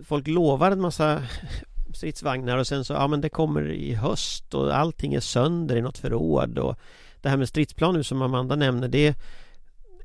Folk 0.03 0.27
lovar 0.27 0.71
en 0.71 0.81
massa 0.81 1.23
stridsvagnar 1.93 2.57
och 2.57 2.67
sen 2.67 2.85
så, 2.85 2.93
ja 2.93 3.07
men 3.07 3.21
det 3.21 3.29
kommer 3.29 3.71
i 3.71 3.93
höst 3.93 4.53
och 4.53 4.77
allting 4.77 5.13
är 5.13 5.19
sönder 5.19 5.75
i 5.75 5.81
något 5.81 5.97
förråd 5.97 6.57
och 6.57 6.79
Det 7.21 7.29
här 7.29 7.37
med 7.37 7.49
stridsplan 7.49 7.93
nu 7.93 8.03
som 8.03 8.21
Amanda 8.21 8.55
nämner 8.55 8.87
det 8.87 9.15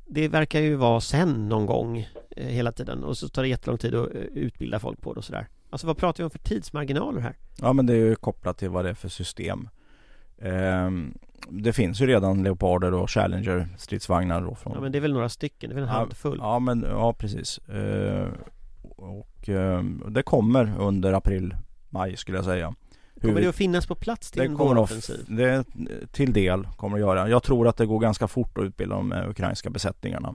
Det 0.07 0.28
verkar 0.28 0.61
ju 0.61 0.74
vara 0.74 1.01
sen 1.01 1.49
någon 1.49 1.66
gång 1.66 2.09
eh, 2.30 2.47
hela 2.47 2.72
tiden 2.72 3.05
och 3.05 3.18
så 3.18 3.28
tar 3.28 3.43
det 3.43 3.49
jättelång 3.49 3.78
tid 3.78 3.95
att 3.95 4.14
eh, 4.14 4.20
utbilda 4.20 4.78
folk 4.78 5.01
på 5.01 5.14
det 5.14 5.18
och 5.18 5.24
sådär 5.24 5.49
Alltså 5.70 5.87
vad 5.87 5.97
pratar 5.97 6.18
vi 6.18 6.24
om 6.24 6.30
för 6.30 6.39
tidsmarginaler 6.39 7.20
här? 7.20 7.37
Ja 7.61 7.72
men 7.72 7.87
det 7.87 7.93
är 7.93 7.97
ju 7.97 8.14
kopplat 8.14 8.59
till 8.59 8.70
vad 8.70 8.85
det 8.85 8.91
är 8.91 8.95
för 8.95 9.09
system 9.09 9.68
det 11.49 11.72
finns 11.72 12.01
ju 12.01 12.07
redan 12.07 12.43
Leoparder 12.43 12.95
och 12.95 13.11
Challenger 13.11 13.68
stridsvagnar 13.78 14.41
då 14.41 14.55
från... 14.55 14.72
Ja 14.74 14.80
men 14.80 14.93
det 14.93 14.99
är 14.99 15.01
väl 15.01 15.12
några 15.12 15.28
stycken, 15.28 15.70
det 15.70 15.72
är 15.72 15.74
väl 15.74 15.85
en 15.85 15.95
ja, 15.95 15.99
handfull? 15.99 16.39
Ja 16.43 16.59
men 16.59 16.87
ja 16.89 17.12
precis 17.12 17.61
ehm, 17.68 18.32
Och 18.97 19.49
ehm, 19.49 20.05
det 20.09 20.22
kommer 20.22 20.72
under 20.78 21.12
april, 21.12 21.57
maj 21.91 22.16
skulle 22.16 22.39
jag 22.39 22.45
säga 22.45 22.74
Kommer 23.20 23.41
det 23.41 23.49
att 23.49 23.55
finnas 23.55 23.87
på 23.87 23.95
plats 23.95 24.30
till 24.30 24.41
det 24.41 24.47
en 24.47 24.57
våroffensiv? 24.57 25.24
Det 25.28 25.64
till 26.12 26.32
del 26.32 26.68
kommer 26.76 26.97
att 26.97 27.01
göra. 27.01 27.28
Jag 27.28 27.43
tror 27.43 27.68
att 27.68 27.76
det 27.76 27.87
går 27.87 28.01
ganska 28.01 28.28
fort 28.28 28.59
att 28.59 28.64
utbilda 28.64 28.97
de 28.97 29.12
ukrainska 29.12 29.70
besättningarna. 29.70 30.35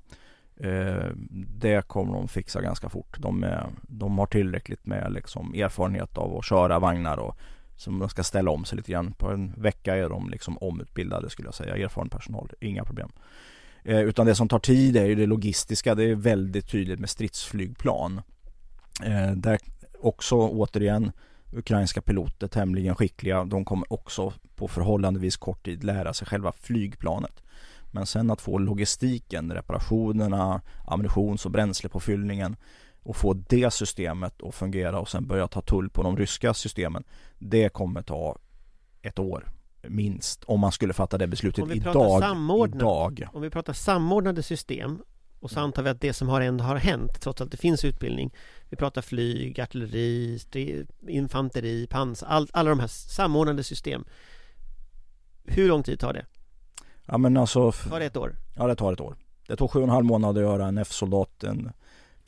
Det 1.48 1.88
kommer 1.88 2.14
de 2.14 2.28
fixa 2.28 2.62
ganska 2.62 2.90
fort. 2.90 3.18
De, 3.20 3.44
är, 3.44 3.66
de 3.82 4.18
har 4.18 4.26
tillräckligt 4.26 4.86
med 4.86 5.14
liksom 5.14 5.54
erfarenhet 5.54 6.18
av 6.18 6.38
att 6.38 6.46
köra 6.46 6.80
vagnar 6.80 7.18
och 7.18 7.38
som 7.80 8.00
de 8.00 8.10
ska 8.10 8.24
ställa 8.24 8.52
om 8.52 8.66
sig 8.66 8.76
lite 8.76 8.92
grann. 8.92 9.12
På 9.12 9.30
en 9.30 9.54
vecka 9.58 9.96
är 9.96 10.10
de 10.10 10.30
liksom 10.30 10.58
omutbildade 10.58 11.30
skulle 11.30 11.48
jag 11.48 11.56
säga, 11.56 11.78
erfaren 11.78 12.10
personal, 12.10 12.52
inga 12.60 12.84
problem. 12.84 13.10
Eh, 13.84 14.00
utan 14.00 14.26
det 14.26 14.36
som 14.36 14.48
tar 14.48 14.60
tid 14.60 14.98
är 14.98 15.06
ju 15.06 15.16
det 15.16 15.26
logistiska, 15.26 15.96
det 15.96 16.04
är 16.04 16.16
väldigt 16.16 16.72
tydligt 16.72 17.00
med 17.00 17.10
stridsflygplan. 17.10 18.22
Eh, 19.04 19.32
där 19.32 19.60
också 20.02 20.36
återigen 20.36 21.12
ukrainska 21.52 22.02
piloter 22.02 22.48
tämligen 22.48 22.96
skickliga, 22.96 23.44
de 23.44 23.66
kommer 23.66 23.94
också 23.94 24.34
på 24.56 24.68
förhållandevis 24.68 25.38
kort 25.38 25.66
tid 25.66 25.84
lära 25.84 26.14
sig 26.14 26.28
själva 26.28 26.52
flygplanet. 26.52 27.44
Men 27.92 28.06
sen 28.06 28.32
att 28.32 28.42
få 28.42 28.58
logistiken, 28.58 29.54
reparationerna, 29.54 30.62
ammunitions 30.88 31.46
och 31.46 31.52
bränslepåfyllningen 31.52 32.56
och 33.04 33.16
få 33.16 33.34
det 33.34 33.74
systemet 33.74 34.44
att 34.44 34.56
fungera 34.56 35.00
och 35.00 35.10
sen 35.10 35.28
börja 35.28 35.48
ta 35.48 35.62
tull 35.62 35.90
på 35.90 36.04
de 36.04 36.18
ryska 36.18 36.54
systemen. 36.54 37.04
Det 37.38 37.70
kommer 37.70 38.02
ta 38.02 38.38
ett 39.02 39.20
år 39.20 39.52
minst 39.82 40.44
om 40.44 40.60
man 40.60 40.72
skulle 40.72 40.94
fatta 40.94 41.18
det 41.18 41.28
beslutet 41.28 41.64
om 41.64 41.72
idag, 41.72 42.24
idag. 42.76 43.28
Om 43.34 43.42
vi 43.42 43.50
pratar 43.50 43.74
samordnade 43.74 44.44
system 44.44 45.02
och 45.40 45.52
så 45.52 45.60
antar 45.60 45.84
vi 45.84 45.90
att 45.90 46.02
det 46.02 46.14
som 46.14 46.30
har 46.30 46.42
ändå 46.42 46.64
har 46.64 46.76
hänt 46.76 47.22
trots 47.22 47.42
att 47.42 47.52
det 47.52 47.58
finns 47.58 47.86
utbildning 47.86 48.34
Vi 48.70 48.78
pratar 48.78 49.02
flyg, 49.02 49.60
artilleri, 49.60 50.40
infanteri, 51.08 51.88
pansar, 51.88 52.28
all, 52.28 52.48
alla 52.54 52.70
de 52.70 52.80
här 52.80 52.88
samordnade 52.88 53.64
system 53.64 54.06
Hur 55.44 55.68
lång 55.68 55.84
tid 55.84 56.00
tar 56.00 56.14
det? 56.14 56.26
Ja 57.06 57.18
men 57.18 57.38
alltså 57.38 57.72
Tar 57.72 58.00
det 58.00 58.06
ett 58.06 58.18
år? 58.18 58.36
Ja 58.56 58.68
det 58.68 58.76
tar 58.76 58.94
ett 58.94 59.02
år 59.02 59.16
Det 59.48 59.56
tog 59.56 59.72
sju 59.72 59.80
och 59.80 59.84
en 59.84 59.90
halv 59.90 60.06
månad 60.06 60.38
att 60.38 60.44
göra 60.44 60.68
en 60.68 60.78
F-soldat, 60.78 61.44
en 61.44 61.72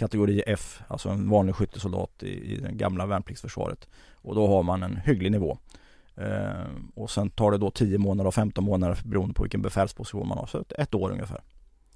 kategori 0.01 0.43
F, 0.47 0.81
alltså 0.87 1.09
en 1.09 1.29
vanlig 1.29 1.55
skyttesoldat 1.55 2.23
i, 2.23 2.53
i 2.53 2.57
det 2.57 2.71
gamla 2.71 3.05
värnpliktsförsvaret. 3.05 3.87
Och 4.13 4.35
då 4.35 4.47
har 4.47 4.63
man 4.63 4.83
en 4.83 4.97
hygglig 4.97 5.31
nivå. 5.31 5.57
Eh, 6.15 6.65
och 6.95 7.11
sen 7.11 7.29
tar 7.29 7.51
det 7.51 7.57
då 7.57 7.71
10 7.71 7.97
månader 7.97 8.27
och 8.27 8.33
15 8.33 8.63
månader 8.63 8.99
beroende 9.03 9.33
på 9.33 9.43
vilken 9.43 9.61
befälsposition 9.61 10.27
man 10.27 10.37
har, 10.37 10.47
så 10.47 10.59
ett, 10.59 10.71
ett 10.71 10.93
år 10.95 11.11
ungefär. 11.11 11.41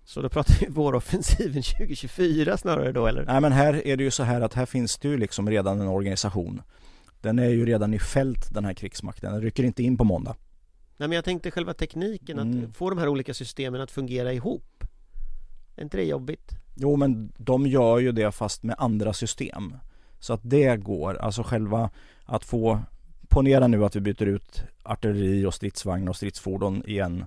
Så 0.06 0.22
då 0.22 0.30
pratar 0.30 0.56
vi 0.60 0.68
våroffensiven 0.70 1.64
2024 1.64 2.58
snarare 2.58 2.92
då 2.92 3.08
eller? 3.08 3.26
Nej 3.26 3.42
men 3.42 3.52
här 3.52 3.88
är 3.88 3.98
det 3.98 4.04
ju 4.04 4.12
så 4.12 4.24
här 4.24 4.42
att 4.42 4.54
här 4.54 4.66
finns 4.66 4.98
det 4.98 5.08
ju 5.08 5.18
liksom 5.18 5.50
redan 5.50 5.82
en 5.82 5.88
organisation. 5.88 6.62
Den 7.22 7.40
är 7.40 7.50
ju 7.50 7.66
redan 7.66 7.94
i 7.94 8.00
fält 8.00 8.54
den 8.54 8.66
här 8.66 8.74
krigsmakten, 8.74 9.34
den 9.34 9.42
rycker 9.42 9.64
inte 9.64 9.84
in 9.84 9.98
på 9.98 10.04
måndag. 10.04 10.36
Nej 10.98 11.08
men 11.10 11.16
jag 11.16 11.26
tänkte 11.26 11.52
själva 11.52 11.74
tekniken, 11.74 12.40
att 12.40 12.46
mm. 12.46 12.74
få 12.74 12.90
de 12.90 13.00
här 13.00 13.08
olika 13.08 13.34
systemen 13.34 13.82
att 13.82 13.92
fungera 13.92 14.34
ihop. 14.34 14.75
Är 15.76 15.84
inte 15.84 15.98
det 15.98 16.04
jobbigt? 16.04 16.52
Jo 16.76 16.96
men 16.96 17.32
de 17.38 17.68
gör 17.68 18.00
ju 18.00 18.12
det 18.12 18.32
fast 18.32 18.64
med 18.64 18.76
andra 18.78 19.14
system. 19.14 19.78
Så 20.20 20.34
att 20.34 20.42
det 20.44 20.78
går, 20.78 21.16
alltså 21.16 21.44
själva 21.44 21.90
att 22.26 22.46
få 22.46 22.80
Ponera 23.36 23.68
nu 23.68 23.86
att 23.86 23.96
vi 23.96 24.02
byter 24.02 24.26
ut 24.26 24.64
artilleri 24.84 25.46
och 25.46 25.54
stridsvagn 25.54 26.08
och 26.08 26.16
stridsfordon 26.16 26.84
i 26.86 27.00
en 27.00 27.26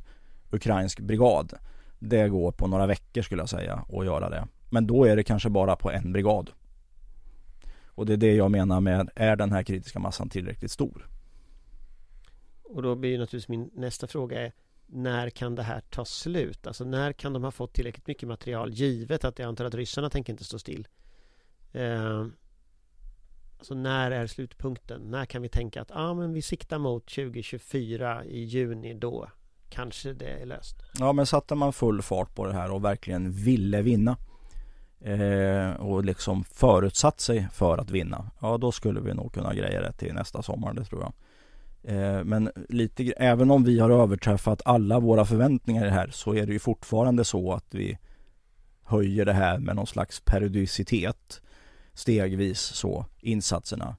ukrainsk 0.51 1.01
brigad. 1.01 1.53
Det 1.99 2.29
går 2.29 2.53
på 2.53 2.67
några 2.67 2.87
veckor 2.87 3.23
skulle 3.23 3.43
jag 3.43 3.49
säga 3.49 3.85
att 3.93 4.05
göra 4.05 4.31
det. 4.31 4.47
Men 4.71 4.87
då 4.87 5.05
är 5.05 5.17
det 5.17 5.25
kanske 5.25 5.51
bara 5.51 5.77
på 5.77 5.91
en 5.91 6.13
brigad. 6.13 6.51
Och 7.87 8.07
det 8.07 8.13
är 8.13 8.17
det 8.17 8.35
jag 8.35 8.51
menar 8.51 8.81
med, 8.81 9.11
är 9.15 9.37
den 9.37 9.53
här 9.53 9.63
kritiska 9.63 9.99
massan 9.99 10.29
tillräckligt 10.29 10.71
stor? 10.71 11.09
Och 12.63 12.83
då 12.83 12.95
blir 12.95 13.19
naturligtvis 13.19 13.49
min 13.49 13.71
nästa 13.75 14.07
fråga 14.07 14.41
är 14.41 14.53
när 14.91 15.31
kan 15.31 15.55
det 15.55 15.63
här 15.63 15.81
ta 15.81 16.05
slut? 16.05 16.67
Alltså 16.67 16.85
när 16.85 17.13
kan 17.13 17.33
de 17.33 17.45
ha 17.45 17.51
fått 17.51 17.73
tillräckligt 17.73 18.07
mycket 18.07 18.29
material 18.29 18.73
givet 18.73 19.25
att 19.25 19.39
jag 19.39 19.49
antar 19.49 19.65
att 19.65 19.75
ryssarna 19.75 20.11
tänker 20.11 20.33
inte 20.33 20.45
stå 20.45 20.59
still? 20.59 20.89
Eh, 21.73 22.27
alltså 23.59 23.75
när 23.75 24.11
är 24.11 24.27
slutpunkten? 24.27 25.11
När 25.11 25.25
kan 25.25 25.43
vi 25.43 25.49
tänka 25.49 25.83
att 25.83 25.91
ah, 25.91 26.15
men 26.15 26.33
vi 26.33 26.43
siktar 26.43 26.79
mot 26.79 27.07
2024 27.07 28.25
i 28.25 28.45
juni 28.45 28.95
då 28.95 29.31
kanske 29.69 30.13
det 30.13 30.31
är 30.31 30.47
löst? 30.47 30.77
Ja 30.99 31.13
men 31.13 31.27
satte 31.27 31.55
man 31.55 31.73
full 31.73 32.03
fart 32.03 32.35
på 32.35 32.47
det 32.47 32.53
här 32.53 32.71
och 32.71 32.85
verkligen 32.85 33.33
ville 33.33 33.83
vinna 33.83 34.17
eh, 35.01 35.71
och 35.71 36.05
liksom 36.05 36.45
förutsatt 36.45 37.21
sig 37.21 37.49
för 37.53 37.79
att 37.79 37.91
vinna 37.91 38.31
ja 38.41 38.59
då 38.59 38.73
skulle 38.73 39.01
vi 39.01 39.15
nog 39.15 39.33
kunna 39.33 39.55
greja 39.55 39.81
det 39.81 39.93
till 39.93 40.15
nästa 40.15 40.43
sommar 40.43 40.75
det 40.75 40.85
tror 40.85 41.03
jag. 41.03 41.13
Eh, 41.83 42.25
men 42.25 42.51
lite, 42.69 43.13
även 43.13 43.51
om 43.51 43.65
vi 43.65 43.81
har 43.81 43.91
överträffat 43.91 44.63
alla 44.65 45.01
våra 45.01 45.25
förväntningar 45.25 45.83
i 45.83 45.85
det 45.85 45.95
här 45.95 46.11
så 46.11 46.35
är 46.35 46.47
det 46.47 46.53
ju 46.53 46.59
fortfarande 46.59 47.25
så 47.25 47.53
att 47.53 47.75
vi 47.75 47.99
höjer 48.83 49.25
det 49.25 49.33
här 49.33 49.59
med 49.59 49.77
någon 49.77 49.87
slags 49.87 50.21
periodicitet 50.21 51.43
stegvis 51.95 52.61
så 52.61 53.07
insatserna. 53.21 53.97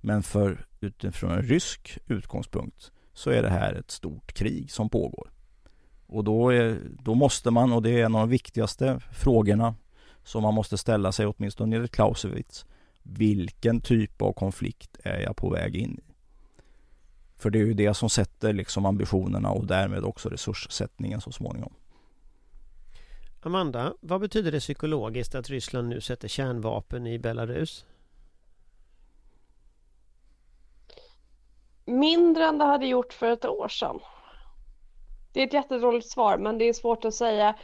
Men 0.00 0.22
för 0.22 0.66
utifrån 0.80 1.30
en 1.30 1.42
rysk 1.42 1.98
utgångspunkt 2.06 2.92
så 3.12 3.30
är 3.30 3.42
det 3.42 3.50
här 3.50 3.74
ett 3.74 3.90
stort 3.90 4.32
krig 4.32 4.70
som 4.70 4.88
pågår. 4.88 5.30
Och 6.06 6.24
då, 6.24 6.50
är, 6.50 6.78
då 7.02 7.14
måste 7.14 7.50
man, 7.50 7.72
och 7.72 7.82
det 7.82 7.90
är 7.90 8.04
en 8.04 8.14
av 8.14 8.20
de 8.20 8.28
viktigaste 8.28 9.00
frågorna 9.12 9.74
som 10.24 10.42
man 10.42 10.54
måste 10.54 10.78
ställa 10.78 11.12
sig 11.12 11.26
åtminstone 11.26 11.76
enligt 11.76 11.92
Clausewitz. 11.92 12.66
Vilken 13.02 13.80
typ 13.80 14.22
av 14.22 14.32
konflikt 14.32 14.96
är 15.04 15.20
jag 15.20 15.36
på 15.36 15.50
väg 15.50 15.76
in 15.76 15.98
i? 15.98 16.07
För 17.38 17.50
det 17.50 17.58
är 17.58 17.64
ju 17.64 17.74
det 17.74 17.94
som 17.94 18.10
sätter 18.10 18.52
liksom 18.52 18.86
ambitionerna 18.86 19.50
och 19.50 19.66
därmed 19.66 20.04
också 20.04 20.28
resurssättningen 20.28 21.20
så 21.20 21.32
småningom. 21.32 21.72
Amanda, 23.42 23.94
vad 24.00 24.20
betyder 24.20 24.52
det 24.52 24.60
psykologiskt 24.60 25.34
att 25.34 25.48
Ryssland 25.50 25.88
nu 25.88 26.00
sätter 26.00 26.28
kärnvapen 26.28 27.06
i 27.06 27.18
Belarus? 27.18 27.84
Mindre 31.84 32.44
än 32.44 32.58
det 32.58 32.64
hade 32.64 32.86
gjort 32.86 33.12
för 33.12 33.30
ett 33.30 33.44
år 33.44 33.68
sedan. 33.68 34.00
Det 35.32 35.42
är 35.42 35.46
ett 35.46 35.52
jättedåligt 35.52 36.10
svar 36.10 36.38
men 36.38 36.58
det 36.58 36.64
är 36.64 36.72
svårt 36.72 37.04
att 37.04 37.14
säga. 37.14 37.56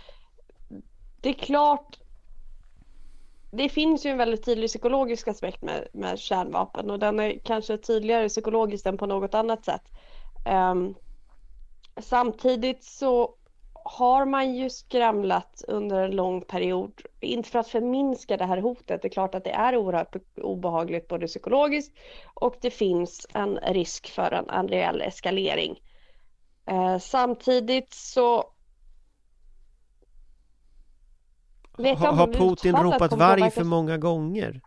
Det 1.21 1.29
är 1.29 1.33
klart 1.33 1.99
det 3.57 3.69
finns 3.69 4.07
ju 4.07 4.11
en 4.11 4.19
väldigt 4.19 4.45
tydlig 4.45 4.69
psykologisk 4.69 5.29
aspekt 5.29 5.63
med, 5.63 5.89
med 5.93 6.19
kärnvapen 6.19 6.91
och 6.91 6.99
den 6.99 7.21
är 7.21 7.39
kanske 7.39 7.77
tydligare 7.77 8.29
psykologiskt 8.29 8.87
än 8.87 8.99
på 8.99 9.07
något 9.07 9.35
annat 9.35 9.65
sätt. 9.65 9.83
Um, 10.47 10.95
samtidigt 11.97 12.85
så 12.85 13.35
har 13.85 14.27
man 14.27 14.55
ju 14.55 14.71
skramlat 14.71 15.65
under 15.69 16.05
en 16.05 16.17
lång 16.17 16.43
period, 16.43 16.93
inte 17.21 17.51
för 17.51 17.59
att 17.59 17.69
förminska 17.69 18.37
det 18.37 18.45
här 18.45 18.59
hotet, 18.59 19.03
det 19.03 19.09
är 19.09 19.13
klart 19.13 19.35
att 19.35 19.45
det 19.45 19.51
är 19.51 19.77
oerhört 19.77 20.17
obehagligt 20.37 21.09
både 21.09 21.27
psykologiskt 21.27 21.97
och 22.35 22.57
det 22.61 22.71
finns 22.71 23.27
en 23.33 23.57
risk 23.57 24.11
för 24.11 24.33
en, 24.33 24.51
en 24.51 24.69
reell 24.69 25.03
eskalering. 25.03 25.81
Eh, 26.67 26.99
samtidigt 26.99 27.93
så 27.93 28.54
vet 31.79 31.99
Ha, 31.99 32.13
har 32.13 32.27
Putin 32.27 32.77
ropat 32.77 33.13
varg 33.13 33.51
för 33.51 33.65
många 33.65 33.99
gånger? 33.99 34.61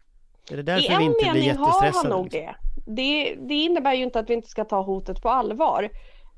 Är 0.52 0.56
det 0.56 0.62
I 0.62 0.64
därför 0.64 0.88
vi 0.88 0.94
en 0.96 1.02
inte 1.02 1.32
blir 1.32 1.34
mening 1.34 1.58
har 1.58 1.66
han 1.66 1.86
jättestressade? 1.86 2.10
nog 2.10 2.24
liksom? 2.34 2.54
det. 2.86 2.96
det. 3.02 3.36
Det 3.48 3.56
innebär 3.56 3.94
ju 3.94 4.04
inte 4.04 4.20
att 4.20 4.30
vi 4.30 4.34
inte 4.34 4.50
ska 4.50 4.66
ta 4.66 4.82
hotet 4.82 5.22
på 5.22 5.30
allvar. 5.30 5.90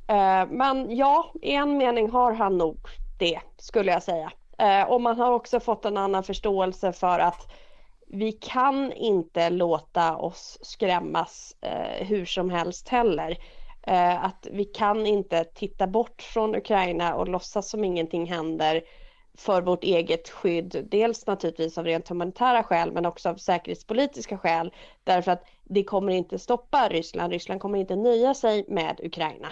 Eh, 0.10 0.48
men 0.50 0.96
ja, 0.96 1.32
i 1.42 1.54
en 1.54 1.78
mening 1.78 2.10
har 2.10 2.34
han 2.34 2.58
nog 2.58 2.78
det, 3.20 3.40
skulle 3.58 3.92
jag 3.92 4.04
säga. 4.04 4.32
Eh, 4.58 4.84
och 4.84 5.02
man 5.02 5.20
har 5.20 5.32
också 5.32 5.60
fått 5.60 5.86
en 5.86 5.98
annan 5.98 6.24
förståelse 6.24 6.94
för 6.94 7.20
att 7.20 7.52
vi 8.08 8.32
kan 8.32 8.92
inte 8.92 9.50
låta 9.50 10.18
oss 10.18 10.60
skrämmas 10.62 11.56
eh, 11.62 12.08
hur 12.08 12.26
som 12.26 12.50
helst 12.50 12.90
heller. 12.90 13.38
Att 14.22 14.48
vi 14.52 14.66
kan 14.66 15.06
inte 15.06 15.44
titta 15.44 15.88
bort 15.88 16.22
från 16.22 16.56
Ukraina 16.56 17.16
och 17.16 17.28
låtsas 17.28 17.70
som 17.70 17.84
ingenting 17.84 18.26
händer 18.26 18.82
för 19.40 19.62
vårt 19.62 19.84
eget 19.84 20.30
skydd. 20.30 20.88
Dels 20.92 21.28
naturligtvis 21.28 21.78
av 21.78 21.86
rent 21.86 22.10
humanitära 22.10 22.64
skäl 22.64 22.92
men 22.92 23.06
också 23.06 23.30
av 23.30 23.36
säkerhetspolitiska 23.36 24.38
skäl. 24.38 24.74
Därför 25.04 25.32
att 25.32 25.44
det 25.64 25.84
kommer 25.84 26.14
inte 26.14 26.40
stoppa 26.40 26.90
Ryssland. 26.90 27.34
Ryssland 27.34 27.62
kommer 27.62 27.80
inte 27.80 27.96
nöja 27.96 28.34
sig 28.34 28.66
med 28.68 29.00
Ukraina. 29.04 29.48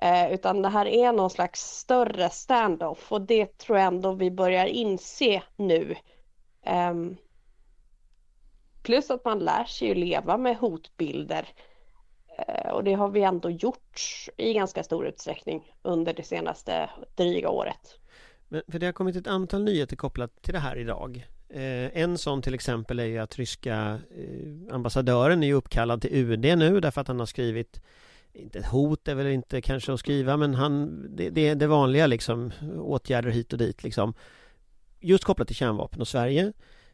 Eh, 0.00 0.32
utan 0.32 0.62
det 0.62 0.68
här 0.68 0.86
är 0.86 1.12
någon 1.12 1.30
slags 1.30 1.60
större 1.60 2.30
standoff 2.30 3.12
och 3.12 3.20
det 3.20 3.58
tror 3.58 3.78
jag 3.78 3.86
ändå 3.86 4.12
vi 4.12 4.30
börjar 4.30 4.66
inse 4.66 5.42
nu. 5.56 5.94
Eh, 6.62 6.94
plus 8.82 9.10
att 9.10 9.24
man 9.24 9.38
lär 9.38 9.64
sig 9.64 9.88
ju 9.88 9.94
leva 9.94 10.36
med 10.36 10.56
hotbilder. 10.56 11.48
Eh, 12.38 12.70
och 12.70 12.84
det 12.84 12.92
har 12.92 13.08
vi 13.08 13.22
ändå 13.22 13.50
gjort 13.50 14.00
i 14.36 14.52
ganska 14.52 14.82
stor 14.82 15.06
utsträckning 15.06 15.74
under 15.82 16.12
det 16.12 16.22
senaste 16.22 16.90
dryga 17.16 17.50
året. 17.50 18.00
Men, 18.52 18.62
för 18.68 18.78
det 18.78 18.86
har 18.86 18.92
kommit 18.92 19.16
ett 19.16 19.26
antal 19.26 19.64
nyheter 19.64 19.96
kopplat 19.96 20.42
till 20.42 20.54
det 20.54 20.60
här 20.60 20.76
idag. 20.76 21.26
Eh, 21.48 22.02
en 22.02 22.18
sån 22.18 22.42
till 22.42 22.54
exempel 22.54 22.98
är 22.98 23.04
ju 23.04 23.18
att 23.18 23.38
ryska 23.38 24.00
eh, 24.16 24.74
ambassadören 24.74 25.42
är 25.42 25.46
ju 25.46 25.54
uppkallad 25.54 26.02
till 26.02 26.14
UD 26.14 26.58
nu 26.58 26.80
därför 26.80 27.00
att 27.00 27.08
han 27.08 27.18
har 27.18 27.26
skrivit 27.26 27.80
inte 28.32 28.58
ett 28.58 28.66
hot 28.66 29.08
är 29.08 29.14
väl 29.14 29.26
inte 29.26 29.60
kanske 29.60 29.92
att 29.92 30.00
skriva 30.00 30.36
men 30.36 30.54
han 30.54 31.06
det, 31.16 31.30
det 31.30 31.48
är 31.48 31.54
det 31.54 31.66
vanliga 31.66 32.06
liksom 32.06 32.52
åtgärder 32.78 33.30
hit 33.30 33.52
och 33.52 33.58
dit 33.58 33.82
liksom. 33.82 34.14
Just 35.00 35.24
kopplat 35.24 35.48
till 35.48 35.56
kärnvapen 35.56 36.00
och 36.00 36.08
Sverige. 36.08 36.52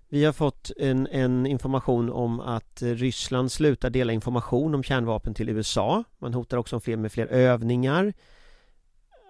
Vi 0.09 0.25
har 0.25 0.33
fått 0.33 0.71
en, 0.77 1.07
en 1.07 1.47
information 1.47 2.11
om 2.11 2.41
att 2.41 2.83
Ryssland 2.83 3.53
slutar 3.53 3.91
dela 3.91 4.13
information 4.13 4.75
om 4.75 4.83
kärnvapen 4.83 5.35
till 5.35 5.49
USA 5.49 6.05
man 6.19 6.35
hotar 6.35 6.57
också 6.57 6.77
med 6.77 6.83
fler 6.83 6.97
med 6.97 7.13
fler 7.13 7.27
övningar. 7.27 8.13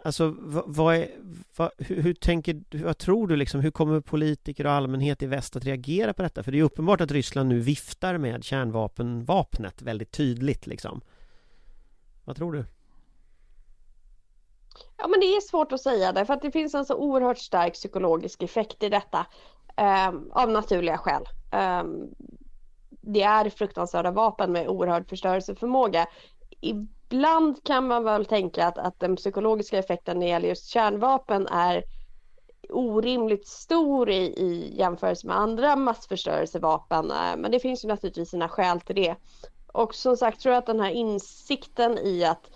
Alltså 0.06 0.34
vad, 0.38 0.64
vad 0.66 0.94
är, 0.94 1.08
vad, 1.56 1.70
hur, 1.78 2.02
hur 2.02 2.14
tänker 2.14 2.84
vad 2.84 2.98
tror 2.98 3.28
du 3.28 3.36
liksom, 3.36 3.60
hur 3.60 3.70
kommer 3.70 4.00
politiker 4.00 4.66
och 4.66 4.72
allmänhet 4.72 5.22
i 5.22 5.26
väst 5.26 5.56
att 5.56 5.64
reagera 5.64 6.12
på 6.12 6.22
detta? 6.22 6.42
För 6.42 6.52
det 6.52 6.58
är 6.58 6.62
uppenbart 6.62 7.00
att 7.00 7.10
Ryssland 7.10 7.48
nu 7.48 7.60
viftar 7.60 8.18
med 8.18 8.44
kärnvapenvapnet 8.44 9.82
väldigt 9.82 10.12
tydligt 10.12 10.66
liksom. 10.66 11.00
Vad 12.24 12.36
tror 12.36 12.52
du? 12.52 12.64
Ja 14.96 15.08
men 15.08 15.20
det 15.20 15.26
är 15.26 15.40
svårt 15.40 15.72
att 15.72 15.80
säga 15.80 16.12
därför 16.12 16.34
att 16.34 16.42
det 16.42 16.50
finns 16.50 16.74
en 16.74 16.84
så 16.84 16.96
oerhört 16.96 17.38
stark 17.38 17.72
psykologisk 17.72 18.42
effekt 18.42 18.82
i 18.82 18.88
detta. 18.88 19.26
eh, 19.76 20.08
av 20.30 20.50
naturliga 20.50 20.98
skäl. 20.98 21.22
Eh, 21.52 21.84
det 22.88 23.22
är 23.22 23.50
fruktansvärda 23.50 24.10
vapen 24.10 24.52
med 24.52 24.68
oerhörd 24.68 25.08
förstörelseförmåga. 25.08 26.06
Ibland 27.08 27.64
kan 27.64 27.86
man 27.86 28.04
väl 28.04 28.24
tänka 28.24 28.66
att, 28.66 28.78
att 28.78 29.00
den 29.00 29.16
psykologiska 29.16 29.78
effekten 29.78 30.18
när 30.18 30.26
det 30.26 30.30
gäller 30.30 30.48
just 30.48 30.66
kärnvapen 30.66 31.46
är 31.46 31.84
orimligt 32.68 33.46
stor 33.46 34.10
i, 34.10 34.24
i 34.24 34.76
jämförelse 34.78 35.26
med 35.26 35.36
andra 35.36 35.76
massförstörelsevapen. 35.76 37.10
Eh, 37.10 37.36
men 37.36 37.50
det 37.50 37.60
finns 37.60 37.84
ju 37.84 37.88
naturligtvis 37.88 38.30
sina 38.30 38.48
skäl 38.48 38.80
till 38.80 38.96
det. 38.96 39.14
Och 39.72 39.94
som 39.94 40.16
sagt 40.16 40.40
tror 40.40 40.52
jag 40.52 40.58
att 40.58 40.66
den 40.66 40.80
här 40.80 40.90
insikten 40.90 41.98
i 41.98 42.24
att 42.24 42.50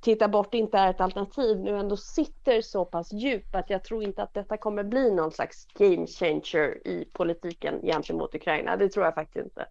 titta 0.00 0.28
bort 0.28 0.54
inte 0.54 0.78
är 0.78 0.90
ett 0.90 1.00
alternativ 1.00 1.58
nu 1.58 1.78
ändå 1.78 1.96
sitter 1.96 2.60
så 2.60 2.84
pass 2.84 3.12
djupt 3.12 3.54
att 3.54 3.70
jag 3.70 3.84
tror 3.84 4.02
inte 4.02 4.22
att 4.22 4.34
detta 4.34 4.56
kommer 4.56 4.84
bli 4.84 5.10
någon 5.10 5.32
slags 5.32 5.66
game 5.66 6.06
changer 6.06 6.86
i 6.86 7.08
politiken 7.12 7.80
gentemot 7.82 8.34
Ukraina. 8.34 8.76
Det 8.76 8.88
tror 8.88 9.04
jag 9.04 9.14
faktiskt 9.14 9.44
inte. 9.44 9.66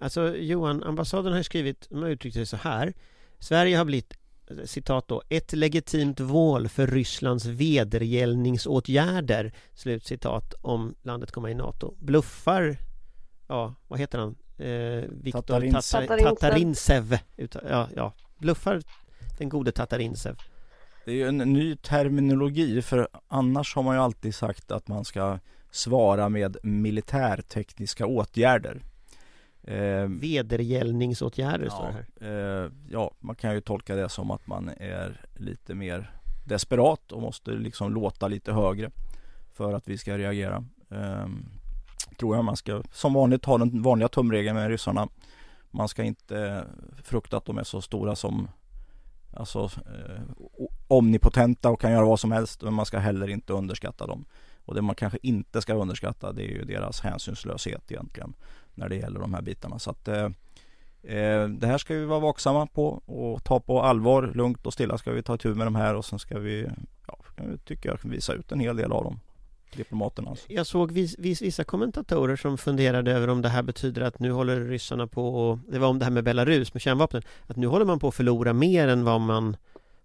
Alltså 0.00 0.36
Johan, 0.36 0.82
ambassaden 0.82 1.32
har 1.32 1.38
ju 1.38 1.44
skrivit, 1.44 1.86
de 1.90 2.02
har 2.02 2.08
uttryckt 2.08 2.34
sig 2.34 2.46
så 2.46 2.56
här 2.56 2.92
Sverige 3.38 3.76
har 3.76 3.84
blivit, 3.84 4.14
citat 4.64 5.08
då, 5.08 5.22
ett 5.28 5.52
legitimt 5.52 6.18
mål 6.18 6.68
för 6.68 6.86
Rysslands 6.86 7.46
vedergällningsåtgärder 7.46 9.52
Slutcitat 9.74 10.54
om 10.60 10.94
landet 11.02 11.32
kommer 11.32 11.48
i 11.48 11.54
NATO 11.54 11.94
Bluffar, 11.98 12.76
ja 13.48 13.74
vad 13.88 13.98
heter 13.98 14.18
han? 14.18 14.36
Eh, 14.58 15.04
Viktor 15.22 15.42
Tatarintsev. 15.42 16.06
Tatar- 16.06 16.22
Tatarintsev 16.22 17.18
Uta- 17.36 17.66
ja, 17.70 17.88
ja, 17.96 18.12
bluffar 18.38 18.82
den 19.38 19.48
gode 19.48 19.72
Tatarintsev 19.72 20.36
Det 21.04 21.10
är 21.10 21.14
ju 21.14 21.28
en 21.28 21.38
ny 21.38 21.76
terminologi 21.76 22.82
för 22.82 23.08
annars 23.28 23.74
har 23.74 23.82
man 23.82 23.96
ju 23.96 24.02
alltid 24.02 24.34
sagt 24.34 24.70
att 24.70 24.88
man 24.88 25.04
ska 25.04 25.38
svara 25.70 26.28
med 26.28 26.56
militärtekniska 26.62 28.06
åtgärder. 28.06 28.82
Eh, 29.62 30.06
Vedergällningsåtgärder 30.06 31.68
står 31.68 31.86
det 31.86 32.04
ja, 32.20 32.26
här 32.26 32.64
eh, 32.64 32.70
ja, 32.88 33.10
man 33.20 33.36
kan 33.36 33.54
ju 33.54 33.60
tolka 33.60 33.94
det 33.94 34.08
som 34.08 34.30
att 34.30 34.46
man 34.46 34.68
är 34.68 35.26
lite 35.34 35.74
mer 35.74 36.10
desperat 36.44 37.12
och 37.12 37.22
måste 37.22 37.50
liksom 37.50 37.94
låta 37.94 38.28
lite 38.28 38.52
högre 38.52 38.90
för 39.52 39.72
att 39.72 39.88
vi 39.88 39.98
ska 39.98 40.18
reagera. 40.18 40.64
Eh, 40.90 41.26
tror 42.18 42.36
jag 42.36 42.44
man 42.44 42.56
ska 42.56 42.82
som 42.92 43.14
vanligt 43.14 43.44
ha 43.44 43.58
den 43.58 43.82
vanliga 43.82 44.08
tumregeln 44.08 44.56
med 44.56 44.68
ryssarna. 44.68 45.08
Man 45.70 45.88
ska 45.88 46.02
inte 46.02 46.64
frukta 47.02 47.36
att 47.36 47.44
de 47.44 47.58
är 47.58 47.64
så 47.64 47.80
stora 47.80 48.16
som 48.16 48.48
Alltså 49.32 49.64
eh, 49.64 50.22
omnipotenta 50.88 51.70
och 51.70 51.80
kan 51.80 51.92
göra 51.92 52.04
vad 52.04 52.20
som 52.20 52.32
helst 52.32 52.62
men 52.62 52.74
man 52.74 52.86
ska 52.86 52.98
heller 52.98 53.28
inte 53.28 53.52
underskatta 53.52 54.06
dem. 54.06 54.24
Och 54.70 54.76
det 54.76 54.82
man 54.82 54.94
kanske 54.94 55.18
inte 55.22 55.62
ska 55.62 55.74
underskatta 55.74 56.32
det 56.32 56.42
är 56.42 56.48
ju 56.48 56.64
deras 56.64 57.00
hänsynslöshet 57.00 57.92
egentligen 57.92 58.34
när 58.74 58.88
det 58.88 58.96
gäller 58.96 59.20
de 59.20 59.34
här 59.34 59.42
bitarna. 59.42 59.78
Så 59.78 59.90
att 59.90 60.08
eh, 60.08 60.24
eh, 61.02 61.48
det 61.48 61.66
här 61.66 61.78
ska 61.78 61.94
vi 61.94 62.04
vara 62.04 62.20
vaksamma 62.20 62.66
på 62.66 62.88
och 62.88 63.44
ta 63.44 63.60
på 63.60 63.82
allvar. 63.82 64.32
Lugnt 64.34 64.66
och 64.66 64.72
stilla 64.72 64.98
ska 64.98 65.12
vi 65.12 65.22
ta 65.22 65.36
tur 65.36 65.54
med 65.54 65.66
de 65.66 65.74
här 65.74 65.94
och 65.94 66.04
sen 66.04 66.18
ska 66.18 66.38
vi, 66.38 66.68
ja, 67.06 67.18
tycker 67.64 67.88
jag, 67.88 67.98
visa 68.02 68.32
ut 68.32 68.52
en 68.52 68.60
hel 68.60 68.76
del 68.76 68.92
av 68.92 69.04
dem. 69.04 69.20
Diplomaterna 69.76 70.30
alltså. 70.30 70.52
Jag 70.52 70.66
såg 70.66 70.92
vis, 70.92 71.18
vis, 71.18 71.42
vissa 71.42 71.64
kommentatorer 71.64 72.36
som 72.36 72.58
funderade 72.58 73.12
över 73.12 73.28
om 73.28 73.42
det 73.42 73.48
här 73.48 73.62
betyder 73.62 74.02
att 74.02 74.18
nu 74.18 74.30
håller 74.30 74.60
ryssarna 74.60 75.06
på 75.06 75.28
och, 75.28 75.58
Det 75.68 75.78
var 75.78 75.88
om 75.88 75.98
det 75.98 76.04
här 76.04 76.12
med 76.12 76.24
Belarus 76.24 76.74
med 76.74 76.82
kärnvapnen 76.82 77.22
Att 77.46 77.56
nu 77.56 77.66
håller 77.66 77.84
man 77.84 77.98
på 77.98 78.08
att 78.08 78.14
förlora 78.14 78.52
mer 78.52 78.88
än 78.88 79.04
vad 79.04 79.20
man 79.20 79.56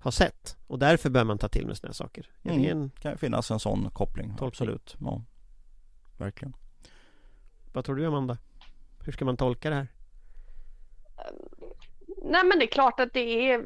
har 0.05 0.11
sett 0.11 0.57
Och 0.67 0.79
därför 0.79 1.09
bör 1.09 1.23
man 1.23 1.37
ta 1.37 1.47
till 1.47 1.67
med 1.67 1.77
sådana 1.77 1.89
här 1.89 1.93
saker 1.93 2.29
Är 2.43 2.49
det 2.49 2.55
Mm. 2.55 2.81
en, 2.81 2.89
kan 2.89 3.17
finnas 3.17 3.51
en 3.51 3.59
sån 3.59 3.89
koppling. 3.91 4.27
Tolkning. 4.29 4.47
Absolut. 4.47 4.95
Ja. 4.99 5.21
Verkligen. 6.17 6.53
Vad 7.73 7.85
tror 7.85 7.95
du 7.95 8.05
Amanda? 8.05 8.37
Hur 9.05 9.11
ska 9.11 9.25
man 9.25 9.37
tolka 9.37 9.69
det 9.69 9.75
här? 9.75 9.87
Nej 12.23 12.43
men 12.45 12.59
det 12.59 12.65
är 12.65 12.71
klart 12.71 12.99
att 12.99 13.13
det 13.13 13.51
är 13.51 13.65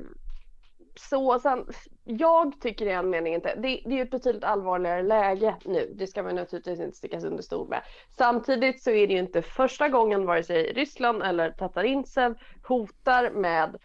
så. 0.95 1.39
Sen, 1.39 1.65
jag 2.03 2.61
tycker 2.61 2.85
i 2.85 2.91
en 2.91 3.09
mening 3.09 3.33
inte, 3.33 3.55
det, 3.55 3.61
det 3.61 3.89
är 3.89 3.95
ju 3.95 4.01
ett 4.01 4.11
betydligt 4.11 4.43
allvarligare 4.43 5.03
läge 5.03 5.55
nu. 5.65 5.93
Det 5.95 6.07
ska 6.07 6.23
man 6.23 6.35
naturligtvis 6.35 6.79
inte 6.79 6.97
stickas 6.97 7.23
under 7.23 7.43
stol 7.43 7.69
med. 7.69 7.81
Samtidigt 8.17 8.83
så 8.83 8.89
är 8.89 9.07
det 9.07 9.13
ju 9.13 9.19
inte 9.19 9.41
första 9.41 9.89
gången 9.89 10.25
vare 10.25 10.43
sig 10.43 10.73
Ryssland 10.73 11.23
eller 11.23 11.51
Tatarintsev 11.51 12.35
hotar 12.63 13.31
med 13.31 13.77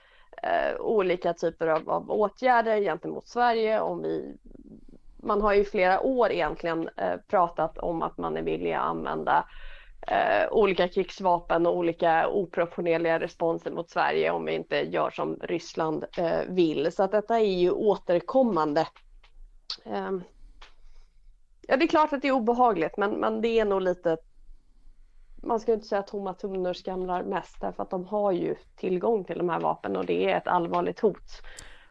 eh, 0.45 0.81
olika 0.81 1.33
typer 1.33 1.67
av, 1.67 1.91
av 1.91 2.11
åtgärder 2.11 2.81
gentemot 2.81 3.29
Sverige. 3.29 3.81
Om 3.81 4.03
vi, 4.03 4.37
man 5.17 5.43
har 5.43 5.55
ju 5.55 5.61
i 5.61 5.65
flera 5.65 6.01
år 6.01 6.33
egentligen 6.33 6.89
eh, 6.97 7.17
pratat 7.29 7.79
om 7.79 8.03
att 8.03 8.19
man 8.19 8.37
är 8.37 8.43
villig 8.43 8.73
att 8.73 8.83
använda 8.83 9.45
eh, 10.09 10.53
olika 10.53 10.89
krigsvapen 10.89 11.67
och 11.67 11.77
olika 11.77 12.29
oproportionerliga 12.29 13.21
responser 13.21 13.71
mot 13.71 13.91
Sverige 13.91 14.31
om 14.31 14.45
vi 14.45 14.55
inte 14.55 14.77
gör 14.77 15.11
som 15.11 15.39
Ryssland 15.43 16.05
eh, 16.19 16.41
vill. 16.49 16.93
Så 16.93 17.03
att 17.03 17.13
detta 17.13 17.41
är 17.41 17.55
ju 17.55 17.71
återkommande. 17.71 18.87
Eh, 19.85 20.13
ja, 21.69 21.77
det 21.77 21.85
är 21.85 21.89
klart 21.89 22.13
att 22.13 22.23
det 22.23 22.29
är 22.29 22.33
obehagligt, 22.33 22.97
men, 22.97 23.11
men 23.11 23.41
det 23.41 23.61
är 23.61 23.65
nog 23.65 23.83
lite 23.83 24.17
man 25.47 25.61
ska 25.61 25.73
inte 25.73 25.87
säga 25.87 25.99
att 25.99 26.07
tomma 26.07 26.35
tunnor 26.35 26.73
skramlar 26.73 27.23
mest 27.23 27.61
därför 27.61 27.83
att 27.83 27.91
de 27.91 28.05
har 28.05 28.33
ju 28.33 28.55
tillgång 28.77 29.25
till 29.25 29.39
de 29.39 29.49
här 29.49 29.61
vapnen 29.61 29.97
och 29.97 30.07
det 30.07 30.31
är 30.31 30.37
ett 30.37 30.47
allvarligt 30.47 31.01
hot. 31.01 31.43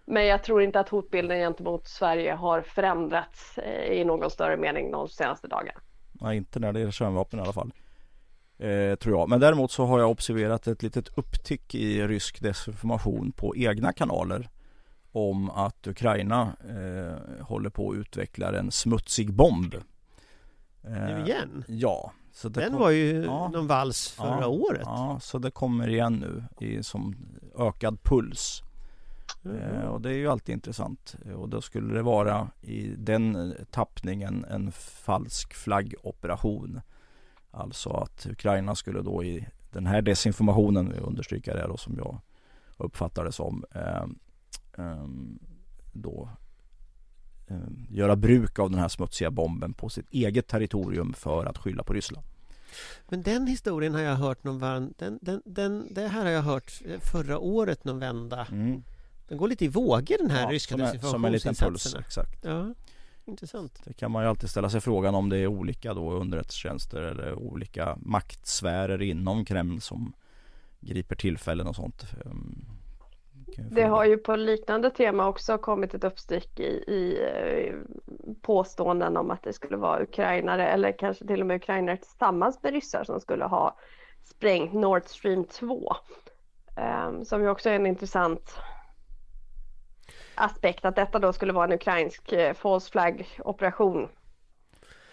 Men 0.05 0.25
jag 0.25 0.43
tror 0.43 0.61
inte 0.61 0.79
att 0.79 0.89
hotbilden 0.89 1.37
gentemot 1.37 1.87
Sverige 1.87 2.33
har 2.33 2.61
förändrats 2.61 3.57
eh, 3.57 3.91
i 3.91 4.05
någon 4.05 4.29
större 4.29 4.57
mening 4.57 4.91
de 4.91 5.09
senaste 5.09 5.47
dagarna. 5.47 5.79
Nej, 6.11 6.37
inte 6.37 6.59
när 6.59 6.73
det 6.73 6.79
gäller 6.79 6.91
kärnvapen 6.91 7.39
i 7.39 7.41
alla 7.41 7.53
fall. 7.53 7.71
Eh, 8.57 8.95
tror 8.95 9.19
jag. 9.19 9.29
Men 9.29 9.39
däremot 9.39 9.71
så 9.71 9.85
har 9.85 9.99
jag 9.99 10.11
observerat 10.11 10.67
ett 10.67 10.83
litet 10.83 11.17
upptick 11.17 11.75
i 11.75 12.07
rysk 12.07 12.41
desinformation 12.41 13.31
på 13.31 13.55
egna 13.55 13.93
kanaler. 13.93 14.49
om 15.15 15.49
att 15.49 15.87
Ukraina 15.87 16.55
eh, 16.69 17.45
håller 17.45 17.69
på 17.69 17.91
att 17.91 17.97
utveckla 17.97 18.59
en 18.59 18.71
smutsig 18.71 19.33
bomb. 19.33 19.75
Nu 20.81 20.89
Eh, 20.89 21.23
igen? 21.25 21.63
Ja. 21.67 22.11
Så 22.33 22.49
Den 22.49 22.71
kom- 22.71 22.79
var 22.79 22.89
ju 22.89 23.23
Ja. 23.25 23.47
någon 23.49 23.67
vals 23.67 24.07
förra 24.07 24.41
Ja, 24.41 24.47
året. 24.47 24.81
Ja, 24.85 25.19
så 25.21 25.37
det 25.39 25.51
kommer 25.51 25.87
igen 25.89 26.13
nu 26.13 26.43
i, 26.65 26.83
som 26.83 27.15
ökad 27.59 28.03
puls. 28.03 28.63
Eh, 29.45 29.85
och 29.87 30.01
det 30.01 30.09
är 30.09 30.13
ju 30.13 30.27
alltid 30.27 30.53
intressant. 30.53 31.15
Eh, 31.25 31.31
Och 31.33 31.49
då 31.49 31.61
skulle 31.61 31.93
det 31.93 32.01
vara 32.01 32.47
i 32.61 32.87
den 32.97 33.35
eh, 33.51 33.57
tappningen 33.71 34.45
en 34.49 34.71
falsk 34.71 35.53
flaggoperation. 35.53 36.81
Alltså 37.51 37.89
att 37.89 38.25
Ukraina 38.31 38.75
skulle 38.75 39.01
då 39.01 39.23
i 39.23 39.47
den 39.71 39.85
här 39.85 40.01
desinformationen, 40.01 40.91
vi 40.93 40.99
understryker 40.99 41.55
det 41.55 41.67
då 41.67 41.77
som 41.77 41.95
jag 41.97 42.21
uppfattar 42.77 43.23
det 43.25 43.31
som, 43.31 43.63
eh, 43.71 44.03
ehm, 44.77 45.39
då 45.93 46.29
eh, 46.31 46.42
göra 47.89 48.15
bruk 48.15 48.59
av 48.59 48.69
den 48.71 48.79
här 48.79 48.87
smutsiga 48.87 49.31
bomben 49.31 49.73
på 49.73 49.89
sitt 49.89 50.09
eget 50.11 50.47
territorium 50.47 51.13
för 51.13 51.45
att 51.45 51.57
skylla 51.57 51.83
på 51.83 51.93
Ryssland. 51.93 52.25
Men 53.09 53.21
den 53.21 53.47
historien 53.47 53.93
har 53.93 54.01
jag 54.01 54.15
hört 54.15 54.43
någon 54.43 54.59
varm, 54.59 54.93
den, 54.97 55.19
den, 55.21 55.41
den, 55.45 55.93
det 55.93 56.07
här 56.07 56.23
har 56.23 56.31
jag 56.31 56.41
hört 56.41 56.81
förra 57.11 57.39
året 57.39 57.83
någon 57.83 57.99
vända. 57.99 58.47
Mm. 58.51 58.83
Den 59.27 59.37
går 59.37 59.47
lite 59.47 59.65
i 59.65 59.67
vågor 59.67 60.17
den 60.17 60.31
här 60.31 60.41
Ja, 60.41 60.51
ryska 60.51 60.75
som, 60.75 60.81
är, 60.81 60.97
som 60.97 61.25
en 61.25 61.31
liten 61.31 61.55
puls, 61.55 61.95
exakt. 61.95 62.45
Ja, 62.45 62.73
intressant. 63.25 63.81
Det 63.85 63.93
kan 63.93 64.11
man 64.11 64.23
ju 64.23 64.29
alltid 64.29 64.49
ställa 64.49 64.69
sig 64.69 64.81
frågan 64.81 65.15
om 65.15 65.29
det 65.29 65.37
är 65.37 65.47
olika 65.47 65.93
då 65.93 66.11
underrättelsetjänster 66.11 67.01
eller 67.01 67.33
olika 67.33 67.97
maktsfärer 68.01 69.01
inom 69.01 69.45
Kreml 69.45 69.81
som 69.81 70.13
griper 70.79 71.15
tillfällen 71.15 71.67
och 71.67 71.75
sånt. 71.75 72.05
Det 73.57 73.83
har 73.83 74.05
ju 74.05 74.17
på 74.17 74.35
liknande 74.35 74.89
tema 74.89 75.27
också 75.27 75.57
kommit 75.57 75.93
ett 75.93 76.03
uppstick 76.03 76.59
i, 76.59 76.83
i 76.87 77.29
eh, 77.33 77.75
påståenden 78.41 79.17
om 79.17 79.31
att 79.31 79.43
det 79.43 79.53
skulle 79.53 79.77
vara 79.77 80.03
ukrainare 80.03 80.67
eller 80.67 80.91
kanske 80.91 81.27
till 81.27 81.41
och 81.41 81.47
med 81.47 81.55
ukrainare 81.55 81.97
tillsammans 81.97 82.63
med 82.63 82.73
ryssar 82.73 83.03
som 83.03 83.19
skulle 83.19 83.45
ha 83.45 83.77
sprängt 84.23 84.73
Nord 84.73 85.03
Stream 85.05 85.45
2. 85.45 85.93
Ehm, 86.77 87.25
som 87.25 87.41
ju 87.41 87.49
också 87.49 87.69
är 87.69 87.75
en 87.75 87.85
intressant 87.85 88.55
aspekt 90.35 90.85
att 90.85 90.95
detta 90.95 91.19
då 91.19 91.33
skulle 91.33 91.53
vara 91.53 91.65
en 91.65 91.73
ukrainsk 91.73 92.31
eh, 92.31 92.53
false 92.53 92.91
flag 92.91 93.27
operation. 93.39 94.09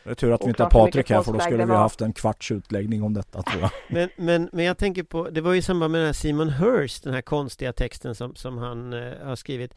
Det 0.05 0.11
är 0.11 0.15
tur 0.15 0.33
att 0.33 0.45
vi 0.45 0.49
inte 0.49 0.63
har 0.63 0.71
Patrik 0.71 1.11
här 1.11 1.23
för 1.23 1.33
då 1.33 1.41
skulle 1.41 1.65
vi 1.65 1.71
var. 1.71 1.77
haft 1.77 2.01
en 2.01 2.13
kvarts 2.13 2.51
utläggning 2.51 3.03
om 3.03 3.15
detta 3.15 3.43
tror 3.43 3.63
jag. 3.63 3.71
Men, 3.89 4.09
men, 4.17 4.49
men 4.53 4.65
jag 4.65 4.79
tänker 4.79 5.03
på, 5.03 5.31
det 5.31 5.41
var 5.41 5.53
ju 5.53 5.59
i 5.59 5.63
samband 5.63 5.93
med 5.93 6.01
den 6.01 6.07
här 6.07 6.13
Simon 6.13 6.49
Hurst, 6.49 7.05
den 7.05 7.15
här 7.15 7.23
konstiga 7.23 7.73
texten 7.73 8.15
som, 8.15 8.35
som 8.35 8.59
han 8.59 8.93
eh, 8.93 9.27
har 9.27 9.37
skrivit 9.37 9.75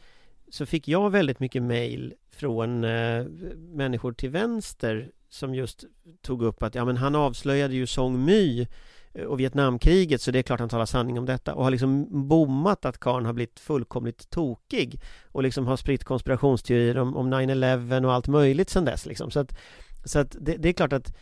Så 0.49 0.65
fick 0.65 0.87
jag 0.87 1.09
väldigt 1.09 1.39
mycket 1.39 1.63
mail 1.63 2.13
från 2.31 2.83
eh, 2.83 3.25
människor 3.55 4.13
till 4.13 4.29
vänster 4.29 5.09
som 5.29 5.55
just 5.55 5.83
tog 6.21 6.43
upp 6.43 6.63
att 6.63 6.75
ja 6.75 6.85
men 6.85 6.97
han 6.97 7.15
avslöjade 7.15 7.75
ju 7.75 7.87
Song 7.87 8.25
My 8.25 8.67
eh, 9.13 9.25
och 9.25 9.39
Vietnamkriget 9.39 10.21
så 10.21 10.31
det 10.31 10.39
är 10.39 10.43
klart 10.43 10.59
han 10.59 10.69
talar 10.69 10.85
sanning 10.85 11.19
om 11.19 11.25
detta 11.25 11.55
och 11.55 11.63
har 11.63 11.71
liksom 11.71 12.07
bommat 12.27 12.85
att 12.85 12.99
Karn 12.99 13.25
har 13.25 13.33
blivit 13.33 13.59
fullkomligt 13.59 14.29
tokig 14.29 15.01
och 15.25 15.43
liksom 15.43 15.67
har 15.67 15.77
spritt 15.77 16.03
konspirationsteorier 16.03 16.97
om, 16.97 17.15
om 17.15 17.33
9-11 17.33 18.05
och 18.05 18.13
allt 18.13 18.27
möjligt 18.27 18.69
sedan 18.69 18.85
dess 18.85 19.05
liksom. 19.05 19.31
Så 19.31 19.39
att, 19.39 19.55
så 20.03 20.19
att 20.19 20.35
det, 20.41 20.57
det 20.57 20.69
är 20.69 20.73
klart 20.73 20.93
att 20.93 21.13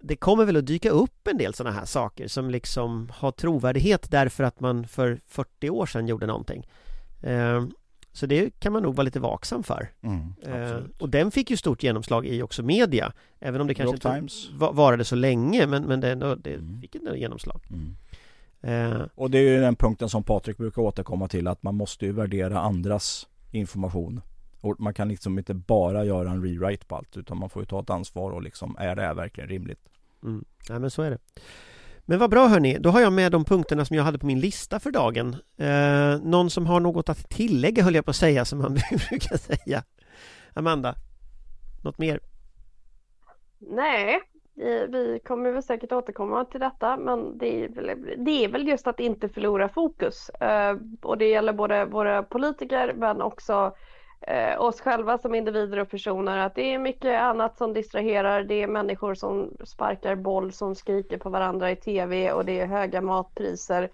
det 0.00 0.16
kommer 0.16 0.44
väl 0.44 0.56
att 0.56 0.66
dyka 0.66 0.90
upp 0.90 1.26
en 1.28 1.38
del 1.38 1.54
sådana 1.54 1.76
här 1.76 1.84
saker 1.84 2.28
som 2.28 2.50
liksom 2.50 3.08
har 3.14 3.30
trovärdighet 3.32 4.10
därför 4.10 4.44
att 4.44 4.60
man 4.60 4.86
för 4.88 5.20
40 5.26 5.70
år 5.70 5.86
sedan 5.86 6.08
gjorde 6.08 6.26
någonting. 6.26 6.66
Eh, 7.22 7.66
Så 8.12 8.26
det 8.26 8.60
kan 8.60 8.72
man 8.72 8.82
nog 8.82 8.94
vara 8.94 9.04
lite 9.04 9.20
vaksam 9.20 9.62
för. 9.62 9.88
Mm, 10.02 10.34
Eh, 10.46 10.62
absolut. 10.62 11.02
Och 11.02 11.08
den 11.08 11.30
fick 11.30 11.50
ju 11.50 11.56
stort 11.56 11.82
genomslag 11.82 12.26
i 12.26 12.42
också 12.42 12.62
media. 12.62 13.12
Även 13.40 13.60
om 13.60 13.66
det 13.66 13.74
kanske 13.74 14.08
York 14.08 14.22
inte 14.22 14.54
varade 14.74 15.04
så 15.04 15.16
länge 15.16 15.66
men, 15.66 15.82
men 15.84 16.00
det, 16.00 16.14
det 16.14 16.54
Mm. 16.54 16.80
fick 16.80 16.94
ändå 16.94 17.16
genomslag. 17.16 17.60
Mm. 17.70 17.96
Eh, 18.62 19.02
Och 19.14 19.30
det 19.30 19.38
är 19.38 19.42
ju 19.42 19.60
den 19.60 19.76
punkten 19.76 20.08
som 20.08 20.22
Patrik 20.22 20.56
brukar 20.56 20.82
återkomma 20.82 21.28
till 21.28 21.46
att 21.48 21.62
man 21.62 21.74
måste 21.74 22.06
ju 22.06 22.12
värdera 22.12 22.60
andras 22.60 23.26
information. 23.50 24.20
Och 24.74 24.80
man 24.80 24.94
kan 24.94 25.08
liksom 25.08 25.38
inte 25.38 25.54
bara 25.54 26.04
göra 26.04 26.30
en 26.30 26.42
rewrite 26.42 26.86
på 26.86 26.96
allt 26.96 27.16
utan 27.16 27.38
man 27.38 27.50
får 27.50 27.62
ju 27.62 27.66
ta 27.66 27.80
ett 27.80 27.90
ansvar 27.90 28.30
och 28.30 28.42
liksom 28.42 28.76
är 28.78 28.96
det 28.96 29.02
här 29.02 29.14
verkligen 29.14 29.48
rimligt? 29.48 29.88
Mm. 30.22 30.44
Nej 30.68 30.78
men 30.78 30.90
så 30.90 31.02
är 31.02 31.10
det. 31.10 31.18
Men 32.10 32.18
vad 32.18 32.30
bra 32.30 32.46
hörni, 32.46 32.78
då 32.78 32.90
har 32.90 33.00
jag 33.00 33.12
med 33.12 33.32
de 33.32 33.44
punkterna 33.44 33.84
som 33.84 33.96
jag 33.96 34.04
hade 34.04 34.18
på 34.18 34.26
min 34.26 34.40
lista 34.40 34.80
för 34.80 34.90
dagen. 34.90 35.36
Eh, 35.56 36.20
någon 36.22 36.50
som 36.50 36.66
har 36.66 36.80
något 36.80 37.08
att 37.08 37.30
tillägga 37.30 37.82
höll 37.82 37.94
jag 37.94 38.04
på 38.04 38.10
att 38.10 38.16
säga 38.16 38.44
som 38.44 38.58
man 38.58 38.74
brukar 39.10 39.36
säga. 39.36 39.82
Amanda, 40.54 40.94
något 41.84 41.98
mer? 41.98 42.20
Nej, 43.58 44.20
vi, 44.54 44.86
vi 44.86 45.20
kommer 45.24 45.50
väl 45.50 45.62
säkert 45.62 45.92
återkomma 45.92 46.44
till 46.44 46.60
detta, 46.60 46.96
men 46.96 47.38
det 47.38 47.64
är 47.64 47.68
väl, 47.68 47.90
det 48.24 48.44
är 48.44 48.48
väl 48.48 48.68
just 48.68 48.86
att 48.86 49.00
inte 49.00 49.28
förlora 49.28 49.68
fokus. 49.68 50.28
Eh, 50.28 50.76
och 51.02 51.18
det 51.18 51.28
gäller 51.28 51.52
både 51.52 51.84
våra 51.84 52.22
politiker 52.22 52.94
men 52.96 53.22
också 53.22 53.74
eh, 54.20 54.60
oss 54.60 54.80
själva 54.80 55.18
som 55.18 55.34
individer 55.34 55.78
och 55.78 55.90
personer. 55.90 56.38
Att 56.38 56.54
det 56.54 56.74
är 56.74 56.78
mycket 56.78 57.20
annat 57.20 57.58
som 57.58 57.72
distraherar. 57.72 58.42
Det 58.42 58.62
är 58.62 58.66
människor 58.66 59.14
som 59.14 59.56
sparkar 59.64 60.16
boll, 60.16 60.52
som 60.52 60.74
skriker 60.74 61.18
på 61.18 61.30
varandra 61.30 61.70
i 61.70 61.76
tv 61.76 62.32
och 62.32 62.44
det 62.44 62.60
är 62.60 62.66
höga 62.66 63.00
matpriser. 63.00 63.90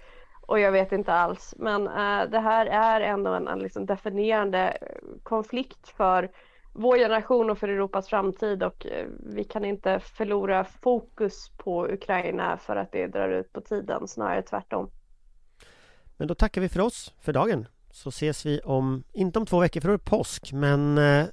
Och 0.47 0.61
jag 0.61 0.73
vet 0.73 0.93
inte 0.93 1.13
alls. 1.13 1.55
Men 1.59 1.87
eh, 1.87 2.31
det 2.31 2.41
här 2.41 2.67
är 2.67 3.01
ändå 3.01 3.35
en, 3.35 3.49
en 3.49 3.59
liksom 3.59 3.87
definierande 3.87 4.79
eh, 4.81 5.09
konflikt 5.23 5.89
för 5.89 6.31
vår 6.73 6.99
generation 6.99 7.51
och 7.51 7.59
för 7.59 7.69
Europas 7.69 8.09
framtid 8.09 8.63
och 8.63 8.87
eh, 8.87 9.07
vi 9.21 9.45
kan 9.45 9.65
inte 9.65 10.01
förlora 10.01 10.65
fokus 10.65 11.51
på 11.57 11.87
Ukraina 11.87 12.57
för 12.57 12.77
att 12.77 12.93
det 12.93 13.07
drar 13.07 13.29
ut 13.29 13.53
på 13.53 13.61
tiden, 13.61 14.09
snarare 14.09 14.43
tvärtom. 14.43 14.91
Men 16.17 16.29
då 16.29 16.35
tackar 16.35 16.61
vi 16.61 16.69
för 16.69 16.81
oss 16.81 17.15
för 17.21 17.33
dagen. 17.33 17.67
Så 17.95 18.09
ses 18.09 18.47
vi 18.47 18.61
om, 18.61 19.05
inte 19.13 19.39
om 19.39 19.47
två 19.47 19.61
veckor 19.61 19.81
för 19.81 19.89
då 19.89 19.95
är 19.95 19.99
det 19.99 20.05
påsk, 20.05 20.53
men 20.53 20.99
eh, 20.99 21.25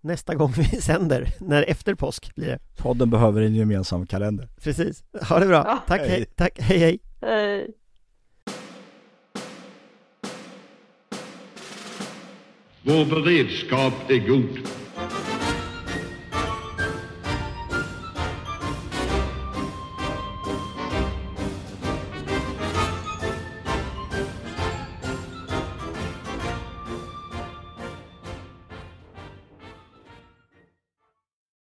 nästa 0.00 0.34
gång 0.34 0.52
vi 0.56 0.64
sänder, 0.64 1.28
när 1.40 1.62
efter 1.62 1.94
påsk 1.94 2.34
blir 2.34 2.46
det. 2.46 2.58
Podden 2.76 3.10
behöver 3.10 3.42
en 3.42 3.54
gemensam 3.54 4.06
kalender. 4.06 4.48
Precis. 4.62 5.04
Ha 5.28 5.38
det 5.38 5.46
bra. 5.46 5.62
Ja. 5.66 5.82
Tack, 5.86 6.00
Hej. 6.00 6.10
hej. 6.10 6.24
Tack, 6.36 6.58
hej, 6.60 6.78
hej. 6.78 6.98
Hej! 7.20 7.70
Vår 12.82 13.04
beredskap 13.04 14.10
är 14.10 14.28
god. 14.28 14.58